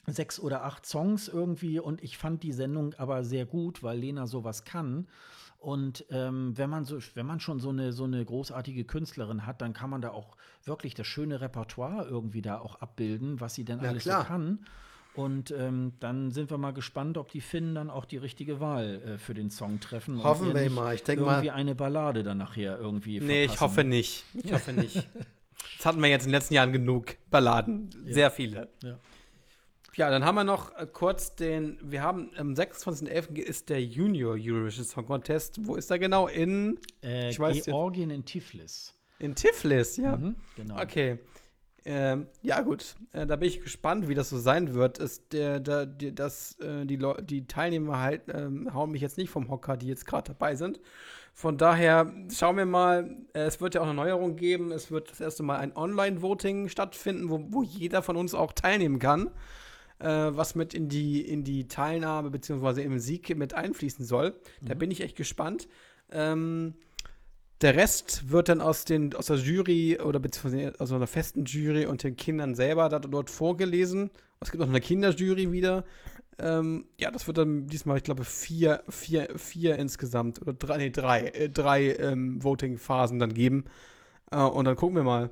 [0.07, 1.81] sechs oder acht Songs irgendwie.
[1.81, 5.09] Und ich fand die Sendung aber sehr gut, weil Lena sowas kann.
[5.59, 9.63] Und ähm, wenn man so, wenn man schon so eine so eine großartige Künstlerin hat,
[9.63, 13.65] dann kann man da auch wirklich das schöne Repertoire irgendwie da auch abbilden, was sie
[13.65, 14.23] denn ja, alles klar.
[14.23, 14.59] so kann.
[15.15, 19.01] Und ähm, dann sind wir mal gespannt, ob die Finnen dann auch die richtige Wahl
[19.07, 20.23] äh, für den Song treffen.
[20.23, 20.95] Hoffen wir mal.
[20.97, 21.35] Ich denke mal.
[21.35, 23.21] Irgendwie eine Ballade dann nachher irgendwie.
[23.21, 23.55] Nee, verpassen.
[23.55, 24.25] ich hoffe nicht.
[24.35, 25.09] Ich hoffe nicht.
[25.77, 27.91] Das hatten wir jetzt in den letzten Jahren genug Balladen.
[28.07, 28.15] Ja.
[28.15, 28.69] Sehr viele.
[28.83, 28.99] Ja.
[29.97, 33.37] Ja, dann haben wir noch äh, kurz den, wir haben am 26.11.
[33.37, 35.65] ist der Junior Eurovision Song Contest.
[35.67, 36.27] Wo ist er genau?
[36.27, 38.17] In äh, ich weiß Georgien jetzt.
[38.17, 38.95] in Tiflis.
[39.21, 40.17] In Tiflis, ja.
[40.17, 40.81] Mhm, genau.
[40.81, 41.19] Okay.
[41.87, 42.97] Ähm, ja, gut.
[43.13, 44.99] Äh, da bin ich gespannt, wie das so sein wird.
[44.99, 49.31] Ist der, der, der das, äh, die, die Teilnehmer halt ähm, hauen mich jetzt nicht
[49.31, 50.81] vom Hocker, die jetzt gerade dabei sind.
[51.35, 54.73] Von daher schauen wir mal, äh, es wird ja auch eine Neuerung geben.
[54.73, 58.99] Es wird das erste Mal ein Online-Voting stattfinden, wo, wo jeder von uns auch teilnehmen
[58.99, 59.31] kann,
[59.99, 62.83] äh, was mit in die, in die Teilnahme bzw.
[62.83, 64.31] im Sieg mit einfließen soll.
[64.61, 64.69] Mhm.
[64.69, 65.69] Da bin ich echt gespannt.
[66.11, 66.75] Ähm,
[67.61, 71.87] der Rest wird dann aus, den, aus der Jury oder beziehungsweise aus einer festen Jury
[71.87, 74.11] und den Kindern selber dort vorgelesen.
[74.41, 75.85] Es gibt auch eine Kinderjury wieder.
[76.39, 80.91] Ähm, ja, das wird dann diesmal, ich glaube, vier, vier, vier insgesamt oder drei, nee,
[80.91, 83.65] drei, äh, drei ähm, Voting-Phasen dann geben.
[84.31, 85.31] Äh, und dann gucken wir mal.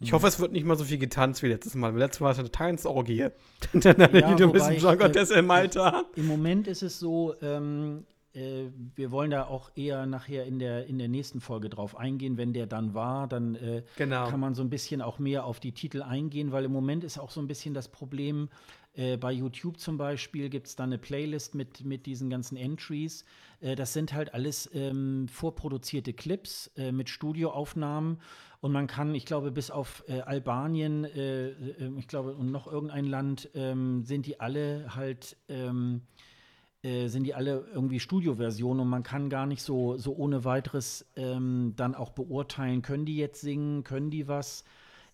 [0.00, 0.16] Ich mhm.
[0.16, 1.96] hoffe, es wird nicht mal so viel getanzt wie letztes Mal.
[1.96, 3.28] Letztes Mal war es eine Tanzorgie.
[3.72, 3.82] dann
[4.12, 6.06] ja, wobei, ich, äh, im Alter.
[6.16, 10.86] Im Moment ist es so, ähm, äh, wir wollen da auch eher nachher in der,
[10.86, 12.36] in der nächsten Folge drauf eingehen.
[12.36, 14.28] Wenn der dann war, dann äh, genau.
[14.28, 17.18] kann man so ein bisschen auch mehr auf die Titel eingehen, weil im Moment ist
[17.18, 18.48] auch so ein bisschen das Problem,
[18.94, 23.24] äh, bei YouTube zum Beispiel gibt es da eine Playlist mit, mit diesen ganzen Entries.
[23.60, 28.20] Äh, das sind halt alles ähm, vorproduzierte Clips äh, mit Studioaufnahmen.
[28.60, 31.50] Und man kann, ich glaube, bis auf äh, Albanien, äh,
[31.96, 35.36] ich glaube, und noch irgendein Land, ähm, sind die alle halt.
[35.48, 36.02] Ähm,
[36.82, 41.74] sind die alle irgendwie Studioversionen und man kann gar nicht so, so ohne weiteres ähm,
[41.76, 44.64] dann auch beurteilen, können die jetzt singen, können die was.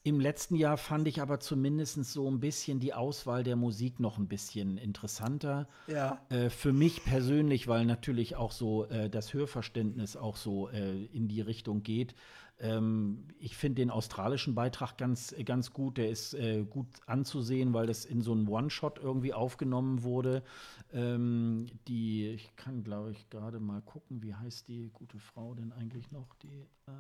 [0.07, 4.19] Im letzten Jahr fand ich aber zumindest so ein bisschen die Auswahl der Musik noch
[4.19, 5.67] ein bisschen interessanter.
[5.89, 6.21] Ja.
[6.29, 11.27] Äh, für mich persönlich, weil natürlich auch so äh, das Hörverständnis auch so äh, in
[11.27, 12.15] die Richtung geht.
[12.59, 15.99] Ähm, ich finde den australischen Beitrag ganz, ganz gut.
[15.99, 20.43] Der ist äh, gut anzusehen, weil das in so einem One-Shot irgendwie aufgenommen wurde.
[20.93, 25.73] Ähm, die, ich kann, glaube ich, gerade mal gucken, wie heißt die gute Frau denn
[25.73, 26.35] eigentlich noch?
[26.37, 26.93] Die, äh,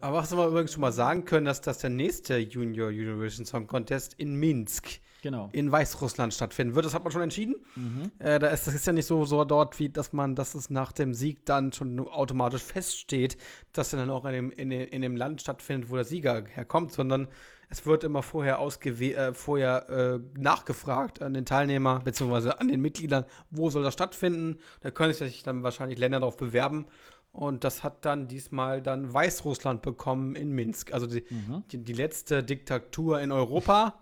[0.00, 3.46] Aber hast du mal übrigens schon mal sagen können, dass das der nächste Junior Eurovision
[3.46, 5.00] Song Contest in Minsk
[5.30, 5.48] genau.
[5.52, 6.86] in Weißrussland stattfinden wird.
[6.86, 7.56] Das hat man schon entschieden.
[7.76, 8.10] Mhm.
[8.18, 10.70] Äh, da ist, das ist ja nicht so, so dort, wie dass man, dass es
[10.70, 13.36] nach dem Sieg dann schon automatisch feststeht,
[13.72, 16.44] dass er dann auch in dem, in, dem, in dem Land stattfindet, wo der Sieger
[16.54, 17.28] herkommt, sondern
[17.70, 22.52] es wird immer vorher ausgewe äh, vorher äh, nachgefragt an den Teilnehmer bzw.
[22.52, 24.58] an den Mitgliedern, wo soll das stattfinden.
[24.80, 26.86] Da können sich dann wahrscheinlich Länder darauf bewerben
[27.30, 30.92] Und das hat dann diesmal dann Weißrussland bekommen in Minsk.
[30.94, 31.62] Also die, Mhm.
[31.70, 33.94] die, die letzte Diktatur in Europa,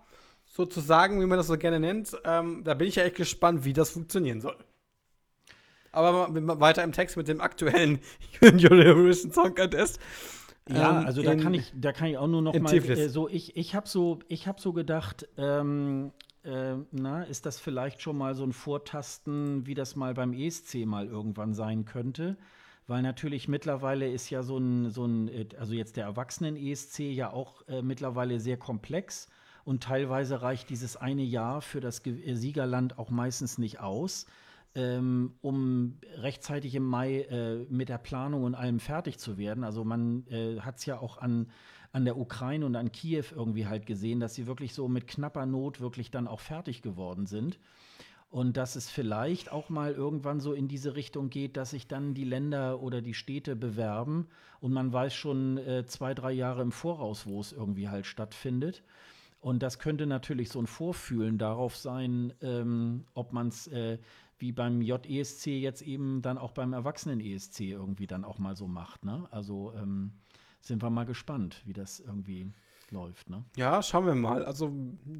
[0.57, 2.17] sozusagen, wie man das so gerne nennt.
[2.25, 4.57] Ähm, da bin ich ja echt gespannt, wie das funktionieren soll.
[5.93, 6.29] Aber
[6.61, 8.01] weiter im Text mit dem aktuellen
[8.43, 9.99] Eurovision Song Contest.
[10.69, 13.09] Ja, Ähm, also da in- kann ich, da kann ich auch nur noch mal äh,
[13.09, 16.13] so, ich, ich habe so, ich habe so gedacht, ähm,
[16.43, 20.85] äh, na, ist das vielleicht schon mal so ein Vortasten, wie das mal beim ESC
[20.87, 22.37] mal irgendwann sein könnte?
[22.89, 27.33] Weil natürlich mittlerweile ist ja so ein, so ein, äh, also jetzt der Erwachsenen-ESC ja
[27.33, 29.29] auch äh, mittlerweile sehr komplex
[29.67, 34.25] und teilweise reicht dieses eine Jahr für das äh, Siegerland auch meistens nicht aus
[34.77, 39.65] ähm, um rechtzeitig im Mai äh, mit der Planung und allem fertig zu werden.
[39.65, 41.51] Also man äh, hat es ja auch an,
[41.93, 45.47] an der Ukraine und an Kiew irgendwie halt gesehen, dass sie wirklich so mit knapper
[45.47, 47.59] Not wirklich dann auch fertig geworden sind.
[48.29, 52.13] Und dass es vielleicht auch mal irgendwann so in diese Richtung geht, dass sich dann
[52.13, 54.27] die Länder oder die Städte bewerben
[54.61, 58.83] und man weiß schon äh, zwei, drei Jahre im Voraus, wo es irgendwie halt stattfindet.
[59.41, 63.99] Und das könnte natürlich so ein Vorfühlen darauf sein, ähm, ob man es äh,
[64.39, 69.05] wie beim JESC jetzt eben dann auch beim Erwachsenen-ESC irgendwie dann auch mal so macht.
[69.05, 69.27] Ne?
[69.31, 70.13] Also ähm,
[70.61, 72.53] sind wir mal gespannt, wie das irgendwie
[72.91, 73.31] läuft.
[73.31, 73.45] Ne?
[73.57, 74.45] Ja, schauen wir mal.
[74.45, 74.73] Also,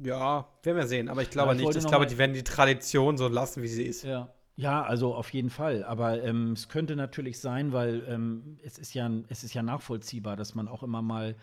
[0.03, 1.09] ja, werden wir sehen.
[1.09, 1.77] Aber ich glaube Ja, ich nicht.
[1.77, 4.03] Ich glaube, die werden die Tradition so lassen, wie sie ist.
[4.03, 4.29] Ja.
[4.59, 5.83] Ja, also auf jeden Fall.
[5.83, 10.35] Aber ähm, es könnte natürlich sein, weil ähm, es, ist ja, es ist ja nachvollziehbar,
[10.35, 11.35] dass man auch immer mal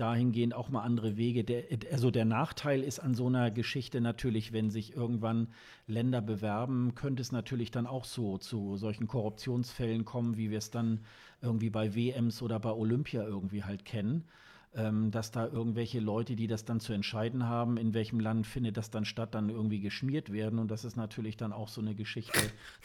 [0.00, 1.44] dahingehend auch mal andere Wege.
[1.44, 5.48] Der, also der Nachteil ist an so einer Geschichte natürlich, wenn sich irgendwann
[5.86, 10.70] Länder bewerben, könnte es natürlich dann auch so zu solchen Korruptionsfällen kommen, wie wir es
[10.70, 11.00] dann
[11.42, 14.24] irgendwie bei WMs oder bei Olympia irgendwie halt kennen.
[14.72, 18.76] Ähm, dass da irgendwelche Leute, die das dann zu entscheiden haben, in welchem Land findet
[18.76, 20.60] das dann statt, dann irgendwie geschmiert werden.
[20.60, 22.38] Und das ist natürlich dann auch so eine Geschichte,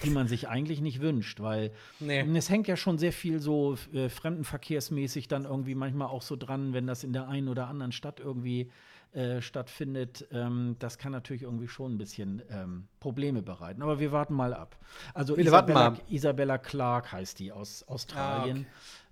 [0.03, 2.21] die man sich eigentlich nicht wünscht, weil Nee.
[2.35, 6.73] es hängt ja schon sehr viel so äh, fremdenverkehrsmäßig dann irgendwie manchmal auch so dran,
[6.73, 8.71] wenn das in der einen oder anderen Stadt irgendwie
[9.13, 10.27] äh, stattfindet.
[10.31, 13.81] Ähm, das kann natürlich irgendwie schon ein bisschen ähm, Probleme bereiten.
[13.81, 14.75] Aber wir warten mal ab.
[15.13, 15.95] Also Isabella.
[16.09, 18.57] Isabella Clark heißt die aus Australien.
[18.57, 18.67] Okay.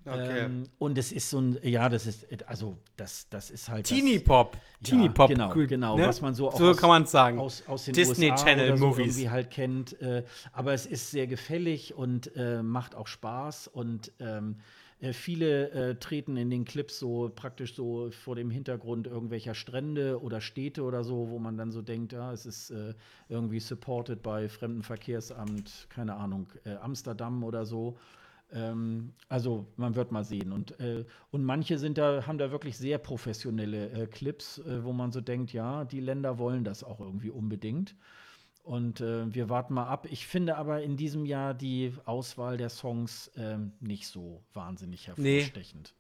[0.06, 3.86] Ähm, und es ist so ein, ja, das ist, also das, das ist halt.
[3.86, 4.58] Teenie das, Pop.
[4.84, 5.30] Teenie Pop.
[5.30, 6.08] Genau, cool, genau, ne?
[6.08, 7.40] was man so auch So aus- kann man es sagen.
[7.40, 9.16] aus, aus den Disney USA Channel so Movies.
[9.18, 10.00] irgendwie halt kennt.
[10.02, 14.58] Äh, aber es ist sehr gefällig und äh, macht auch Spaß und ähm,
[15.00, 20.22] äh, viele äh, treten in den Clips so praktisch so vor dem Hintergrund irgendwelcher Strände
[20.22, 22.94] oder Städte oder so, wo man dann so denkt, ja, es ist äh,
[23.30, 27.98] irgendwie supported bei Fremdenverkehrsamt, keine Ahnung, äh, Amsterdam oder so.
[28.52, 30.52] Ähm, also man wird mal sehen.
[30.52, 34.94] Und, äh, und manche sind da, haben da wirklich sehr professionelle äh, Clips, äh, wo
[34.94, 37.96] man so denkt, ja, die Länder wollen das auch irgendwie unbedingt.
[38.64, 40.08] Und äh, wir warten mal ab.
[40.10, 45.42] Ich finde aber in diesem Jahr die Auswahl der Songs ähm, nicht so wahnsinnig Nee.
[45.42, 45.94] hervorstechend.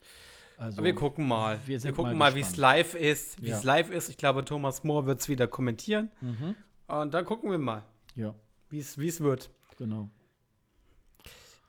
[0.55, 1.59] Also, Aber wir gucken mal.
[1.65, 3.41] wir Wir, gucken mal mal, wie es live ist.
[3.41, 3.57] Wie Ja.
[3.57, 4.07] es live ist.
[4.09, 6.09] Ich glaube, Thomas Mohr wird es wieder kommentieren.
[6.21, 6.55] Mhm.
[6.87, 7.83] Und dann gucken wir mal,
[8.15, 8.33] Ja,
[8.69, 9.49] wie es wie es wird.
[9.77, 10.09] genau.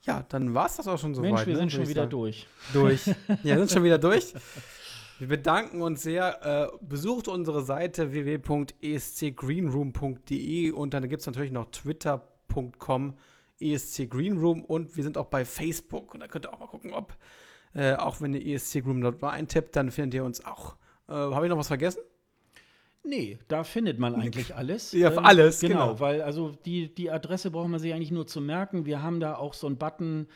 [0.06, 1.32] Ja, dann war es das auch schon soweit.
[1.32, 2.10] Mensch, wir ne, sind schon wieder sagen.
[2.10, 2.46] durch.
[2.72, 3.06] durch.
[3.42, 4.34] Ja, sind schon wieder durch.
[5.18, 6.72] Wir bedanken uns sehr.
[6.72, 13.14] Äh, besucht unsere Seite www.escgreenroom.de und dann gibt es natürlich noch twitter.com
[13.60, 16.14] escgreenroom und wir sind auch bei Facebook.
[16.14, 17.16] Und da könnt ihr auch mal gucken, ob,
[17.74, 20.76] äh, auch wenn ihr ESC Green dort mal eintippt, dann findet ihr uns auch.
[21.08, 22.00] Äh, Habe ich noch was vergessen?
[23.04, 24.94] Nee, da findet man eigentlich alles.
[24.94, 25.88] Ähm, Ja, alles, genau.
[25.88, 26.00] genau.
[26.00, 28.86] Weil also die, die Adresse braucht man sich eigentlich nur zu merken.
[28.86, 30.26] Wir haben da auch so einen Button,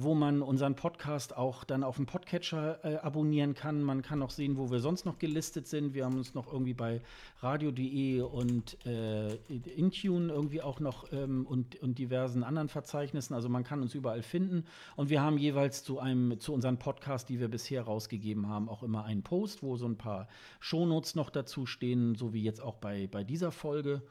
[0.00, 3.82] wo man unseren Podcast auch dann auf dem Podcatcher äh, abonnieren kann.
[3.82, 5.92] Man kann auch sehen, wo wir sonst noch gelistet sind.
[5.92, 7.02] Wir haben uns noch irgendwie bei
[7.40, 9.34] radio.de und äh,
[9.74, 13.34] Intune irgendwie auch noch ähm, und, und diversen anderen Verzeichnissen.
[13.34, 14.66] Also man kann uns überall finden.
[14.94, 18.84] Und wir haben jeweils zu einem, zu unseren Podcasts, die wir bisher rausgegeben haben, auch
[18.84, 20.28] immer einen Post, wo so ein paar
[20.60, 24.02] Shownotes noch dazu stehen, so wie jetzt auch bei, bei dieser Folge.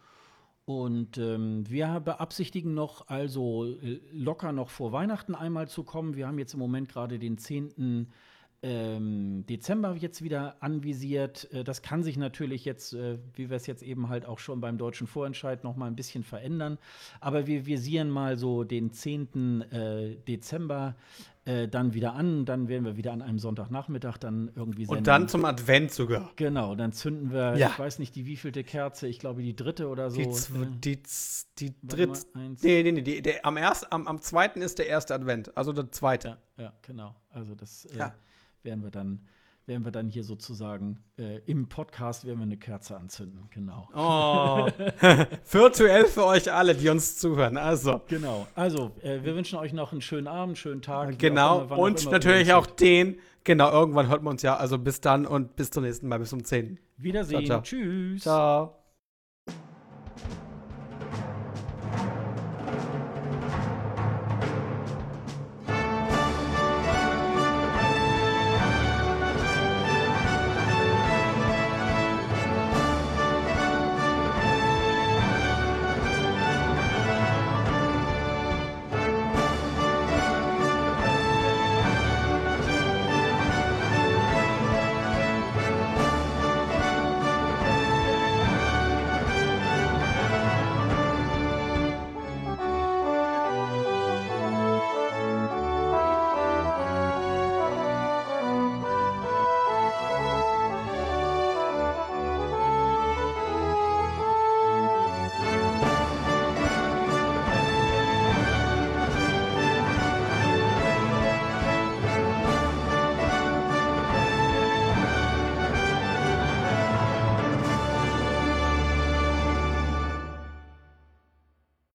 [0.67, 6.17] Und ähm, wir beabsichtigen noch, also äh, locker noch vor Weihnachten einmal zu kommen.
[6.17, 8.11] Wir haben jetzt im Moment gerade den 10.
[8.63, 11.49] Ähm, Dezember jetzt wieder anvisiert.
[11.53, 14.59] Äh, das kann sich natürlich jetzt, äh, wie wir es jetzt eben halt auch schon
[14.59, 16.77] beim deutschen Vorentscheid, noch mal ein bisschen verändern.
[17.21, 19.61] Aber wir visieren mal so den 10.
[19.71, 20.97] Äh, Dezember
[21.47, 22.43] äh, dann wieder an.
[22.45, 24.97] Dann werden wir wieder an einem Sonntagnachmittag dann irgendwie senden.
[24.99, 26.31] Und dann zum Advent sogar.
[26.35, 27.69] Genau, dann zünden wir, Ja.
[27.69, 30.17] ich weiß nicht, die wievielte Kerze, ich glaube die dritte oder so.
[30.17, 31.01] Die, Äh, die,
[31.59, 32.35] die warte dritt.
[32.35, 33.01] mal, eins, Nee, nee, nee.
[33.01, 35.55] Die, der, am, erst, am, am zweiten ist der erste Advent.
[35.57, 36.37] Also der zweite.
[36.57, 37.15] Ja, ja, genau.
[37.29, 38.09] Also das äh,
[38.63, 39.21] werden wir dann
[39.67, 43.49] werden wir dann hier sozusagen äh, im Podcast werden wir eine Kerze anzünden.
[43.51, 43.89] Genau.
[43.93, 44.67] Oh,
[45.51, 47.57] virtuell für euch alle, die uns zuhören.
[47.57, 48.01] Also.
[48.07, 48.47] Genau.
[48.55, 51.19] Also, äh, wir wünschen euch noch einen schönen Abend, schönen Tag.
[51.19, 51.63] Genau.
[51.63, 53.19] Immer, und natürlich auch den.
[53.43, 54.55] Genau, irgendwann hört man uns ja.
[54.55, 56.79] Also bis dann und bis zum nächsten Mal, bis um 10.
[56.97, 57.45] Wiedersehen.
[57.45, 57.61] Ciao, ciao.
[57.61, 58.23] Tschüss.
[58.23, 58.86] Ciao.